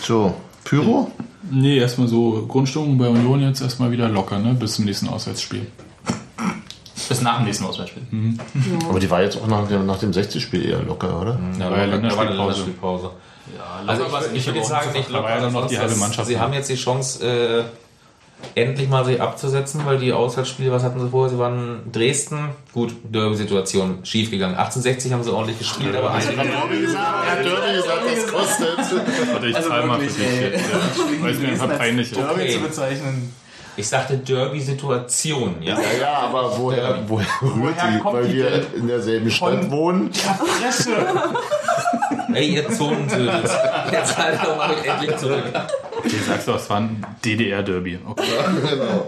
[0.00, 0.34] So,
[0.64, 1.10] Pyro?
[1.50, 4.54] Nee, erstmal so Grundstimmung bei Union jetzt erstmal wieder locker, ne?
[4.54, 5.66] Bis zum nächsten Auswärtsspiel.
[7.12, 8.02] Bis nach dem nächsten Auswärtsspiel.
[8.88, 11.38] Aber die war jetzt auch nach, dem- nach dem 60-Spiel eher locker, oder?
[11.58, 13.10] Ja, war ja da war eine Länderspielpause.
[13.86, 15.28] Also ich, würd- ich würde jetzt sagen, nicht locker.
[15.28, 15.94] ja noch die halbe.
[15.96, 17.64] Mannschaft Sie haben jetzt die Chance, äh,
[18.60, 21.30] endlich mal sich abzusetzen, weil die Auswärtsspiele, was hatten sie vorher?
[21.30, 24.54] Sie waren Dresden, gut, Derby-Situation, schief gegangen.
[24.56, 28.78] 1860 haben sie ordentlich gespielt, aber eine, Derby gesagt, ja, Derby gesagt, das kostet.
[29.32, 30.60] Warte, ich Also zahl mal für dich jetzt.
[30.72, 31.22] Ja.
[31.22, 32.18] Weil es mir einfach peinlich ist.
[32.20, 33.32] Derby zu bezeichnen.
[33.76, 35.76] Ich sagte Derby-Situation, ja.
[35.76, 37.98] Ja, ja, aber woher, woher rührt Woher die?
[37.98, 38.66] kommt Weil die wir denn?
[38.76, 40.10] in derselben Stadt wohnen.
[40.12, 40.90] Fresse!
[42.34, 43.50] Ey, ihr Zonentödels.
[43.90, 45.44] Jetzt halt doch mal endlich zurück.
[46.04, 47.98] Ich sag's doch, es war ein DDR-Derby.
[48.06, 48.22] Okay.
[48.68, 49.06] genau.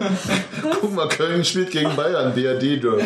[0.80, 3.04] Guck mal, Köln spielt gegen Bayern, DRD-Derby.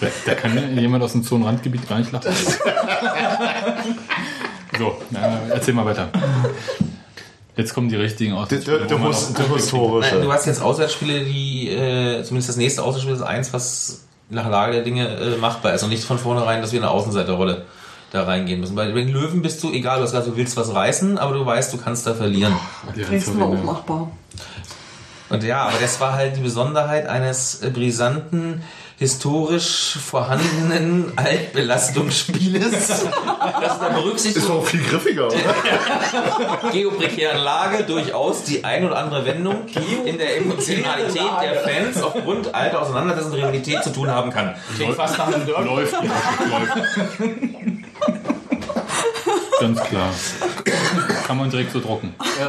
[0.00, 2.32] Da, da kann jemand aus dem Zonenrandgebiet gar nicht lachen.
[4.78, 6.08] So, na, erzähl mal weiter.
[7.60, 8.86] Jetzt kommen die richtigen Auswärtsspiele.
[8.98, 10.32] man Hus- auch- der Nein, du historische.
[10.32, 14.82] hast jetzt Auswärtsspiele, die, äh, zumindest das nächste Auswärtsspiel ist eins, was nach Lage der
[14.82, 17.62] Dinge äh, machbar ist und nicht von vornherein, dass wir in eine Außenseiterrolle
[18.12, 18.74] da reingehen müssen.
[18.74, 21.44] Bei den Löwen bist du, egal, du hast gesagt, du willst was reißen, aber du
[21.46, 22.54] weißt, du kannst da verlieren.
[22.96, 24.10] Dresden war auch machbar.
[25.28, 28.62] Und ja, aber das war halt die Besonderheit eines äh, brisanten,
[29.00, 32.70] historisch vorhandenen Altbelastungsspieles,
[33.60, 36.70] das da berücksichtigt Ist doch viel griffiger, oder?
[36.70, 39.64] geoprekären Lage durchaus die ein oder andere Wendung
[40.04, 44.54] in der Emotionalität der Fans aufgrund alter Auseinandersetzung und Realität zu tun haben kann.
[44.76, 45.64] Klingt fast nach einem Derby.
[45.64, 46.74] Läuft, läuft.
[49.60, 50.10] Ganz klar.
[51.26, 52.14] Kann man direkt so drucken.
[52.38, 52.48] Ja.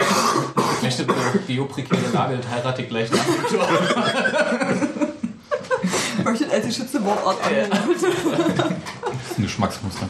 [0.76, 3.20] Ich möchte bitte geoprekäre Lage, heirate ich gleich nach
[6.24, 6.32] Tor.
[6.32, 7.38] Möchtet als die schützende Wortart.
[7.42, 10.08] Das ist ein Geschmacksmuster.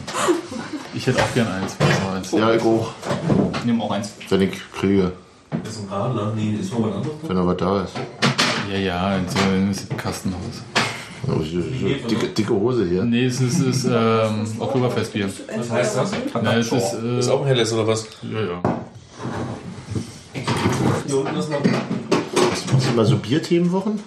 [0.94, 1.76] Ich hätte auch gern eins.
[2.14, 2.30] Eins.
[2.32, 2.92] Ja, ich auch.
[3.58, 4.12] Ich nehme auch eins.
[4.28, 5.12] Wenn ich kriege,
[5.64, 6.32] Das ist ein Radler?
[6.34, 7.16] Nee, ist noch was anderes.
[7.22, 7.92] wenn er was da ist.
[8.70, 10.62] Ja, ja, in so einem Kastenhaus.
[11.28, 13.04] Oh, Dicke, dicke Hose hier.
[13.04, 15.30] Nee, es ist, ist ähm, Oktoberfestbier.
[15.56, 16.10] Was heißt das?
[16.42, 16.94] Nein, es ist.
[16.94, 18.06] Äh, Ist auch ein helles oder was?
[18.22, 18.60] ja, ja.
[21.06, 21.60] Hier unten ist noch
[22.52, 24.00] Hast du mal so Bierthemenwochen?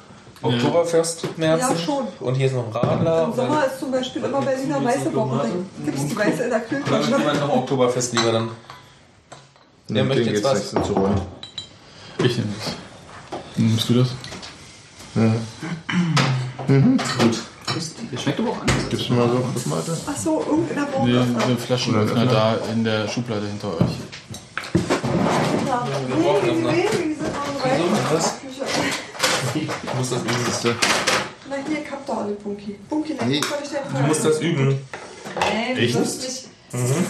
[0.45, 1.61] Oktoberfest, März.
[1.61, 2.07] Ja, schon.
[2.19, 3.23] Und hier ist noch ein Radler.
[3.25, 5.37] Im Sommer ist zum Beispiel immer Berliner weiße Woche.
[5.79, 7.11] Da gibt es die weiße in der Dann Kühltasche.
[7.11, 8.49] nimmt man noch Oktoberfest lieber dann.
[9.87, 10.69] Wer Dem möchte jetzt was?
[10.71, 11.21] zu rund.
[12.19, 12.73] Ich nehme das.
[13.57, 14.09] Nimmst du das?
[18.11, 18.89] Das schmeckt aber auch anders.
[18.89, 20.01] Gibst du mal so kurz mal das?
[20.07, 21.07] Ach so, irgendeiner Woche.
[21.07, 23.95] Nee, den Flaschenöffner da in der Schublade hinter euch.
[26.17, 27.81] Nee, die nee, die sind noch rein.
[28.11, 28.35] was?
[29.55, 30.75] Ich muss das üben.
[31.49, 32.75] Na hier, ich hab da alle Bunky.
[32.89, 33.39] Bunky, nein, Nee.
[33.41, 34.67] mal, ich Du musst das üben.
[35.39, 35.95] Nee, du Echt?
[35.95, 36.45] nicht.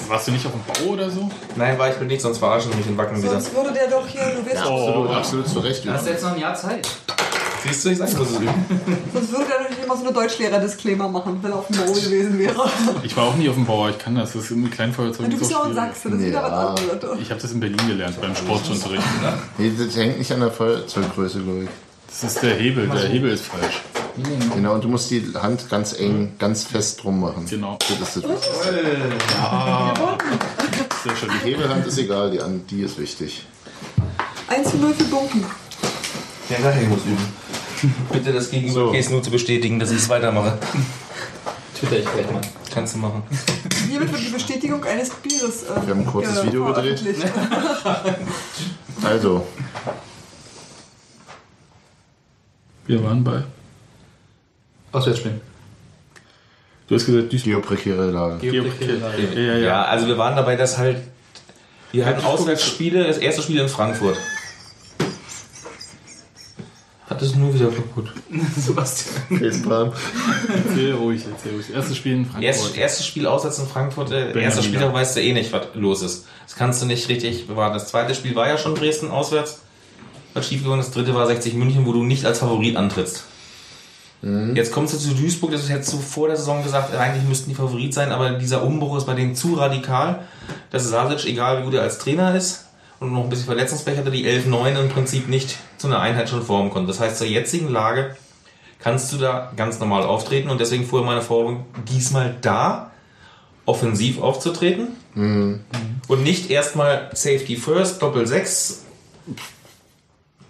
[0.10, 1.30] Warst du nicht auf dem Bau oder so?
[1.56, 3.32] Nein, war ich mit nicht, sonst verarschen mich in Wacken wieder.
[3.32, 5.88] Sonst würde der doch hier, du weißt, Absolut, absolut zu Recht.
[5.88, 6.88] Da hast du jetzt noch ein Jahr Zeit.
[7.66, 8.48] Siehst du, ich sag muss es üben.
[9.14, 11.91] sonst würde der doch nicht immer so eine Deutschlehrer-Disclaimer machen, wenn er auf dem Bau
[11.93, 12.70] gewesen wäre.
[13.02, 14.34] Ich war auch nie auf dem Bau, ich kann das.
[14.34, 15.89] Das ist mit Kleinfeuerzeug Du bist ja auch ein schwierig.
[15.96, 16.74] Sachse, das ist wieder Ja.
[16.76, 17.20] was anderes.
[17.22, 19.04] Ich habe das in Berlin gelernt, beim Sportunterricht.
[19.58, 21.70] Nee, das hängt nicht an der Feuerzeuggröße, glaube ich.
[22.22, 23.82] Das ist der Hebel, der Hebel ist falsch.
[24.53, 27.45] Genau, und du musst die Hand ganz eng, ganz fest drum machen.
[27.49, 27.78] Genau.
[27.99, 28.53] Das ist das
[31.03, 31.30] Sehr schön.
[31.43, 33.45] die Hebelhand ist egal, die, an- die ist wichtig.
[34.47, 35.43] 1 zu 0 für Bunky.
[36.49, 37.28] Ja, nachher, ich muss üben.
[38.11, 38.91] Bitte das gegenüber So.
[38.93, 40.57] Case nur zu bestätigen, dass ich es weitermache.
[41.78, 42.41] Twitter ich gleich mal.
[42.74, 43.24] Kannst du machen.
[43.89, 45.63] Hiermit wird die Bestätigung eines Bieres.
[45.63, 47.03] Äh, Wir haben ein kurzes Video gedreht.
[49.03, 49.45] Also,
[52.88, 53.43] Wir waren bei.
[54.91, 55.41] Auswärtsspielen.
[56.88, 57.53] Du hast gesagt, Duisburg.
[57.53, 58.45] geoprekäre Lage.
[58.45, 59.86] Ja, ja, Ja, ja.
[59.86, 60.97] also wir waren dabei, dass halt.
[61.91, 64.17] Wir hatten Auswärtsspiele, das erste Spiel in Frankfurt.
[67.09, 68.11] Hat es nur wieder kaputt.
[68.57, 69.39] Sebastian.
[69.39, 69.93] Facepalm.
[70.67, 71.65] Erzähl ruhig, erzähl ruhig.
[71.73, 72.43] Erstes Spiel in Frankfurt.
[72.43, 74.88] Erst, erstes Spiel auswärts in Frankfurt, äh, Benjamin, erstes Spiel, ja.
[74.88, 76.25] da weißt du eh nicht, was los ist.
[76.45, 77.73] Das kannst du nicht richtig bewahren.
[77.73, 79.61] Das zweite Spiel war ja schon Dresden auswärts.
[80.36, 80.89] Was schiefgegangen ist.
[80.89, 83.23] Das dritte war 60 München, wo du nicht als Favorit antrittst.
[84.55, 87.55] Jetzt kommst du zu Duisburg, das hättest du vor der Saison gesagt, eigentlich müssten die
[87.55, 90.21] Favorit sein, aber dieser Umbruch ist bei denen zu radikal,
[90.71, 92.65] dass Sasic, egal wie gut er als Trainer ist
[92.99, 96.41] und noch ein bisschen Verletzungspech hatte, die 11-9 im Prinzip nicht zu einer Einheit schon
[96.41, 96.88] formen konnte.
[96.88, 98.15] Das heißt, zur jetzigen Lage
[98.79, 102.91] kannst du da ganz normal auftreten und deswegen vorher meine Forderung, diesmal da
[103.67, 104.88] offensiv aufzutreten
[106.07, 108.86] und nicht erstmal Safety First, Doppel 6.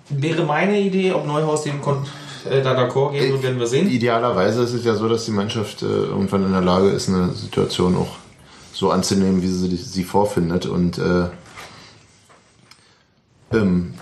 [0.09, 2.05] Wäre meine Idee, ob Neuhaus dem kon
[2.49, 3.89] äh, da d'accord gehen wird, werden wir sehen.
[3.89, 7.29] Idealerweise ist es ja so, dass die Mannschaft äh, irgendwann in der Lage ist, eine
[7.33, 8.15] Situation auch
[8.71, 10.65] so anzunehmen, wie sie sie vorfindet.
[10.65, 11.25] Und äh,
[13.51, 13.93] ähm,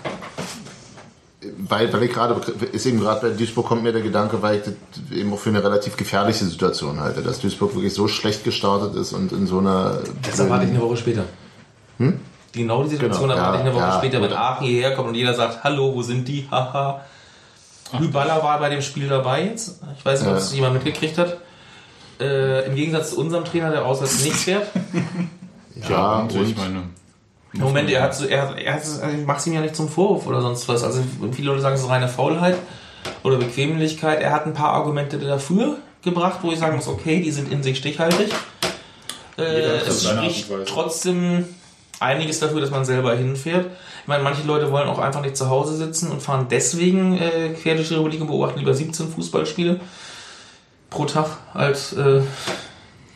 [1.58, 2.40] weil, weil ich gerade,
[2.72, 4.74] ist eben gerade bei Duisburg kommt mir der Gedanke, weil ich das
[5.16, 9.12] eben auch für eine relativ gefährliche Situation halte, dass Duisburg wirklich so schlecht gestartet ist
[9.12, 10.00] und in so einer.
[10.22, 11.24] Das erwarte ich eine Woche später.
[12.54, 14.94] Genau die Situation Genau, erwarte ja, ich eine Woche ja, später, wenn oder- Aachen hierher
[14.94, 16.46] kommt und jeder sagt, hallo, wo sind die?
[16.50, 17.00] Haha.
[17.98, 19.80] Hüballer war bei dem Spiel dabei jetzt.
[19.98, 20.40] Ich weiß nicht, ob Ja.
[20.40, 21.36] es jemand mitgekriegt hat.
[22.20, 24.66] Äh, Im Gegensatz zu unserem Trainer, der auswärts nichts fährt.
[25.88, 26.84] Ja, und, und ich meine.
[27.52, 29.74] Im Moment, er hat, so- er hat, er hat, also ich mach's ihm ja nicht
[29.74, 30.84] zum Vorwurf oder sonst was.
[30.84, 31.02] Also
[31.32, 32.56] viele Leute sagen, es ist reine Faulheit
[33.24, 34.20] oder Bequemlichkeit.
[34.20, 37.64] Er hat ein paar Argumente dafür gebracht, wo ich sagen muss, okay, die sind in
[37.64, 38.30] sich stichhaltig.
[39.36, 41.44] Äh, es spricht trotzdem
[42.04, 43.66] einiges dafür, dass man selber hinfährt.
[44.02, 47.50] Ich meine, manche Leute wollen auch einfach nicht zu Hause sitzen und fahren deswegen äh,
[47.50, 49.80] quer durch die Republik und beobachten lieber 17 Fußballspiele
[50.90, 52.20] pro Tag als äh,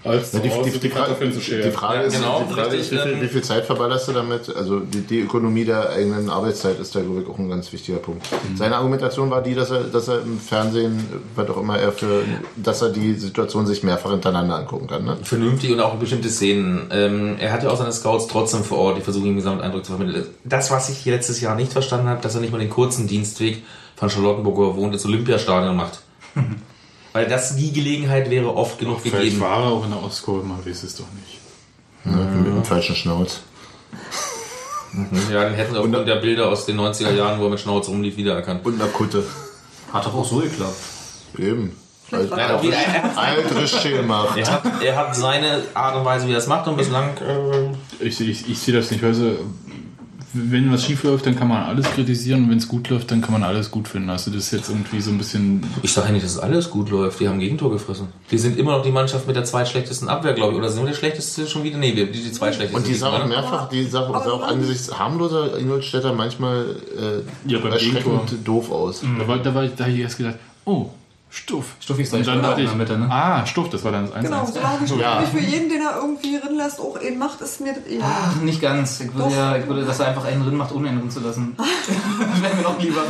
[0.08, 1.72] Als Ja, die, die, die, Frage, Kartoffeln zu die schälen.
[1.72, 4.54] Frage Ja, ist, genau, die Frage ist wie, viel, wie viel Zeit verballerst du damit?
[4.54, 7.98] Also die, die Ökonomie der eigenen Arbeitszeit ist da glaube ich auch ein ganz wichtiger
[7.98, 8.26] Punkt.
[8.30, 8.56] Mhm.
[8.56, 12.24] Seine Argumentation war die, dass er, dass er im Fernsehen, was auch immer er für,
[12.56, 15.04] dass er die Situation sich mehrfach hintereinander angucken kann.
[15.04, 15.16] Ne?
[15.22, 16.88] vernünftig und auch bestimmte Szenen.
[16.90, 19.84] Ähm, er hat ja auch seine Scouts trotzdem vor Ort, die versuchen ihm den Gesamteindruck
[19.84, 20.26] zu vermitteln.
[20.44, 23.62] Das, was ich letztes Jahr nicht verstanden habe, dass er nicht mal den kurzen Dienstweg
[23.96, 26.00] von Charlottenburg, wo er wohnt, ins Olympiastadion macht.
[27.18, 29.40] Weil das die Gelegenheit wäre oft genug Vielleicht gegeben.
[29.40, 31.40] war er auch in der Ostkurve, man weiß es doch nicht.
[32.04, 32.24] Ne?
[32.36, 33.40] Mit dem falschen Schnauz.
[35.32, 37.90] Ja, den hätten sie aufgrund der Bilder aus den 90er Jahren, wo er mit Schnauze
[37.90, 38.64] rumlief, wiedererkannt.
[38.64, 39.24] Und eine Kutte.
[39.92, 40.76] Hat doch auch so geklappt.
[41.36, 41.76] Eben.
[42.12, 42.48] Alt, Nein,
[43.14, 44.28] Fall, er, Schema.
[44.36, 48.04] er, hat, er hat seine Art und Weise, wie er es macht und bislang äh,
[48.06, 49.02] Ich, ich, ich sehe das nicht.
[49.02, 49.38] Also,
[50.50, 53.20] wenn was schief läuft, dann kann man alles kritisieren und wenn es gut läuft, dann
[53.20, 54.10] kann man alles gut finden.
[54.10, 55.62] Also das ist jetzt irgendwie so ein bisschen.
[55.82, 57.20] Ich sage ja nicht, dass alles gut läuft.
[57.20, 58.08] Die haben Gegentor gefressen.
[58.30, 60.58] Die sind immer noch die Mannschaft mit der zweitschlechtesten Abwehr, glaube ich.
[60.58, 61.78] Oder sind wir der schlechteste schon wieder?
[61.78, 62.76] Nee, wir- die, die zweitschlechteste.
[62.76, 67.72] Und die sah auch mehrfach, die sah auch angesichts harmloser Ingolstädter manchmal äh, Ja, beim
[67.72, 68.26] erschreckend Gegentor.
[68.44, 69.02] doof aus.
[69.18, 70.90] Da, war, da, war ich, da habe ich erst gedacht, oh,
[71.30, 71.64] Stuff.
[71.80, 73.06] Stuffi ist dann dachte ich, in der Mitte, ne?
[73.10, 75.20] ah, Stuff, das war dann das 1 Genau, solange die Ja.
[75.20, 78.08] nicht für jeden, den er irgendwie rinlässt, auch einen macht, ist mir das egal.
[78.42, 79.00] Nicht ganz.
[79.00, 79.36] Ich würde Doch.
[79.36, 81.54] ja, ich würde, dass er einfach einen drin macht, ohne einen drin zu lassen.
[82.40, 83.02] Wäre mir noch lieber.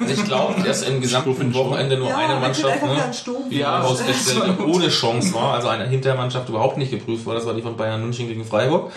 [0.00, 3.12] Also ich glaube, dass im gesamten Wochenende nur Ja, eine Mannschaft ne,
[3.50, 4.04] Ja, das
[4.34, 4.66] gut.
[4.66, 5.54] ohne Chance war.
[5.54, 7.34] Also eine Hintermannschaft überhaupt nicht geprüft war.
[7.34, 8.92] Das war die von Bayern München gegen Freiburg.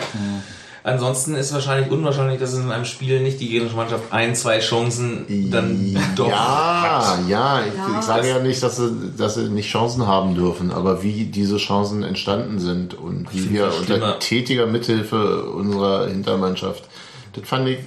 [0.82, 4.60] Ansonsten ist wahrscheinlich unwahrscheinlich, dass es in einem Spiel nicht die gegnerische Mannschaft ein, zwei
[4.60, 7.98] Chancen dann doch Ja, ja, ich, Ja.
[7.98, 11.58] ich sage ja nicht, dass sie, dass sie nicht Chancen haben dürfen, aber wie diese
[11.58, 16.84] Chancen entstanden sind und wie wir unter tätiger Mithilfe unserer Hintermannschaft,
[17.34, 17.78] das fand ich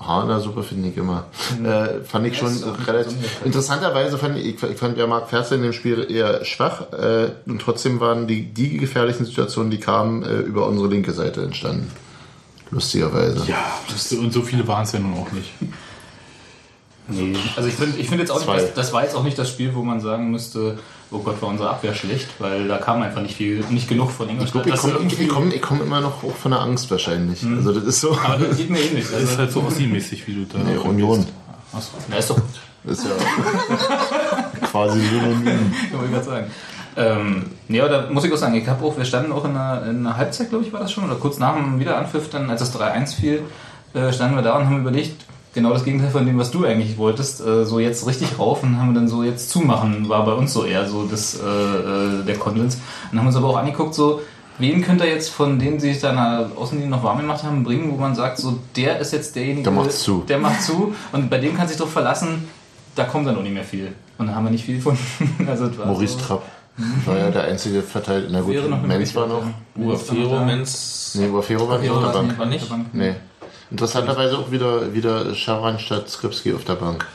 [0.00, 1.26] Haar in der Suppe finde ich immer.
[1.64, 2.52] Äh, fand ich schon
[2.86, 3.14] relativ.
[3.44, 7.60] Interessanterweise fand ich, ich fand ja Marc Ferster in dem Spiel eher schwach äh, und
[7.60, 11.90] trotzdem waren die, die gefährlichen Situationen, die kamen, äh, über unsere linke Seite entstanden.
[12.74, 13.44] Lustigerweise.
[13.46, 15.50] Ja, das, und so viele waren es ja nun auch nicht.
[17.06, 17.36] Nee.
[17.56, 18.54] Also ich finde ich find jetzt auch Zwei.
[18.56, 20.78] nicht, das, das war jetzt auch nicht das Spiel, wo man sagen müsste,
[21.10, 24.26] oh Gott, war unsere Abwehr schlecht, weil da kam einfach nicht viel, nicht genug von
[24.26, 24.62] Ich Ingolstadt.
[24.64, 27.44] glaube, ich komme irgendwie- ich komm, ich komm immer noch auch von der Angst wahrscheinlich.
[27.44, 28.18] Also das ist so.
[28.18, 29.04] Aber das geht mir ähnlich.
[29.12, 30.58] Das ist Also, halt so Ossi-mäßig, wie du da.
[30.64, 31.26] Nee, Union.
[31.74, 31.90] Achso.
[32.10, 32.40] da ist doch,
[32.84, 35.44] Das ist ja quasi synonym.
[35.44, 36.50] kann ich gerade sagen.
[36.96, 39.84] Ähm, aber da muss ich auch sagen, ich habe auch, wir standen auch in einer,
[39.86, 42.60] in einer Halbzeit, glaube ich, war das schon, oder kurz nach dem Wiederanpfiff, dann, als
[42.60, 43.42] das 3-1 fiel,
[43.94, 45.24] äh, standen wir da und haben überlegt,
[45.54, 48.78] genau das Gegenteil von dem, was du eigentlich wolltest, äh, so jetzt richtig rauf und
[48.78, 52.24] haben wir dann so jetzt zumachen, war bei uns so eher so das, äh, äh,
[52.24, 52.78] der Konsens.
[53.10, 54.20] Und haben uns aber auch angeguckt, so,
[54.58, 57.42] wen könnt ihr jetzt von denen, die sich da in der Außenlinie noch warm gemacht
[57.42, 60.24] haben, bringen, wo man sagt, so, der ist jetzt derjenige, Der macht zu.
[60.28, 62.48] der macht zu und bei dem kann sich doch verlassen,
[62.94, 63.92] da kommt dann auch nicht mehr viel.
[64.18, 65.00] Und da haben wir nicht viel gefunden.
[65.48, 66.42] Also, Maurice so, Trapp
[67.06, 68.28] war ja der einzige verteilt.
[68.30, 68.54] Na gut,
[68.86, 69.42] Menz war noch.
[69.76, 71.16] Uafero, Menz.
[71.18, 72.38] Nee, Uafero war nicht auf der das Bank.
[72.38, 72.66] War nicht?
[72.92, 73.14] Nee.
[73.70, 77.06] Interessanterweise auch wieder, wieder Scharan statt Skripski auf der Bank.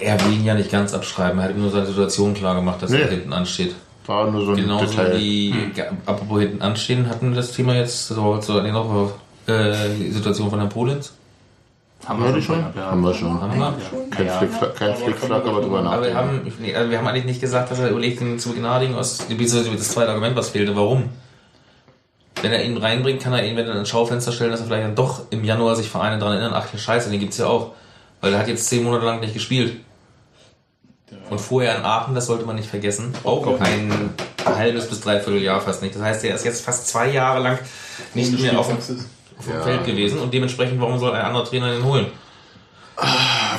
[0.00, 1.38] Er will ihn ja nicht ganz abschreiben.
[1.38, 3.00] Er hat ihm nur seine Situation klar gemacht, dass Nee.
[3.02, 3.74] er hinten ansteht.
[4.06, 5.18] War nur so ein Genauso Detail.
[5.18, 9.12] wie, ge- apropos hinten anstehen, hatten wir das Thema jetzt so, so eine noch
[9.46, 11.12] äh, die Situation von Herrn Polens.
[12.06, 12.58] Haben wir die schon.
[12.74, 12.90] Ja.
[12.90, 13.40] Haben wir schon.
[13.40, 13.74] Haben wir?
[13.88, 14.10] Schon.
[14.10, 14.38] Kein Ja.
[14.38, 17.70] Flickflack, kein Flickflack aber drüber Aber wir haben, nee, also wir haben eigentlich nicht gesagt,
[17.70, 20.74] dass er überlegt, ihn zu begnadigen, aus, beziehungsweise das zweite Argument, was fehlte.
[20.74, 21.10] Warum?
[22.40, 24.84] Wenn er ihn reinbringt, kann er ihn wieder in ein Schaufenster stellen, dass er vielleicht
[24.84, 27.72] dann doch im Januar sich Vereine daran erinnern, ach ja scheiße, den gibt's ja auch.
[28.20, 29.80] Weil er hat jetzt zehn Monate lang nicht gespielt.
[31.30, 34.10] Und vorher in Aachen, das sollte man nicht vergessen, auch ein
[34.44, 35.94] halbes bis dreiviertel Jahr fast nicht.
[35.94, 37.58] Das heißt, er ist jetzt fast zwei Jahre lang
[38.14, 38.78] nicht mehr auf dem,
[39.42, 39.62] auf dem Ja.
[39.62, 42.06] Feld gewesen und dementsprechend, warum soll ein anderer Trainer den holen?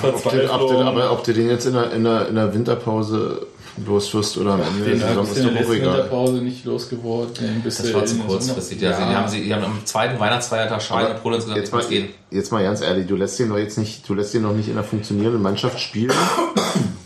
[0.04, 2.54] Ob du, ob du, aber ob du den jetzt in der, in der, in der
[2.54, 3.48] Winterpause
[3.86, 5.94] loswirst oder am Ende Den der Saison ist doch der auch egal.
[5.98, 7.62] Winterpause nicht losgeworden.
[7.66, 8.80] Das war zu kurzfristig.
[8.80, 11.74] Sommer- Also, die, haben sie, die haben am zweiten Weihnachtsfeiertag Schein und Polenz gesagt, Jetzt
[11.74, 12.10] mal, gehen.
[12.30, 14.68] jetzt mal ganz ehrlich, du lässt den doch jetzt nicht, du lässt den noch nicht
[14.68, 16.14] in einer funktionierenden Mannschaft spielen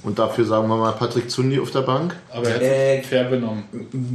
[0.08, 2.16] und dafür sagen wir mal Patrick Zundi auf der Bank.
[2.34, 3.64] Aber er hat Äh, sich fair benommen.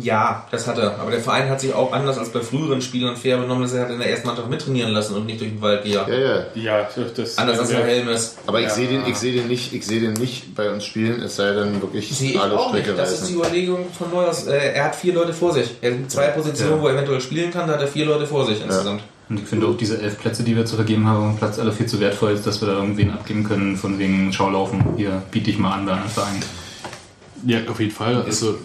[0.01, 0.99] Ja, das hat er.
[0.99, 3.83] Aber der Verein hat sich auch anders als bei früheren Spielern fair benommen, dass er
[3.83, 6.09] hat in der ersten Mannschaft mittrainieren lassen und nicht durch den Wald gejagt.
[6.09, 6.47] Ja, ja.
[6.55, 8.37] Ja, das Anders als der Helmes.
[8.47, 11.21] Aber ich sehe den, ich sehe den nicht, ich sehe den nicht bei uns spielen,
[11.23, 12.85] es sei denn wirklich Sehe ich alle auch nicht.
[12.85, 13.35] Strecke Das ist die.
[13.35, 14.47] Überlegung von Neuers.
[14.47, 15.71] Äh, Er hat vier Leute vor sich.
[15.83, 18.47] Er hat zwei Positionen, wo er eventuell spielen kann, da hat er vier Leute vor
[18.47, 19.03] sich insgesamt.
[19.33, 21.87] Und ich finde auch diese elf Plätze, die wir zu vergeben haben, Platz alle viel
[21.87, 24.85] zu wertvoll ist, dass wir da irgendwen abgeben können, von wegen Schaulaufen.
[24.99, 26.43] Hier biete ich mal an bei einem Verein.
[27.47, 28.21] Ja, auf jeden Fall.
[28.23, 28.57] Also,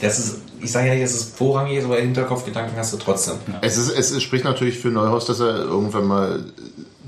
[0.00, 3.34] Das ist, ich sage ja nicht, es vorrangig ist, aber Hinterkopfgedanken hast du trotzdem.
[3.62, 6.44] Es, ist, es spricht natürlich für Neuhaus, dass er irgendwann mal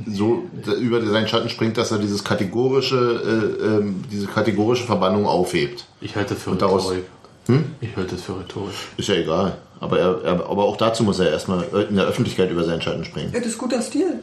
[0.06, 0.44] so
[0.80, 5.84] über seinen Schatten springt, dass er dieses kategorische, äh, ähm, diese kategorische Verbannung aufhebt.
[6.00, 7.06] ich halte das für Und daraus- Rhetorik.
[7.80, 8.74] Ich halte das für Rhetorik.
[8.98, 9.56] Ist ja egal.
[9.80, 13.04] Aber, er, er, aber auch dazu muss er erstmal in der Öffentlichkeit über seinen Schatten
[13.04, 13.30] springen.
[13.32, 14.20] Ja, das ist guter Stil.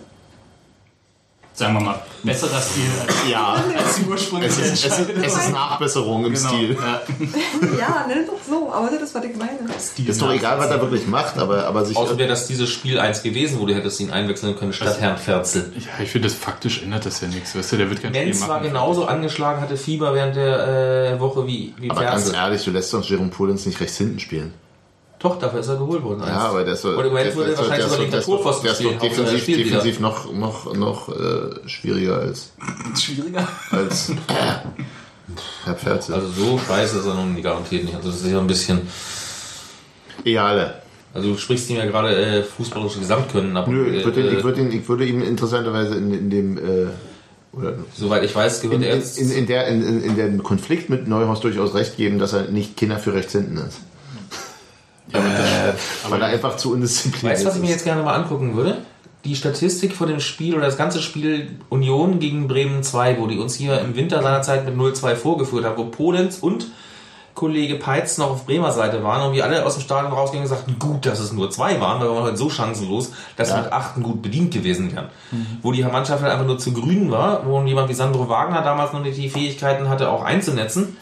[1.57, 5.37] Sagen wir mal, besserer Stil als, Ja, als die ursprüngliche es ist, es ist, es
[5.37, 6.49] ist Nachbesserung im Genau.
[6.49, 6.73] Stil.
[6.75, 7.01] Ja.
[7.79, 9.59] Ja, nenn doch so, aber das ist, was ich meine.
[10.05, 11.95] Ist doch egal, was er wirklich macht, aber, aber sich.
[11.95, 15.17] Außerdem wäre das dieses Spiel eins gewesen, wo du hättest ihn einwechseln können, statt Herrn
[15.17, 15.71] Ferzel.
[15.77, 17.55] Ja, ich finde, das faktisch ändert das ja nichts.
[17.55, 18.49] Weißt du, der wird kein Spiel Menz machen.
[18.49, 22.35] war genauso angeschlagen, hatte Fieber während der äh, Woche wie, wie aber ganz Ferzel.
[22.35, 24.53] ehrlich, du lässt uns Jerome Polens nicht rechts hinten spielen.
[25.25, 26.21] Doch, dafür ist er geholt worden.
[26.27, 26.89] Ja, aber der ist so.
[26.89, 29.99] Und im Moment der- würde der- wahrscheinlich sogar den der ist doch- er defensiv, defensiv
[29.99, 32.51] noch, noch, noch äh, schwieriger als,
[33.01, 33.47] Schwieriger.
[33.71, 34.11] als
[35.65, 36.13] Herr Pferzel.
[36.15, 37.95] Also so scheiße ist er nun garantiert nicht.
[37.95, 38.81] Also das ist ja ein bisschen.
[40.23, 40.75] Eale.
[41.13, 43.67] Also du sprichst ihm ja gerade äh, fußballische Gesamtkönnen ab.
[43.67, 46.57] Nö, Äh, ich würde, äh, ich, würde ihn, ich würde ihm interessanterweise in, in dem.
[46.57, 46.87] Äh,
[47.53, 49.17] oder Soweit ich weiß, gehört in, er jetzt.
[49.17, 52.75] in, in, der, in, in dem Konflikt mit Neuhaus durchaus recht geben, dass er nicht
[52.75, 53.79] Kinder für rechts hinten ist.
[56.09, 58.77] Weil er einfach zu undiszipliniert Weißt du, was ich mir jetzt gerne mal angucken würde?
[59.23, 63.39] Die Statistik von dem Spiel oder das ganze Spiel Union gegen Bremen 2, wo die
[63.39, 66.67] uns hier im Winter seinerzeit mit 0-2 vorgeführt haben, wo Polenz und
[67.35, 70.49] Kollege Peitz noch auf Bremer Seite waren und wir alle aus dem Stadion rausgingen und
[70.49, 73.61] sagten, gut, dass es nur zwei waren, weil wir waren heute so chancenlos, dass wir
[73.61, 75.09] mit achten gut bedient gewesen wären.
[75.61, 78.93] Wo die Mannschaft halt einfach nur zu grün war, wo jemand wie Sandro Wagner damals
[78.93, 80.95] noch nicht die Fähigkeiten hatte, auch einzunetzen.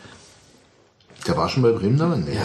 [1.28, 2.08] Der war schon bei Bremen da?
[2.08, 2.40] Nee.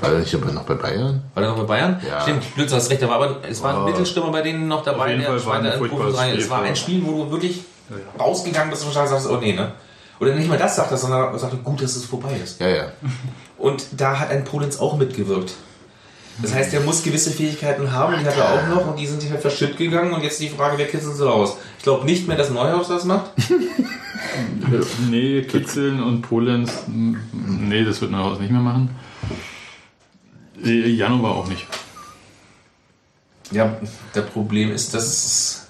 [0.00, 1.22] War er nicht aber noch bei Bayern?
[1.34, 2.00] War der noch bei Bayern?
[2.06, 2.20] Ja.
[2.20, 5.30] Stimmt, Blödsinn, hast recht, aber, es war ein Mittelstürmer bei denen noch dabei, jeden der
[5.30, 6.38] Fall war ein Schweine im furchtbares Profi rein.
[6.38, 7.64] Es war ein Spiel, wo du wirklich
[8.18, 9.72] rausgegangen bist und wahrscheinlich sagst, oh nee, ne?
[10.20, 12.60] Oder nicht mal das sagtest, sondern sagte, gut, dass es vorbei ist.
[12.60, 12.84] Ja, ja.
[13.58, 15.52] Und da hat ein Polenz auch mitgewirkt.
[16.40, 19.08] Das heißt, er muss gewisse Fähigkeiten haben und die hat er auch noch und die
[19.08, 21.56] sind halt verschütt gegangen und jetzt die Frage, wer kitzelt sie raus?
[21.78, 23.32] Ich glaube nicht mehr, dass Neuhaus das macht.
[25.10, 28.90] Nee, Kitzeln und Polenz, nee, das wird Neuhaus nicht mehr machen.
[30.64, 31.66] Äh, Janova auch nicht.
[33.50, 33.76] Ja,
[34.14, 35.68] der Problem ist, dass es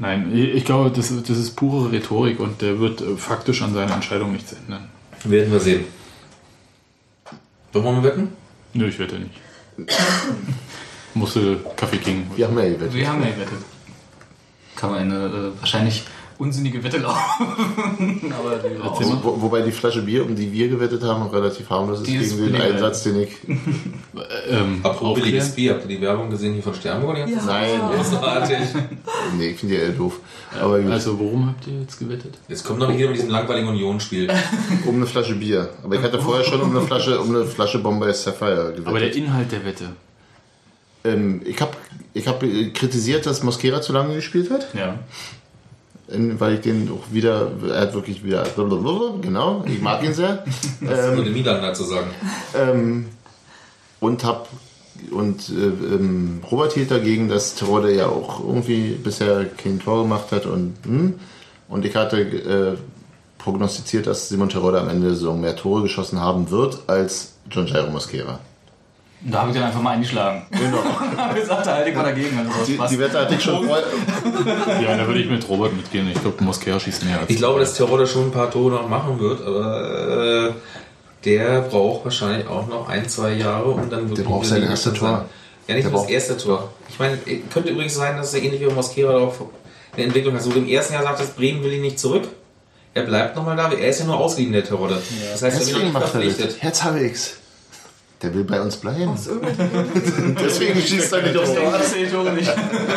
[0.00, 3.94] Nein, ich glaube, das, das ist pure Rhetorik und der wird äh, faktisch an seiner
[3.94, 4.88] Entscheidung nichts ändern.
[5.24, 5.84] werden wir sehen.
[7.72, 8.28] Wollen wir wetten?
[8.74, 9.34] Nö, ich wette nicht.
[11.14, 12.30] Musste Kaffee King.
[12.36, 12.94] Wir haben ja gewettet.
[12.94, 13.58] Wir haben ja gewettet.
[14.76, 16.04] Kann man eine äh, wahrscheinlich
[16.38, 18.28] unsinnige Wette laufen.
[18.28, 18.60] Mal.
[19.22, 22.52] Wo, wobei die Flasche Bier, um die wir gewettet haben, relativ harmlos ist ist gegen
[22.52, 22.60] den.
[22.62, 23.30] Einsatz, den ich.
[24.48, 25.50] Ähm, Apropos billiges?
[25.54, 27.18] Bier, habt ihr die Werbung gesehen hier von Sternburg?
[27.18, 27.26] Ja.
[27.44, 28.58] Nein, Großartig.
[29.36, 30.20] nee, ich finde die eher doof.
[30.60, 32.34] Aber Also, worum habt ihr jetzt gewettet?
[32.48, 34.30] Jetzt kommt noch nicht jeder mit diesem langweiligen Union-Spiel.
[34.86, 35.68] um eine Flasche Bier.
[35.82, 38.86] Aber ich hatte vorher schon um eine Flasche, um eine Flasche Bombay Sapphire gewettet.
[38.86, 39.84] Aber der Inhalt der Wette.
[41.04, 41.72] ähm, ich habe
[42.14, 44.68] ich hab äh, kritisiert, dass Mosquera zu lange gespielt hat.
[44.74, 44.98] Ja.
[46.10, 48.44] Ähm, Weil ich den auch wieder, er hat wirklich wieder,
[49.20, 50.44] genau, ich mag ihn sehr.
[50.80, 52.10] Was ähm, würde Milan dazu sagen?
[52.54, 53.06] ähm,
[54.00, 54.48] und hab
[55.10, 60.32] und äh, ähm, Robert hielt dagegen, dass Terodde ja auch irgendwie bisher kein Tor gemacht
[60.32, 61.14] hat und hm,
[61.68, 62.76] und ich hatte äh,
[63.38, 67.66] prognostiziert, dass Simon Terodde am Ende der Saison mehr Tore geschossen haben wird als John
[67.66, 68.40] Jairo Mosquera.
[69.24, 70.42] Und da habe ich dann einfach mal eingeschlagen.
[70.50, 70.78] Genau.
[71.36, 72.38] ich sagte halt, ich war dagegen.
[72.38, 73.84] Also Die, was die Wette hatte ich schon vorher.
[74.82, 76.08] Ja, da würde ich mit Robert mitgehen.
[76.12, 78.88] Ich glaube, Mosquera schießt mehr als Ich glaube, dass Terodde schon ein paar Tore noch
[78.88, 80.52] machen wird, aber äh,
[81.24, 84.94] der braucht wahrscheinlich auch noch ein, zwei Jahre und dann wird Der braucht sein erstes
[84.94, 85.26] Tor.
[85.66, 86.72] Ja, nicht Der nur das erste Tor.
[86.88, 87.18] Ich meine,
[87.52, 89.34] könnte übrigens sein, dass er ähnlich wie Mosquera auch
[89.94, 90.42] eine Entwicklung hat.
[90.42, 92.28] So im ersten Jahr sagt das Bremen will ihn nicht zurück.
[92.94, 93.70] Er bleibt nochmal da.
[93.70, 95.00] Er ist ja nur ausgeliehen, der Terodde.
[95.30, 96.58] Das heißt, er wird Deswegen nicht er verpflichtet.
[96.62, 97.36] Jetzt habe ich's.
[98.20, 99.12] Der will bei uns bleiben.
[100.40, 101.72] Deswegen schießt er nicht aufs Tor.
[102.10, 102.52] Tore nicht.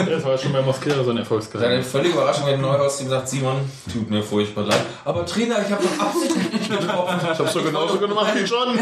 [0.09, 1.87] Das war schon bei Mosquera so ein Seine Erfolgsgeheimnis.
[1.87, 3.57] völlige Überraschung, wenn Neuhaus ihm sagt, Simon,
[3.91, 4.81] tut mir furchtbar leid.
[5.05, 7.19] Aber Trainer, ich habe doch absichtlich nicht getroffen.
[7.33, 8.79] Ich hab's so genauso gemacht wie John.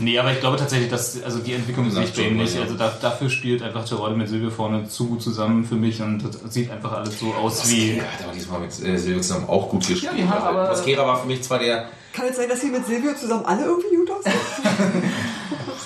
[0.00, 2.56] Nee, aber ich glaube tatsächlich, dass also die Entwicklung sehe ich bei ihm nicht.
[2.56, 6.22] Also da, dafür spielt einfach Terodde mit Silvio vorne zu gut zusammen für mich und
[6.22, 7.96] das sieht einfach alles so aus wie.
[7.96, 10.04] Ja, hat aber diesmal mit äh, Silvio zusammen auch gut gespielt.
[10.04, 12.68] Ja, die haben aber- Mosquera war für mich zwar der, Kann es sein, dass sie
[12.68, 14.34] mit Silvio zusammen alle irgendwie gut aussehen?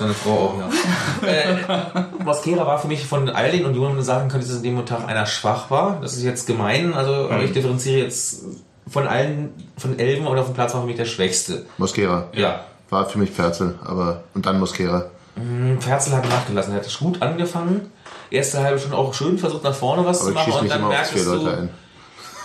[0.02, 1.28] seine Frau auch, ja.
[1.28, 5.08] äh, Mosquera war für mich von all den Unionen sagen könnte, dass an dem Tag
[5.08, 5.98] einer schwach war.
[6.00, 8.42] Das ist jetzt gemein, also aber ich differenziere jetzt
[8.88, 11.66] von allen, von Elben oder vom Platz war für mich der Schwächste.
[11.78, 12.28] Mosquera.
[12.34, 12.64] Ja.
[12.90, 14.24] War für mich Ferzel, aber.
[14.34, 15.06] Und dann Mosquera.
[15.80, 17.90] Ferzel hat nachgelassen, er hat gut angefangen.
[18.30, 21.14] Erste halbe schon auch schön versucht nach vorne was Aber zu machen und dann merkst
[21.26, 21.70] du, ein.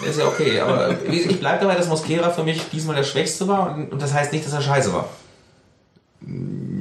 [0.05, 3.73] Ist ja okay, aber ich bleibe dabei, dass Mosquera für mich diesmal der Schwächste war
[3.75, 5.09] und, und das heißt nicht, dass er scheiße war.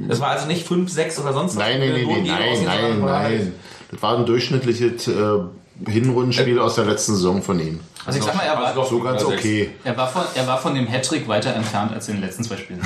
[0.07, 1.59] Das war also nicht 5, 6 oder sonst was.
[1.63, 2.25] Nein, nein, Äh, nein, nein,
[2.65, 3.53] nein, nein, war halt- nein.
[3.91, 5.11] Das war ein durchschnittliches äh,
[5.87, 7.79] Hinrundenspiel aus der letzten Saison von ihm.
[8.05, 9.71] Also ich sag mal, er war, doch So ganz okay.
[9.83, 12.57] er war, von, er war von dem Hattrick weiter entfernt als in den letzten zwei
[12.57, 12.81] Spielen.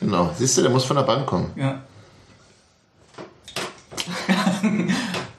[0.00, 0.30] Genau.
[0.36, 1.50] Siehst du, der muss von der Bank kommen.
[1.56, 1.80] Ja.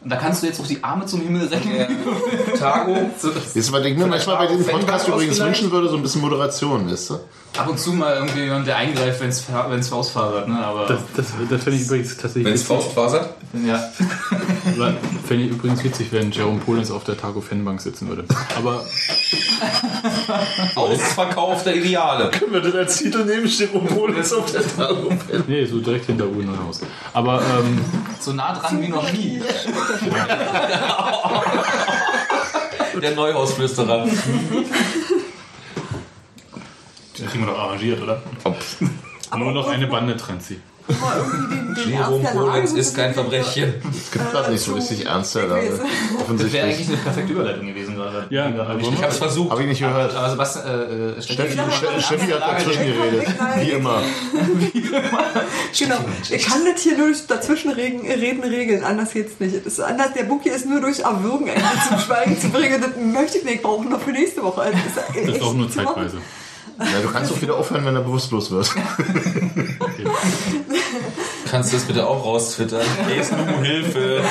[0.03, 1.71] Und da kannst du jetzt auch die Arme zum Himmel recken.
[2.59, 5.87] Tago, Weißt du, was ich mir manchmal bei diesem Podcast übrigens wünschen würde?
[5.87, 7.19] So ein bisschen Moderation, weißt du?
[7.55, 10.57] Ab und zu mal irgendwie jemand, der eingreift, wenn es wenn's Faustfahrt, ne?
[10.65, 12.75] Aber Das, das, das fände ich übrigens tatsächlich wenn es witzig.
[12.83, 13.29] Faust fasert.
[13.65, 13.77] ja.
[15.27, 18.25] Fände ich übrigens witzig, wenn Jerome Polens auf der Taco-Fanbank sitzen würde.
[18.57, 18.83] Aber
[20.75, 22.31] Ausverkaufter Ideale.
[22.31, 23.47] Können wir das als Titel nehmen?
[23.73, 25.17] Obwohl es auf der Tafel.
[25.47, 26.81] nee, so direkt hinter Uwe Neuhaus.
[27.13, 27.79] Aber ähm,
[28.19, 29.41] so nah dran wie noch nie.
[33.01, 34.07] Der Neuhausflüsterer.
[37.17, 38.21] Das kriegen wir doch arrangiert, oder?
[39.37, 40.59] nur noch eine Bande trennt sie.
[41.87, 43.75] Jerome Ernst so ist kein Verbrechen.
[43.89, 45.79] Es gibt gerade nicht so richtig ernste Lage.
[45.79, 45.79] weiß.
[46.37, 48.27] Das wäre eigentlich eine perfekte Überleitung gewesen gerade.
[48.29, 49.51] Ja, gerade nicht- Ich habe es versucht.
[49.51, 50.13] Habe ich nicht gehört.
[50.13, 51.57] Aber Sebastian, äh, äh, Steffi,
[51.99, 53.27] Steffi hat dazwischen geredet.
[53.61, 54.01] Wie immer.
[55.79, 55.95] Genau.
[56.29, 58.83] Ich kann das hier nur durch dazwischen reden, reden regeln.
[58.83, 59.55] Anders geht's nicht.
[59.65, 60.11] Das ist anders.
[60.13, 61.49] Der Buki ist nur durch Erwürgen
[61.87, 62.81] zum Schweigen zu bringen.
[62.81, 64.61] Das möchte ich nicht brauchen noch für nächste Woche.
[64.61, 66.11] Also das ist, Das ist auch nur zu machen.
[66.79, 68.69] Ja, du kannst doch wieder aufhören, wenn er bewusstlos wird.
[71.49, 72.81] Kannst du das bitte auch raustwittern?
[73.15, 74.23] Esnu, Hilfe.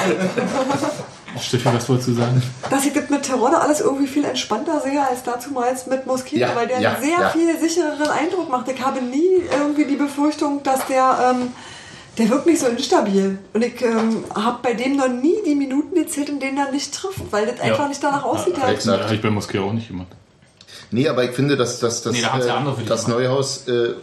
[1.41, 2.43] Steffi, was wolltest du sagen?
[2.69, 6.57] Dass ich das mit Terodde alles irgendwie viel entspannter sehe als dazumals mit Moskito, Ja,
[6.57, 7.31] weil der ja, einen sehr ja.
[7.31, 8.69] viel sichereren Eindruck macht.
[8.69, 11.53] Ich habe nie irgendwie die Befürchtung, dass der, ähm,
[12.19, 13.39] der wirkt nicht so instabil.
[13.53, 16.93] Und ich ähm, habe bei dem noch nie die Minuten gezählt, in denen er nicht
[16.93, 18.57] trifft, weil das einfach nicht danach aussieht.
[18.59, 18.71] Ja,
[19.13, 20.09] ich bei Moskera auch nicht gemacht.
[20.93, 23.09] Nee, aber ich finde, dass, dass, dass, Nee, da äh, das.
[23.09, 23.95] Neuhaus äh,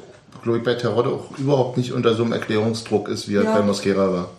[0.44, 3.56] glaube ich, bei Terodde auch überhaupt nicht unter so einem Erklärungsdruck ist, wie er Ja.
[3.56, 4.30] bei Mosquera war.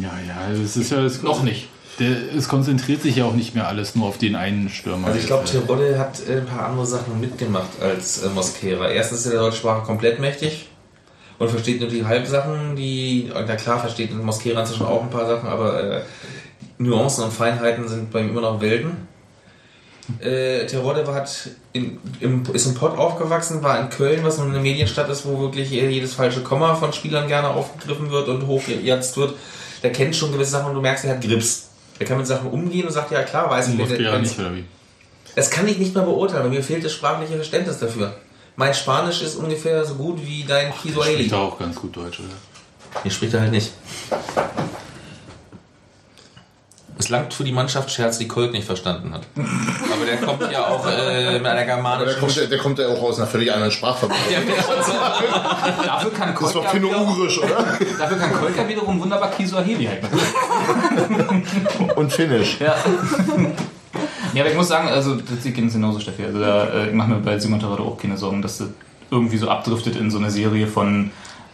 [0.00, 1.68] Ja, ja, es ist ja das Noch nicht.
[1.98, 5.06] Der, es konzentriert sich ja auch nicht mehr alles nur auf den einen Stürmer.
[5.06, 8.90] Also ich glaube, Terodde hat äh, ein paar andere Sachen mitgemacht als äh, Mosquera.
[8.90, 10.68] Erstens ist er der deutschen Sprache komplett mächtig
[11.38, 15.48] und versteht nur die Halbsachen, die, na klar, versteht Mosquera inzwischen auch ein paar Sachen,
[15.48, 16.02] aber äh,
[16.78, 19.08] Nuancen und Feinheiten sind bei ihm immer noch Welten.
[20.20, 25.08] Äh, Terodde hat in, im, ist im Pott aufgewachsen, war in Köln, was eine Medienstadt
[25.08, 29.34] ist, wo wirklich jedes falsche Komma von Spielern gerne aufgegriffen wird und hochgejatzt wird.
[29.82, 31.68] Der kennt schon gewisse Sachen und du merkst, er hat Grips.
[31.98, 34.54] Er kann mit Sachen umgehen und sagt, ja klar, weiß ich, Mosquera wenn's- nicht, oder
[34.54, 34.64] wie?
[35.34, 38.14] das kann ich nicht mal beurteilen, weil mir fehlt das sprachliche Verständnis dafür.
[38.56, 41.16] Mein Spanisch ist ungefähr so gut wie dein Kiswahili.
[41.16, 43.02] Spricht er auch ganz gut Deutsch, oder?
[43.02, 43.72] Hier spricht er halt nicht.
[46.98, 49.22] Es langt für die Mannschaft Scherz, die Colt nicht verstanden hat.
[49.36, 52.88] Aber der kommt ja auch äh, mit einer Aber der germanischen kommt, der kommt ja
[52.88, 54.24] auch aus einer völlig anderen Sprachverbindung.
[55.84, 57.64] Dafür kann Das war Finno-Ugrisch, oder?
[57.98, 60.00] dafür kann Kolka wiederum wunderbar Kiswahili halt.
[61.96, 62.58] Und Finnisch.
[62.60, 62.76] Ja.
[64.32, 66.24] ja, aber ich muss sagen, also das geht genauso, Steffi.
[66.24, 68.68] Also da, äh, ich mache mir bei Simon Torado auch keine Sorgen, dass das
[69.10, 71.10] irgendwie so abdriftet in so eine Serie von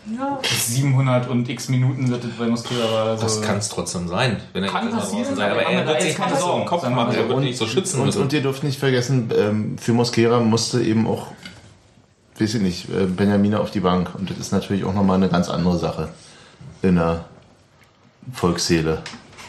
[0.07, 0.39] Ja.
[0.43, 3.07] 700 und x Minuten wird das bei Mosquera war.
[3.07, 4.39] Also, Das kann es trotzdem sein.
[4.53, 5.51] Wenn er Kann passieren, sein.
[5.53, 7.15] aber er wird sich keine Sorgen, Kopf machen.
[7.15, 8.23] Er wird nicht so schützen und, müssen.
[8.23, 11.29] und ihr dürft nicht vergessen, ähm, für Mosquera musste eben auch,
[12.39, 14.15] weiß ich nicht, äh, Benjamina auf die Bank.
[14.17, 16.09] Und das ist natürlich auch nochmal eine ganz andere Sache
[16.83, 17.25] in der
[18.33, 19.03] Volksseele.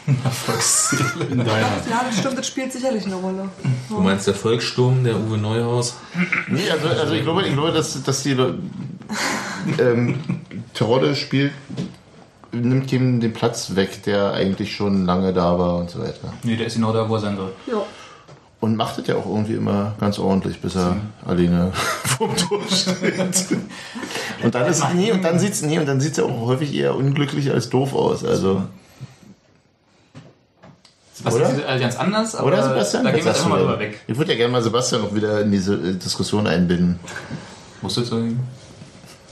[0.06, 1.48] In deiner.
[1.88, 3.48] Ja, das stimmt, das spielt sicherlich eine Rolle.
[3.88, 5.94] Du meinst der Volkssturm, der Uwe Neuhaus?
[6.48, 8.36] Nee, also, also ich glaube, ich glaube dass, dass die
[9.78, 10.18] ähm,
[10.74, 11.52] Terodde spielt,
[12.52, 16.32] nimmt ihm den Platz weg, der eigentlich schon lange da war und so weiter.
[16.42, 17.52] Nee, der ist genau da, wo er sein soll.
[17.66, 17.82] Ja.
[18.60, 21.70] Und macht es ja auch irgendwie immer ganz ordentlich, bis er alleine
[22.04, 23.46] vorm Tor steht.
[24.42, 26.94] Und dann ist nee, und dann sieht's nee, und dann sieht's ja auch häufig eher
[26.96, 28.24] unglücklich als doof aus.
[28.24, 28.62] Also
[31.14, 31.54] Sebastian Oder?
[31.54, 33.04] sieht äh, ganz anders, aber oder Sebastian?
[33.04, 34.00] da gehen wir jetzt mal drüber weg.
[34.08, 36.98] Ich würde ja gerne mal Sebastian noch wieder in diese äh, Diskussion einbinden.
[37.82, 38.36] Musst du jetzt irgendwie?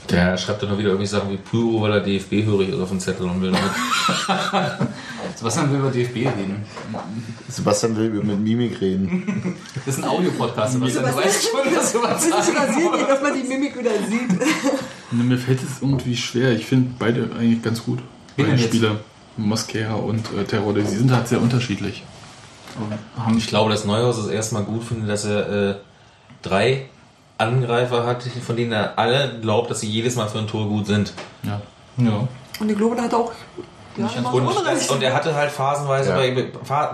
[0.09, 2.99] Der schreibt dann noch wieder irgendwie Sachen wie Pyro, weil er DFB-hörig ist auf dem
[2.99, 3.71] Zettel und will damit.
[5.35, 6.63] Sebastian will über DFB reden.
[7.49, 9.55] Sebastian will mit Mimik reden.
[9.85, 11.05] Das ist ein Audiopodcast, Sebastian.
[11.05, 14.39] Du weißt schon, was du was sagen rasiert, hier, dass man die Mimik wieder sieht.
[15.11, 16.51] Ne, Mir fällt es irgendwie schwer.
[16.51, 17.99] Ich finde beide eigentlich ganz gut.
[18.37, 18.73] Beide denn jetzt?
[19.37, 22.03] Mosquera und äh, Terodde, sie sind halt sehr unterschiedlich.
[23.17, 25.75] Haben Ich glaube, dass Neuhaus es erstmal gut findet, dass er äh,
[26.41, 26.85] drei
[27.37, 30.87] Angreifer hat, von denen er alle glaubt, dass sie jedes Mal für ein Tor gut
[30.87, 31.13] sind.
[31.43, 31.61] Ja.
[31.97, 32.27] Ja.
[32.59, 33.31] Und ich glaube, da hat er auch
[33.95, 36.15] ja, Und, und er hatte halt phasenweise, Ja.
[36.15, 36.31] bei,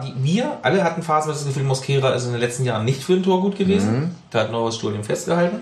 [0.05, 3.13] die, wir alle hatten phasenweise das Gefühl, Mosquera ist in den letzten Jahren nicht für
[3.13, 4.15] ein Tor gut gewesen.
[4.31, 5.59] Da hat Neuhaus Sturm festgehalten.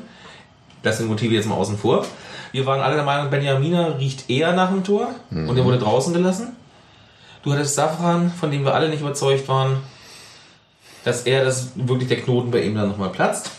[0.82, 2.06] Das sind Motive jetzt mal außen vor.
[2.52, 6.14] Wir waren alle der Meinung, Benjamina riecht eher nach dem Tor und er wurde draußen
[6.14, 6.56] gelassen.
[7.48, 9.78] Du hattest Safran, von dem wir alle nicht überzeugt waren,
[11.06, 13.52] dass er das wirklich der Knoten bei ihm dann nochmal platzt.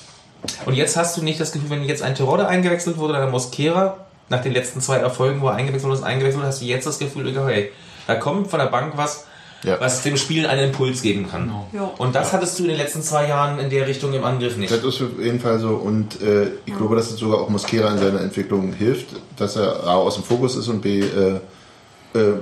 [0.66, 3.30] Und jetzt hast du nicht das Gefühl, wenn jetzt ein Terodde eingewechselt wurde oder ein
[3.30, 3.96] Mosquera,
[4.28, 6.86] nach den letzten zwei Erfolgen, wo er eingewechselt wurde, ist eingewechselt wurde, hast du jetzt
[6.86, 7.72] das Gefühl, hey,
[8.06, 9.24] da kommt von der Bank was,
[9.62, 9.80] Ja.
[9.80, 11.50] was dem Spiel einen Impuls geben kann.
[11.72, 11.90] Ja.
[11.96, 14.70] Und das hattest du in den letzten zwei Jahren in der Richtung im Angriff nicht.
[14.70, 17.90] Das ist auf jeden Fall so und äh, ich glaube, dass es sogar auch Mosquera
[17.90, 19.06] in seiner Entwicklung hilft,
[19.38, 21.40] dass er A aus dem Fokus ist und B äh,
[22.14, 22.34] äh,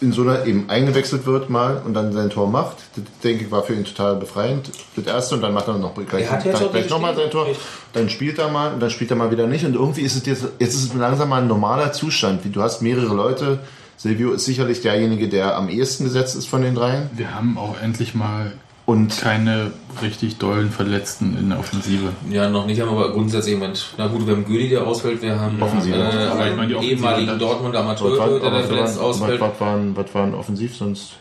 [0.00, 2.76] in so einer eben eingewechselt wird mal und dann sein Tor macht.
[2.96, 4.70] Das denke ich war für ihn total befreiend.
[4.96, 7.46] Das erste und dann macht er noch gleich, Er dann gleich nochmal sein Tor.
[7.92, 10.26] Dann spielt er mal und dann spielt er mal wieder nicht und irgendwie ist es
[10.26, 12.44] jetzt, jetzt ist es langsam mal ein normaler Zustand.
[12.44, 13.60] Wie du hast mehrere Leute.
[13.96, 17.08] Silvio ist sicherlich derjenige, der am ehesten gesetzt ist von den dreien.
[17.14, 18.52] Wir haben auch endlich mal
[18.86, 22.12] Und keine richtig dollen Verletzten in der Offensive.
[22.30, 23.94] Ja, noch nicht, aber grundsätzlich jemand.
[23.96, 25.96] Na gut, wir haben Güli, der ausfällt, wir haben Offensive.
[25.96, 28.98] äh, Aber ich meine, die Offensive ehemaligen Dortmunder was Amateur, war, der dann verletzt was,
[28.98, 29.40] ausfällt.
[29.40, 31.12] was, waren, was waren offensiv sonst?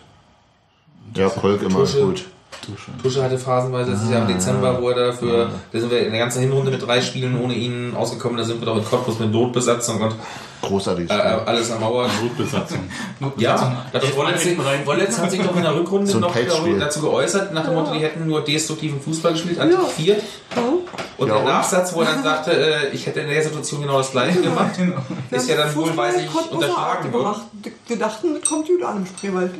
[1.15, 2.01] Ja, Kolk immer Tusche.
[2.01, 2.25] gut.
[2.61, 2.91] Tusche.
[3.01, 6.19] Tusche hatte phasenweise letztes Jahr im Dezember, wo er dafür, da sind wir in der
[6.19, 9.31] ganzen Hinrunde mit drei Spielen ohne ihn ausgekommen, da sind wir doch in Cottbus mit
[9.31, 10.15] Notbesatzung und
[10.61, 11.09] Großartig.
[11.09, 12.07] äh, alles am Mauer.
[12.21, 12.79] Notbesatzung.
[13.37, 16.33] Ja, das Wollitz, hat sich doch in der Rückrunde So noch
[16.79, 20.21] dazu geäußert, nach dem Motto, die hätten nur destruktiven Fußball gespielt, antiquiert.
[21.17, 21.43] Und Ja, der?
[21.43, 24.71] Nachsatz, wo er dann sagte, äh, ich hätte in der Situation genau das gleiche gemacht,
[25.31, 27.23] ist ja dann wohl, weiß ich, unterschlagen worden.
[27.23, 27.41] gemacht.
[27.87, 29.51] Wir dachten, das kommt gut an im Spreewald.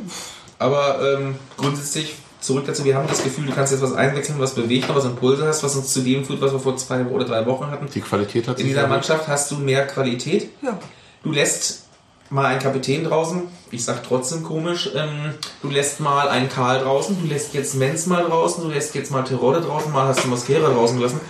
[0.60, 4.54] Aber ähm, grundsätzlich zurück dazu, wir haben das Gefühl, du kannst jetzt was einwechseln, was
[4.54, 7.26] bewegt, noch was Impulse hast, was uns zu dem führt, was wir vor zwei oder
[7.26, 7.88] drei Wochen hatten.
[7.94, 8.88] Die Qualität hat In sich dieser.
[8.88, 10.50] Mannschaft hast du mehr Qualität.
[10.62, 10.78] Ja.
[11.24, 11.84] Du lässt
[12.30, 17.18] mal einen Kapitän draußen, ich sag trotzdem komisch, ähm, du lässt mal einen Karl draußen,
[17.22, 20.28] du lässt jetzt Menz mal draußen, du lässt jetzt mal Terodde draußen, mal hast du
[20.28, 21.22] Mosquera draußen gelassen.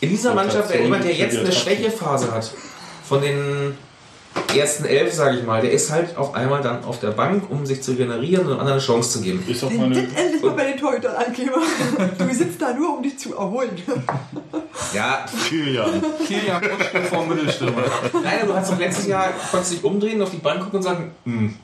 [0.00, 2.52] In dieser Mannschaft wäre jemand, der jetzt eine Schwächephase hat,
[3.02, 3.76] von den
[4.56, 7.66] ersten elf, sage ich mal, der ist halt auf einmal dann auf der Bank, um
[7.66, 9.44] sich zu regenerieren und anderen eine Chance zu geben.
[9.46, 11.52] Ist doch Wenn das endlich mal bei den Torhütern ankäme.
[12.18, 13.70] Du sitzt da nur, um dich zu erholen.
[14.94, 16.02] Ja, Kilian.
[16.26, 17.82] Kilian Kutschke vor Mittelstürmer.
[18.22, 21.10] nein, du hast doch letztes Jahr, konntest dich umdrehen, auf die Bank gucken und sagen,
[21.24, 21.54] hm,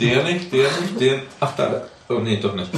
[0.00, 2.70] der nicht, der nicht, der, ach da, oh nee, doch nicht.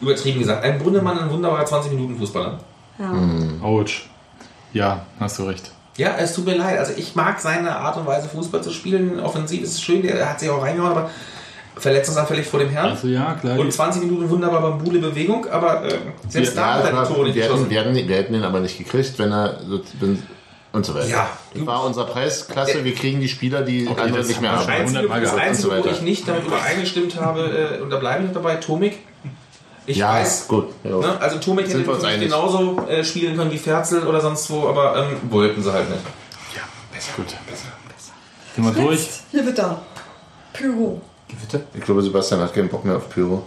[0.00, 2.58] Übertrieben gesagt, ein Brunnemann, ein wunderbarer 20-Minuten-Fußballer.
[2.98, 3.12] Ja.
[3.62, 4.08] Autsch.
[4.72, 5.70] Ja, hast du recht.
[5.96, 6.78] Ja, es tut mir leid.
[6.78, 9.20] Also ich mag seine Art und Weise, Fußball zu spielen.
[9.20, 11.10] Offensiv ist es schön, der hat sich auch reingehauen, aber
[11.76, 12.90] verletzungsanfällig vor dem Herrn.
[12.90, 13.58] Also ja, klar.
[13.58, 15.98] Und 20 Minuten wunderbar Bambule Bewegung, aber äh,
[16.28, 17.70] selbst da hat er die Tore nicht wir, hätten, geschossen.
[17.70, 19.60] wir, hätten, wir hätten ihn aber nicht gekriegt, wenn er
[20.00, 20.22] wenn,
[20.72, 21.08] und so weiter.
[21.08, 21.28] Ja.
[21.54, 22.84] Das war unser Preisklasse.
[22.84, 24.74] Wir kriegen die Spieler, die Okay, andere nicht mehr haben Das wir.
[24.74, 27.98] Einzige, 100 Mal das Einzige so wo ich nicht damit übereingestimmt habe, äh, und da
[27.98, 28.98] bleibe ich noch dabei, Tomik.
[29.86, 30.68] Ich Ja, weiß, gut.
[30.84, 30.96] Ja.
[30.98, 32.20] ne, also Sind hätte einig.
[32.28, 36.02] genauso äh, spielen können wie Ferzel oder sonst wo, aber ähm, wollten sie halt nicht.
[36.54, 37.12] Ja, besser.
[37.16, 37.26] Gut.
[38.54, 39.08] Gehen wir durch.
[39.30, 39.82] Hier wird da.
[40.52, 41.00] Pyro.
[41.28, 41.60] Gewitter?
[41.74, 43.44] Ich glaube, Sebastian hat keinen Bock mehr auf Pyro.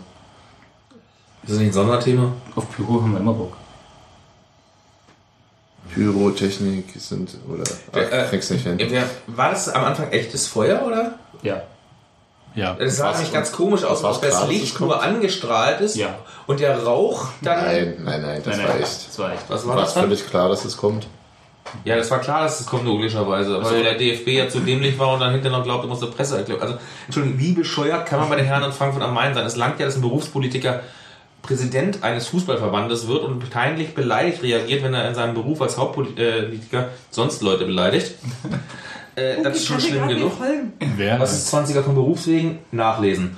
[1.43, 2.33] Ist das nicht ein Sonderthema?
[2.55, 3.53] Auf Pyro haben wir immer Bock.
[5.93, 7.63] Pyrotechnik sind, oder,
[7.93, 8.79] ach, äh, kriegst nicht hin.
[9.27, 11.19] War das am Anfang echtes Feuer oder?
[11.43, 11.61] Ja.
[12.55, 12.73] Ja.
[12.73, 16.15] Das sah nämlich ganz komisch aus, als das klar, dass Licht nur angestrahlt ist Ja.
[16.47, 17.65] und der Rauch dann.
[17.65, 19.07] Nein, nein, nein, das Nein, war nein, echt.
[19.09, 19.43] Das war echt.
[19.49, 20.03] Was war War das dann?
[20.03, 21.07] völlig klar, dass es kommt.
[21.83, 23.61] Ja, das war klar, dass es kommt, logischerweise.
[23.61, 26.61] Weil der DFB ja zu dämlich war und dann hinterher noch glaubte, musste Presse erklären.
[26.61, 26.75] Also,
[27.07, 29.45] Entschuldigung, wie bescheuert kann man bei den Herren in Frankfurt am Main sein?
[29.45, 30.81] Es langt ja, dass ein Berufspolitiker
[31.41, 36.89] Präsident eines Fußballverbandes wird und peinlich beleidigt reagiert, wenn er in seinem Beruf als Hauptpolitiker
[37.11, 38.15] sonst Leute beleidigt.
[39.15, 40.33] Äh, das ist schon schlimm genug.
[40.97, 41.19] Wer?
[41.19, 42.59] Was ist 20er von Berufswegen?
[42.71, 43.31] Nachlesen.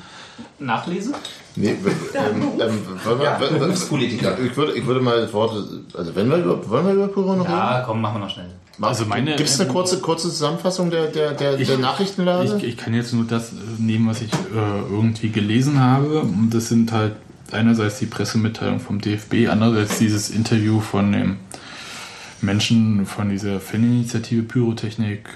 [0.60, 1.14] Nachlesen?
[1.56, 1.70] Nee,
[2.14, 4.38] ähm, ähm, wollen wir, Ja, Berufspolitiker.
[4.40, 5.54] Ich würde, ich würde mal das Wort,
[5.96, 7.58] also wenn wir über, wollen wir über Pyro noch reden?
[7.58, 8.50] Ja, komm, machen wir noch schnell.
[8.80, 12.58] Also meine- Gibt es eine kurze, kurze Zusammenfassung der, der, der, Ich- der Nachrichtenlage?
[12.58, 16.20] Ich, ich kann jetzt nur das nehmen, was ich äh, irgendwie gelesen habe.
[16.22, 17.16] Und das sind halt
[17.52, 21.38] einerseits die Pressemitteilung vom DFB, andererseits dieses Interview von dem
[22.42, 25.28] Menschen von dieser Faninitiative Pyrotechnik.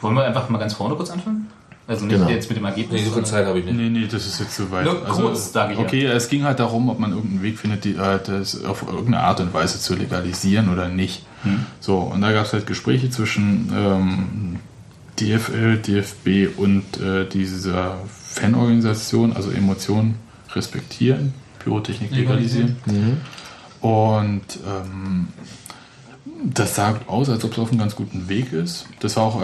[0.00, 1.48] Wollen wir einfach mal ganz vorne kurz anfangen?
[1.88, 2.28] Also nicht Genau.
[2.28, 3.00] jetzt mit dem Ergebnis.
[3.00, 3.76] Nee, so viel Zeit habe ich nicht.
[3.76, 4.88] Nee, nee, das ist jetzt zu weit.
[4.88, 5.84] Also, Nur kurz, sag ich ja.
[5.84, 9.20] Okay, es ging halt darum, ob man irgendeinen Weg findet, die, äh, das auf irgendeine
[9.20, 11.24] Art und Weise zu legalisieren oder nicht.
[11.42, 11.64] Hm.
[11.78, 14.56] So, und da gab es halt Gespräche zwischen ähm,
[15.20, 20.16] DFL, DFB und äh, dieser Fanorganisation, also Emotionen
[20.54, 22.76] respektieren, Pyrotechnik legalisieren.
[23.80, 25.28] Und ähm,
[26.44, 28.86] das sah aus, als ob es auf einem ganz guten Weg ist.
[29.00, 29.42] Das war auch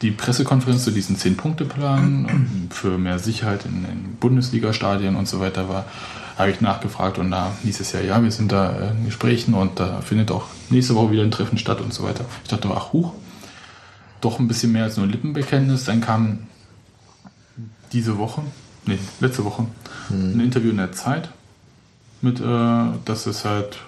[0.00, 5.68] die Pressekonferenz zu diesem 10-Punkte-Plan ähm, für mehr Sicherheit in den Bundesliga-Stadien und so weiter
[5.68, 5.84] war.
[6.38, 9.54] Habe ich nachgefragt und da hieß es ja, ja, wir sind da äh, in Gesprächen
[9.54, 12.24] und da findet auch nächste Woche wieder ein Treffen statt und so weiter.
[12.42, 13.12] Ich dachte, ach, huch,
[14.20, 15.84] doch ein bisschen mehr als nur ein Lippenbekenntnis.
[15.84, 16.46] Dann kam
[17.92, 18.42] diese Woche,
[18.86, 19.66] nee, letzte Woche,
[20.10, 21.28] ein Interview in der Zeit
[22.22, 23.78] mit, äh, dass es halt,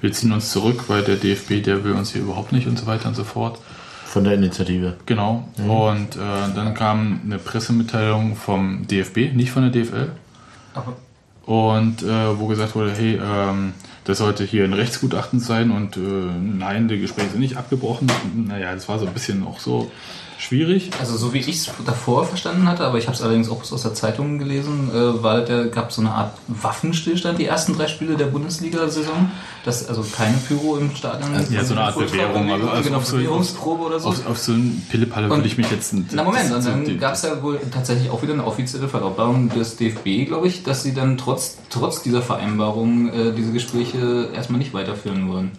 [0.00, 2.86] wir ziehen uns zurück, weil der DFB, der will uns hier überhaupt nicht und so
[2.86, 3.58] weiter und so fort.
[4.06, 4.96] Von der Initiative.
[5.06, 5.48] Genau.
[5.58, 6.18] Und äh,
[6.54, 10.10] dann kam eine Pressemitteilung vom DFB, nicht von der DFL.
[10.74, 10.96] Aber
[11.46, 13.72] Und äh, wo gesagt wurde, hey, ähm,
[14.04, 18.10] das sollte hier ein Rechtsgutachten sein und äh, nein, die Gespräche sind nicht abgebrochen.
[18.34, 19.90] Naja, das war so ein bisschen auch so
[20.40, 20.90] schwierig.
[20.98, 23.82] Also so wie ich es davor verstanden hatte, aber ich habe es allerdings auch aus
[23.82, 28.16] der Zeitung gelesen, äh, war der gab so eine Art Waffenstillstand die ersten drei Spiele
[28.16, 29.30] der Bundesliga-Saison,
[29.64, 31.30] dass also keine Pyro im Stadion.
[31.50, 34.08] Ja, so eine Art Bewährung, also- also genau, auf so- Bewährungsprobe oder so.
[34.08, 35.92] Auf, auf so ein Pillepalle würde ich mich jetzt...
[36.12, 39.50] Na Moment, und die- dann gab es ja wohl tatsächlich auch wieder eine offizielle Verlautbarung
[39.50, 44.58] des DFB, glaube ich, dass sie dann trotz, trotz dieser Vereinbarung äh, diese Gespräche erstmal
[44.58, 45.50] nicht weiterführen wollen.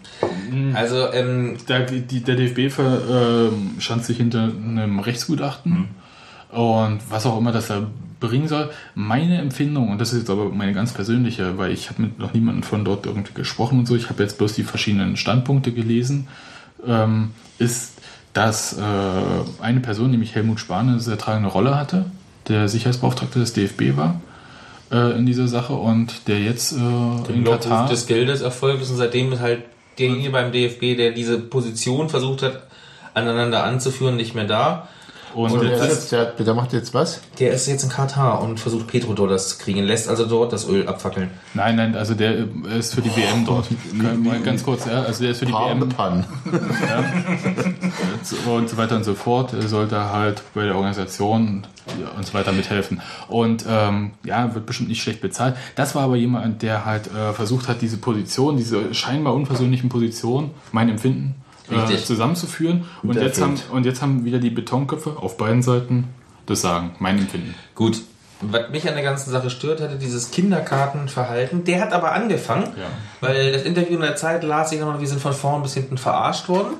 [0.73, 5.89] Also, ähm, Der, die, der DFB ver, stand sich hinter einem Rechtsgutachten
[6.51, 7.87] und was auch immer das da
[8.19, 8.69] bringen soll.
[8.95, 12.33] Meine Empfindung, und das ist jetzt aber meine ganz persönliche, weil ich habe mit noch
[12.33, 16.27] niemandem von dort irgendwie gesprochen und so, ich habe jetzt bloß die verschiedenen Standpunkte gelesen,
[16.85, 17.99] ähm, ist,
[18.33, 18.81] dass äh,
[19.61, 22.05] eine Person, nämlich Helmut Spahn, eine sehr tragende Rolle hatte,
[22.47, 24.21] der Sicherheitsbeauftragte des DFB war
[24.91, 27.89] äh, in dieser Sache und der jetzt äh, in Lockruf Katar...
[27.89, 29.63] des Geldes erfolgt ist und seitdem ist halt
[29.99, 32.63] derjenige beim DFB, der diese Position versucht hat,
[33.13, 34.87] aneinander anzuführen, nicht mehr da.
[35.33, 37.21] und Und jetzt der, ist- der, der macht jetzt was?
[37.39, 40.87] Der ist jetzt in Katar und versucht Petrodollars zu kriegen, lässt also dort das Öl
[40.87, 41.29] abfackeln.
[41.53, 43.67] Nein, nein, also der äh, ist für die WM dort.
[44.01, 46.25] Kann- mal Ganz kurz, ja, also der ist für die Palm WM Pan.
[48.45, 49.53] und so weiter und so fort.
[49.53, 51.65] Er sollte halt bei der Organisation
[52.15, 53.01] und so weiter mithelfen.
[53.27, 55.55] Und ähm, ja, wird bestimmt nicht schlecht bezahlt.
[55.75, 60.51] Das war aber jemand, der halt äh, versucht hat, diese Position, diese scheinbar unversöhnlichen Positionen,
[60.71, 61.35] mein Empfinden,
[61.71, 62.05] äh, Richtig.
[62.05, 62.85] zusammenzuführen.
[63.03, 66.09] Und der jetzt, haben, und jetzt haben wieder die Betonköpfe auf beiden Seiten
[66.45, 67.55] das Sagen, mein Empfinden.
[67.75, 68.01] Gut.
[68.43, 71.63] Was mich an der ganzen Sache stört, hatte dieses Kinderkartenverhalten.
[71.63, 72.87] Der hat aber angefangen, Ja.
[73.19, 75.99] weil das Interview in der Zeit las ich noch, wir sind von vorn bis hinten
[75.99, 76.73] verarscht worden.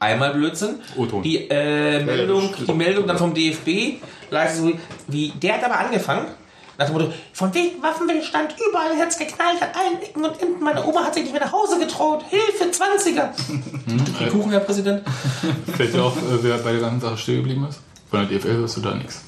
[0.00, 0.80] Einmal Blödsinn.
[0.96, 1.22] O-Ton.
[1.22, 4.02] Die äh, Meldung, die Meldung dann vom DFB
[4.54, 4.72] so
[5.08, 6.26] wie, der hat aber angefangen.
[6.78, 10.62] Nach dem Motto, von wegen Waffenstillstand, überall hat's geknallt, an allen Ecken und Enden.
[10.62, 12.24] Meine Oma hat sich nicht mehr nach Hause getraut.
[12.28, 13.28] Hilfe, 20er.
[13.86, 15.02] Die Kuchen, Herr Präsident.
[15.76, 17.80] Fällt dir auf, äh, wer bei der ganzen Sache stehen geblieben ist?
[18.10, 19.22] Von der DFL hörst du da nichts.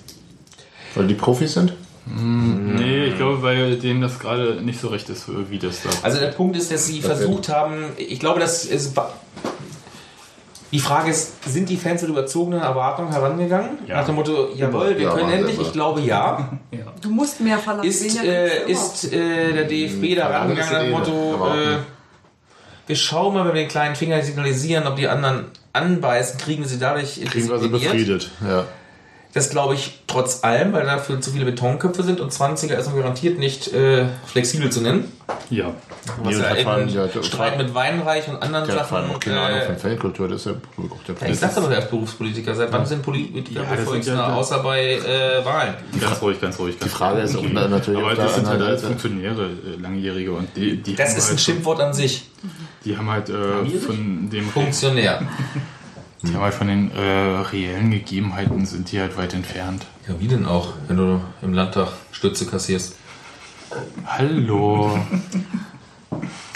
[0.94, 1.72] Weil die Profis sind?
[2.06, 5.90] Nee, ich glaube, weil denen das gerade nicht so recht ist, wie das da.
[6.02, 8.96] Also der Punkt ist, dass sie versucht haben, ich glaube, das ist.
[10.76, 13.78] Die Frage ist, sind die Fans mit überzogenen Erwartungen herangegangen?
[13.86, 13.96] Ja.
[13.96, 15.58] Nach dem Motto, jawohl, wir Ja, können endlich.
[15.58, 16.50] Ich glaube ja.
[17.00, 17.88] Du musst mehr verlangen.
[17.88, 21.78] Ist, äh, ist äh, der DFB da rangegangen nach dem Motto, äh,
[22.86, 26.68] wir schauen mal, wenn wir den kleinen Finger signalisieren, ob die anderen anbeißen, kriegen wir
[26.68, 28.30] sie dadurch Kriegen wir sie befriedet.
[28.46, 28.66] Ja.
[29.32, 32.96] Das glaube ich trotz allem, weil dafür zu viele Betonköpfe sind und 20er ist man
[32.96, 35.10] garantiert nicht äh, flexibel zu nennen.
[35.50, 35.72] Ja.
[36.22, 39.10] Was ja hat eben ja, Streit mit Weinreich und anderen Der hat Sachen.
[39.10, 41.78] auch keine Ahnung äh, von Fankultur, das ist ja auch der ich sagte doch, er
[41.78, 42.54] ist Berufspolitiker.
[42.54, 45.74] Seit wann sind Politiker Ja, Bevorzugsner, ja- außer bei äh, Wahlen?
[46.00, 46.78] Ganz ruhig, ganz ruhig.
[46.78, 48.92] Ganz Die Frage ist auch na- natürlich Aber das sind halt alles Seite.
[48.92, 52.28] Funktionäre, äh, Langjährige und die, die Das ist ein halt, Schimpfwort an sich.
[52.84, 55.22] Die haben halt äh, von dem Funktionär.
[56.22, 57.00] die haben halt von den äh,
[57.52, 59.84] reellen Gegebenheiten sind die halt weit entfernt.
[60.08, 62.94] Ja, wie denn auch, wenn du im Landtag Stütze kassierst?
[64.06, 64.98] Hallo.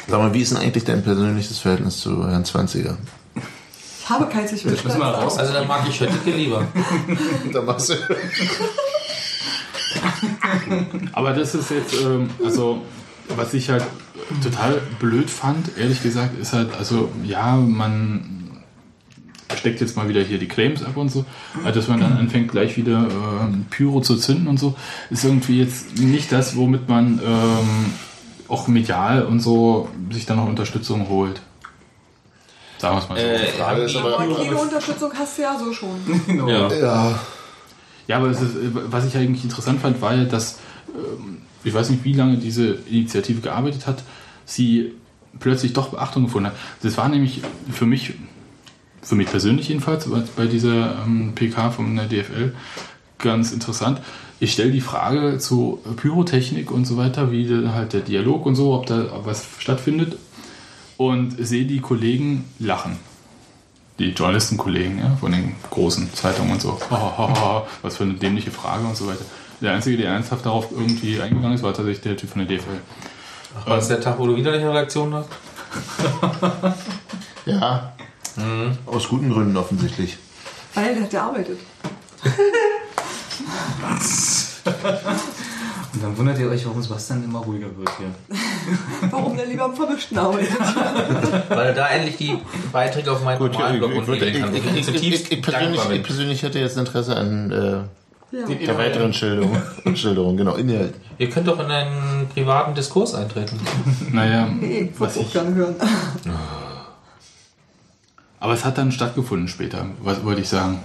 [0.08, 2.96] Sag mal, wie ist denn eigentlich dein persönliches Verhältnis zu Herrn 20er?
[3.34, 5.38] Ich habe keins, ich will müssen wir raus.
[5.38, 6.66] Also dann mag ich Höttike lieber.
[7.52, 7.94] Da machst du.
[11.12, 12.82] Aber das ist jetzt, ähm, also,
[13.28, 13.84] was ich halt
[14.42, 18.39] total blöd fand, ehrlich gesagt, ist halt, also, ja, man
[19.56, 21.24] steckt jetzt mal wieder hier die Claims ab und so,
[21.62, 23.08] aber dass man dann anfängt, gleich wieder
[23.42, 24.74] ähm, Pyro zu zünden und so,
[25.10, 27.92] ist irgendwie jetzt nicht das, womit man ähm,
[28.48, 31.40] auch medial und so sich dann noch Unterstützung holt.
[32.78, 33.22] Sagen wir es mal so.
[33.26, 35.98] Äh, Frage ist aber- Aber Kinounterstützung hast du ja so schon.
[36.48, 36.72] ja.
[36.74, 37.18] Ja.
[38.08, 40.58] Ja, aber es ist, was ich eigentlich interessant fand, war ja, dass,
[40.94, 44.02] ähm, ich weiß nicht, wie lange diese Initiative gearbeitet hat,
[44.46, 44.94] sie
[45.38, 46.56] plötzlich doch Beachtung gefunden hat.
[46.82, 47.40] Das war nämlich
[47.70, 48.14] für mich,
[49.02, 52.54] für mich persönlich jedenfalls, bei- dieser ähm, PK von der DFL
[53.18, 54.00] ganz interessant.
[54.40, 58.72] Ich stelle die Frage zu Pyrotechnik und so weiter, wie halt der Dialog und so,
[58.74, 60.16] ob da was stattfindet
[60.96, 62.96] und sehe die Kollegen lachen
[63.98, 66.80] die Journalistenkollegen ja, von den großen Zeitungen und so.
[67.82, 69.26] Was für eine dämliche Frage und so weiter.
[69.60, 72.80] Der Einzige, der ernsthaft darauf irgendwie eingegangen ist, war tatsächlich der Typ von der DFL.
[73.66, 75.28] War das der Tag, wo du wieder nicht eine Reaktion hast?
[77.46, 77.92] Ja.
[78.86, 80.18] Aus guten Gründen offensichtlich.
[80.74, 81.58] Weil der hat gearbeitet.
[85.92, 88.14] Und dann wundert ihr euch, warum Sebastian immer ruhiger wird hier.
[89.10, 90.52] Warum der lieber am Vermischten arbeitet.
[91.48, 92.38] Weil er da endlich die
[92.70, 94.54] Beiträge auf meinen Gut, normalen ich, Blog umlegen kann.
[94.54, 98.46] ich, persönlich, ich hätte jetzt Interesse an äh, Ja.
[98.46, 99.56] der weiteren Schilderung.
[99.94, 100.94] Schilderung, genau, Inhalt.
[101.18, 103.58] Ihr könnt doch in einen privaten Diskurs eintreten.
[104.12, 105.74] Naja, Nee, was ich, gerne hören.
[108.40, 110.80] Aber es hat dann stattgefunden später, was wollte ich sagen.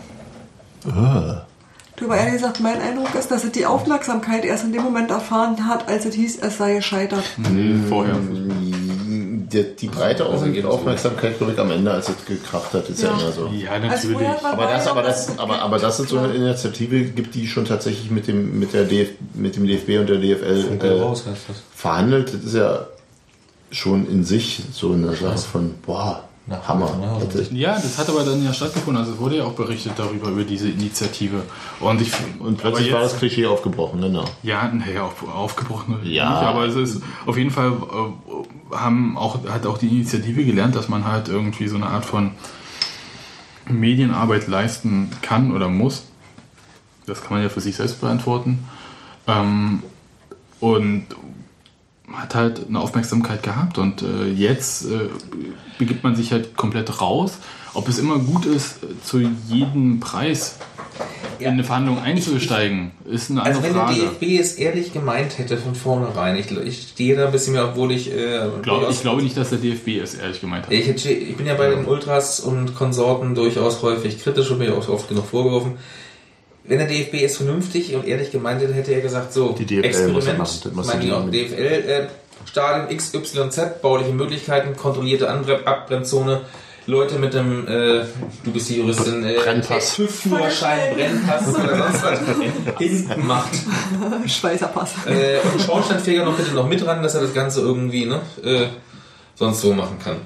[1.98, 5.10] Du, aber ehrlich gesagt, mein Eindruck ist, dass er die Aufmerksamkeit erst in dem Moment
[5.10, 7.24] erfahren hat, als es hieß, es sei gescheitert.
[7.38, 8.16] Nee, vorher.
[9.48, 13.20] Die, die breite Aufmerksamkeit, glaube ich, am Ende, als es gekracht hat, ist ja, Ja.
[13.20, 13.48] immer so.
[13.48, 14.42] Ja, Also natürlich.
[14.44, 17.48] man Aber das, aber, das, was- aber, aber das ist so eine Initiative gibt, die
[17.48, 21.24] schon tatsächlich mit dem, mit der DF, mit dem DFB und der DFL äh, raus
[21.30, 21.58] heißt das.
[21.74, 22.34] verhandelt.
[22.34, 22.88] Das ist ja
[23.72, 26.96] schon in sich so eine Sache von, boah, Na, Hammer.
[27.02, 28.98] na, Hätte- Ja, das hat aber dann ja stattgefunden.
[29.02, 31.42] Also es wurde ja auch berichtet darüber, über diese Initiative.
[31.80, 34.26] Und, ich, Und plötzlich aber war jetzt- das Klischee aufgebrochen, genau.
[34.44, 35.98] Ja, naja, auf, aufgebrochen.
[36.04, 36.30] Ja.
[36.30, 40.76] Nicht, aber es ist auf jeden Fall äh, haben auch, hat auch die Initiative gelernt,
[40.76, 42.32] dass man halt irgendwie so eine Art von
[43.68, 46.04] Medienarbeit leisten kann oder muss.
[47.08, 48.66] Das kann man ja für sich selbst beantworten.
[49.28, 49.82] Ähm,
[50.60, 51.06] und
[52.14, 55.10] hat halt eine Aufmerksamkeit gehabt und äh, jetzt äh,
[55.78, 57.38] begibt man sich halt komplett raus.
[57.74, 60.58] Ob es immer gut ist, zu jedem Preis
[61.40, 63.96] in eine Verhandlung einzusteigen, ist eine Also andere wenn Frage.
[64.00, 67.66] der DFB es ehrlich gemeint hätte von vornherein, ich, ich stehe da ein bisschen mehr,
[67.68, 68.14] obwohl ich...
[68.14, 70.72] Äh, Glaub, ich glaube nicht, dass der DFB es ehrlich gemeint hat.
[70.72, 74.88] Ich, ich bin ja bei den Ultras und Konsorten durchaus häufig kritisch und mir auch
[74.88, 75.74] oft genug vorgeworfen.
[76.68, 80.10] Wenn der DFB es vernünftig und ehrlich gemeint hätte, hätte er gesagt, so, Die DFL
[80.10, 80.26] muss
[80.62, 82.08] das muss auch, DFL, äh,
[82.46, 86.42] Stadion XYZ, bauliche Möglichkeiten, kontrollierte Anbre Abbremszone,
[86.88, 88.06] Leute mit dem, äh,
[88.44, 89.96] du bist die Juristin, äh, Brennpass.
[89.96, 92.20] TÜV-Führerschein, Brennpass oder sonst was
[92.78, 93.54] hinten macht.
[94.28, 94.94] Schweißerpass.
[95.08, 98.68] Äh, und Schornsteinfeger noch bitte noch mit ran, dass er das Ganze irgendwie ne, äh,
[99.34, 100.18] sonst so machen kann.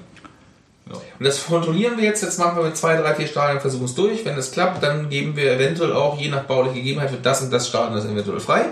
[0.95, 2.23] Und das kontrollieren wir jetzt.
[2.23, 4.25] Jetzt machen wir mit zwei, drei, vier Stadien, versuchen es durch.
[4.25, 7.51] Wenn es klappt, dann geben wir eventuell auch, je nach baulicher Gegebenheit, wird das und
[7.51, 8.65] das Stadion das eventuell frei.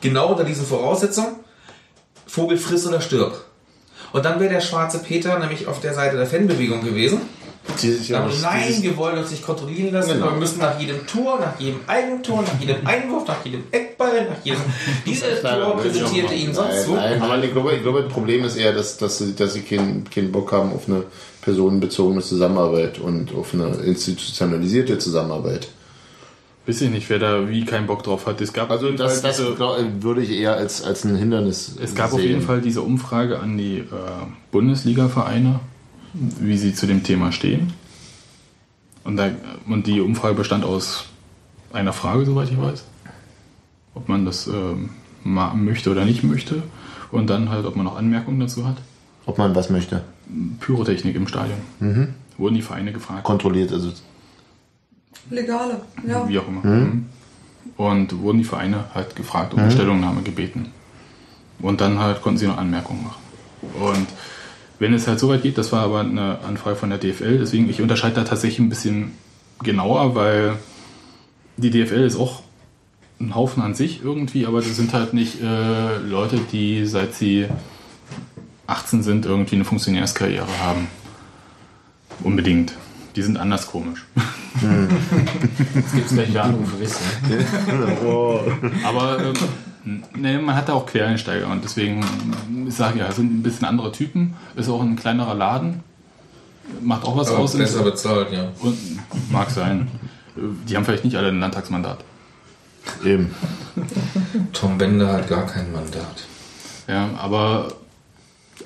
[0.00, 1.36] Genau unter diesen Voraussetzungen.
[2.26, 3.44] Vogel friss oder stirb.
[4.12, 7.20] Und dann wäre der schwarze Peter nämlich auf der Seite der Fanbewegung gewesen.
[7.66, 10.12] Dann, ist nein, dieses- wir wollen uns nicht kontrollieren lassen.
[10.14, 10.26] Genau.
[10.32, 14.44] Wir müssen nach jedem Tor, nach jedem Eigentor, nach jedem Einwurf, nach jedem Eckball, nach
[14.44, 14.60] jedem.
[15.06, 16.94] Dieses Tor präsentierte ihn sonst wo.
[16.94, 19.62] Nein, aber ich glaube, ich glaube, das Problem ist eher, dass, dass sie, dass sie
[19.62, 21.04] keinen, keinen Bock haben auf eine
[21.40, 25.68] personenbezogene Zusammenarbeit und auf eine institutionalisierte Zusammenarbeit.
[26.66, 28.40] Weiß ich nicht, wer da wie keinen Bock drauf hat.
[28.40, 31.76] Es gab Also das, Fall das diese, glaub, würde ich eher als, als ein Hindernis
[31.82, 32.18] es gab sehen.
[32.18, 33.84] auf jeden Fall diese Umfrage an die äh,
[34.50, 35.60] Bundesliga-Vereine,
[36.14, 37.72] wie sie zu dem Thema stehen.
[39.02, 39.30] Und, da,
[39.66, 41.04] und die Umfrage bestand aus
[41.72, 42.84] einer Frage, soweit ich weiß.
[43.94, 44.90] Ob man das ähm,
[45.24, 46.62] möchte oder nicht möchte.
[47.10, 48.76] Und dann halt, ob man noch Anmerkungen dazu hat.
[49.26, 50.02] Ob man was möchte.
[50.60, 51.58] Pyrotechnik im Stadion.
[51.80, 52.14] Mhm.
[52.38, 53.24] Wurden die Vereine gefragt.
[53.24, 53.92] Kontrolliert, also
[55.30, 56.28] Legale, ja.
[56.28, 56.64] Wie auch immer.
[56.64, 57.06] Mhm.
[57.76, 60.66] Und wurden die Vereine halt gefragt um eine Stellungnahme gebeten.
[61.60, 63.22] Und dann halt konnten sie noch Anmerkungen machen.
[63.80, 64.06] Und
[64.78, 67.68] wenn es halt so weit geht, das war aber eine Anfrage von der DFL, deswegen
[67.70, 69.12] ich unterscheide da tatsächlich ein bisschen
[69.62, 70.56] genauer, weil
[71.56, 72.42] die DFL ist auch
[73.20, 77.46] ein Haufen an sich irgendwie, aber das sind halt nicht äh, Leute, die seit sie
[78.66, 80.88] 18 sind irgendwie eine Funktionärskarriere haben.
[82.22, 82.74] Unbedingt.
[83.16, 84.04] Die sind anders komisch.
[85.74, 87.44] Jetzt gibt es gleich wieder Anrufe, wisst ihr?
[88.84, 89.34] Aber ähm,
[89.84, 92.04] ne, man hat da auch Quereinsteiger und deswegen,
[92.66, 94.34] ich sage ja, sind ein bisschen andere Typen.
[94.56, 95.82] Ist auch ein kleinerer Laden.
[96.82, 97.56] Macht auch was Aber aus.
[97.56, 98.48] besser bezahlt, ja.
[98.60, 98.76] Und,
[99.30, 99.88] mag sein.
[100.36, 101.98] Die haben vielleicht nicht alle ein Landtagsmandat.
[103.04, 103.34] eben.
[104.52, 106.26] Tom Bender hat gar kein Mandat.
[106.88, 107.68] Ja, aber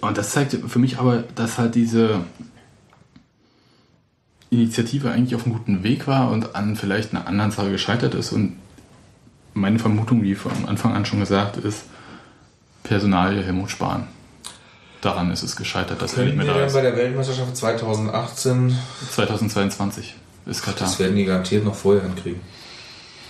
[0.00, 2.20] und das zeigt für mich aber, dass halt diese
[4.50, 8.32] Initiative eigentlich auf einem guten Weg war und an vielleicht einer anderen Sache gescheitert ist.
[8.32, 8.56] Und
[9.60, 11.84] meine Vermutung, wie von Anfang an schon gesagt, ist
[12.82, 14.06] Personalie Helmut Spahn.
[15.00, 16.82] Daran ist es gescheitert, dass er nicht mehr wir da dann bei ist.
[16.82, 18.76] der Weltmeisterschaft 2018,
[19.10, 20.16] 2022
[20.46, 20.88] ist Katar.
[20.88, 22.40] das werden die garantiert noch vorher hinkriegen.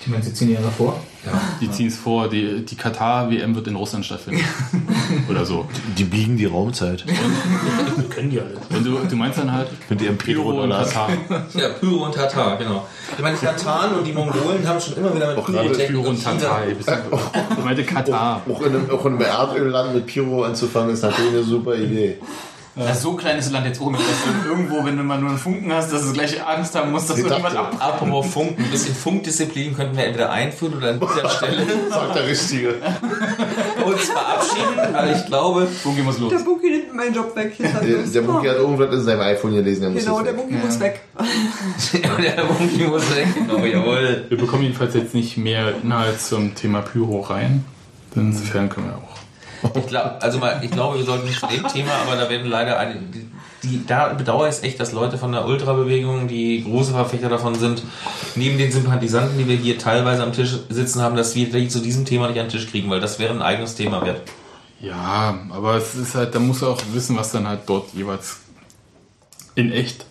[0.04, 1.00] Die meinst, sie ziehen Jahre vor?
[1.26, 1.32] Ja.
[1.60, 4.42] Die ziehen es vor, die, die Katar-WM wird in Russland stattfinden.
[5.28, 5.66] Oder so.
[5.96, 7.04] Die biegen die Raumzeit.
[8.10, 8.54] Können die alle.
[8.70, 10.70] Und du, du meinst dann halt Mit ihrem Pyro und.
[10.70, 11.10] Katar.
[11.54, 12.86] ja, Pyro und Tatar, genau.
[13.16, 16.08] Ich meine, die Tataren und die Mongolen haben schon immer wieder mit gerade Pyrotechnik Pyro
[16.10, 16.62] und Tatar.
[16.68, 18.42] Ich meinte Katar.
[18.48, 22.18] Auch in, einem, auch in einem Erdölland mit Pyro anzufangen, ist natürlich eine super Idee.
[22.78, 24.08] Das so klein ist das Land jetzt auch nicht, dass
[24.44, 27.10] du irgendwo, wenn du mal nur einen Funken hast, dass du gleich Angst haben musst,
[27.10, 27.94] dass Ich irgendjemand dachte- ab.
[27.94, 32.26] Apropos Funk, ein bisschen Funkdisziplin könnten wir entweder einführen oder an dieser Stelle Sagt der
[32.28, 32.74] Richtige.
[33.84, 36.30] uns verabschieden, weil ich glaube, Funky muss los.
[36.30, 37.56] Der Buki nimmt meinen Job weg.
[37.58, 39.80] Der, er- der Buki hat irgendwas in seinem iPhone gelesen.
[39.82, 40.32] Der muss Genau, der.
[40.32, 41.00] Buki muss weg.
[41.92, 43.26] der Funky muss weg.
[43.34, 44.24] Genau, jawohl.
[44.28, 47.64] Wir bekommen jedenfalls jetzt nicht mehr Inhalt zum Thema Pyro rein.
[48.14, 49.17] Insofern können wir auch.
[49.74, 52.48] Ich, glaub, also mal, ich glaube, wir sollten nicht zu dem Thema, aber da werden
[52.48, 53.26] leider eine, die,
[53.62, 57.54] die, da bedauere ich es echt, dass Leute von der Ultrabewegung, die große Verfechter davon
[57.54, 57.82] sind,
[58.36, 61.80] neben den Sympathisanten, die wir hier teilweise am Tisch sitzen haben, dass wir die zu
[61.80, 64.22] diesem Thema nicht an den Tisch kriegen, weil das wäre ein eigenes Thema wert.
[64.80, 68.38] Ja, aber es ist halt, da muss er auch wissen, was dann halt dort jeweils
[69.56, 70.06] in echt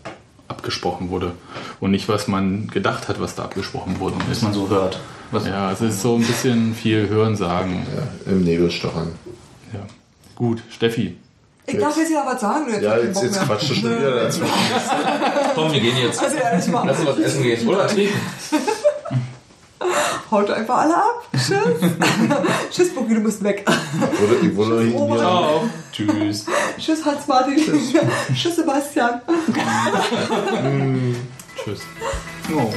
[0.49, 1.31] abgesprochen wurde.
[1.79, 4.15] Und nicht, was man gedacht hat, was da abgesprochen wurde.
[4.27, 4.99] Was man so hört.
[5.31, 7.85] Was Ja, es ist so ein bisschen viel Hörensagen.
[7.95, 9.11] Ja, Im Nebel stochern.
[10.37, 11.17] Gut, Steffi.
[11.65, 12.65] Ich darf jetzt ja was sagen.
[12.67, 13.45] du, Ja, jetzt, jetzt mehr.
[13.45, 14.41] quatschst du schon wieder dazu.
[15.55, 16.23] Komm, wir gehen jetzt.
[16.23, 17.67] Also ehrlich mal, Lass uns was essen gehen.
[17.67, 18.13] Oder trinken.
[20.31, 21.27] haut einfach alle ab.
[21.33, 21.49] Tschüss.
[22.71, 23.65] Tschüss, Buki, du musst weg.
[23.67, 25.19] Oder ich wurde hinten Robert.
[25.19, 25.69] Ciao.
[25.91, 26.45] Tschüss.
[26.77, 27.57] Tschüss, Hans-Martin.
[28.35, 29.21] Tschüss, Sebastian.
[31.63, 31.81] Tschüss.
[32.55, 32.71] Oh.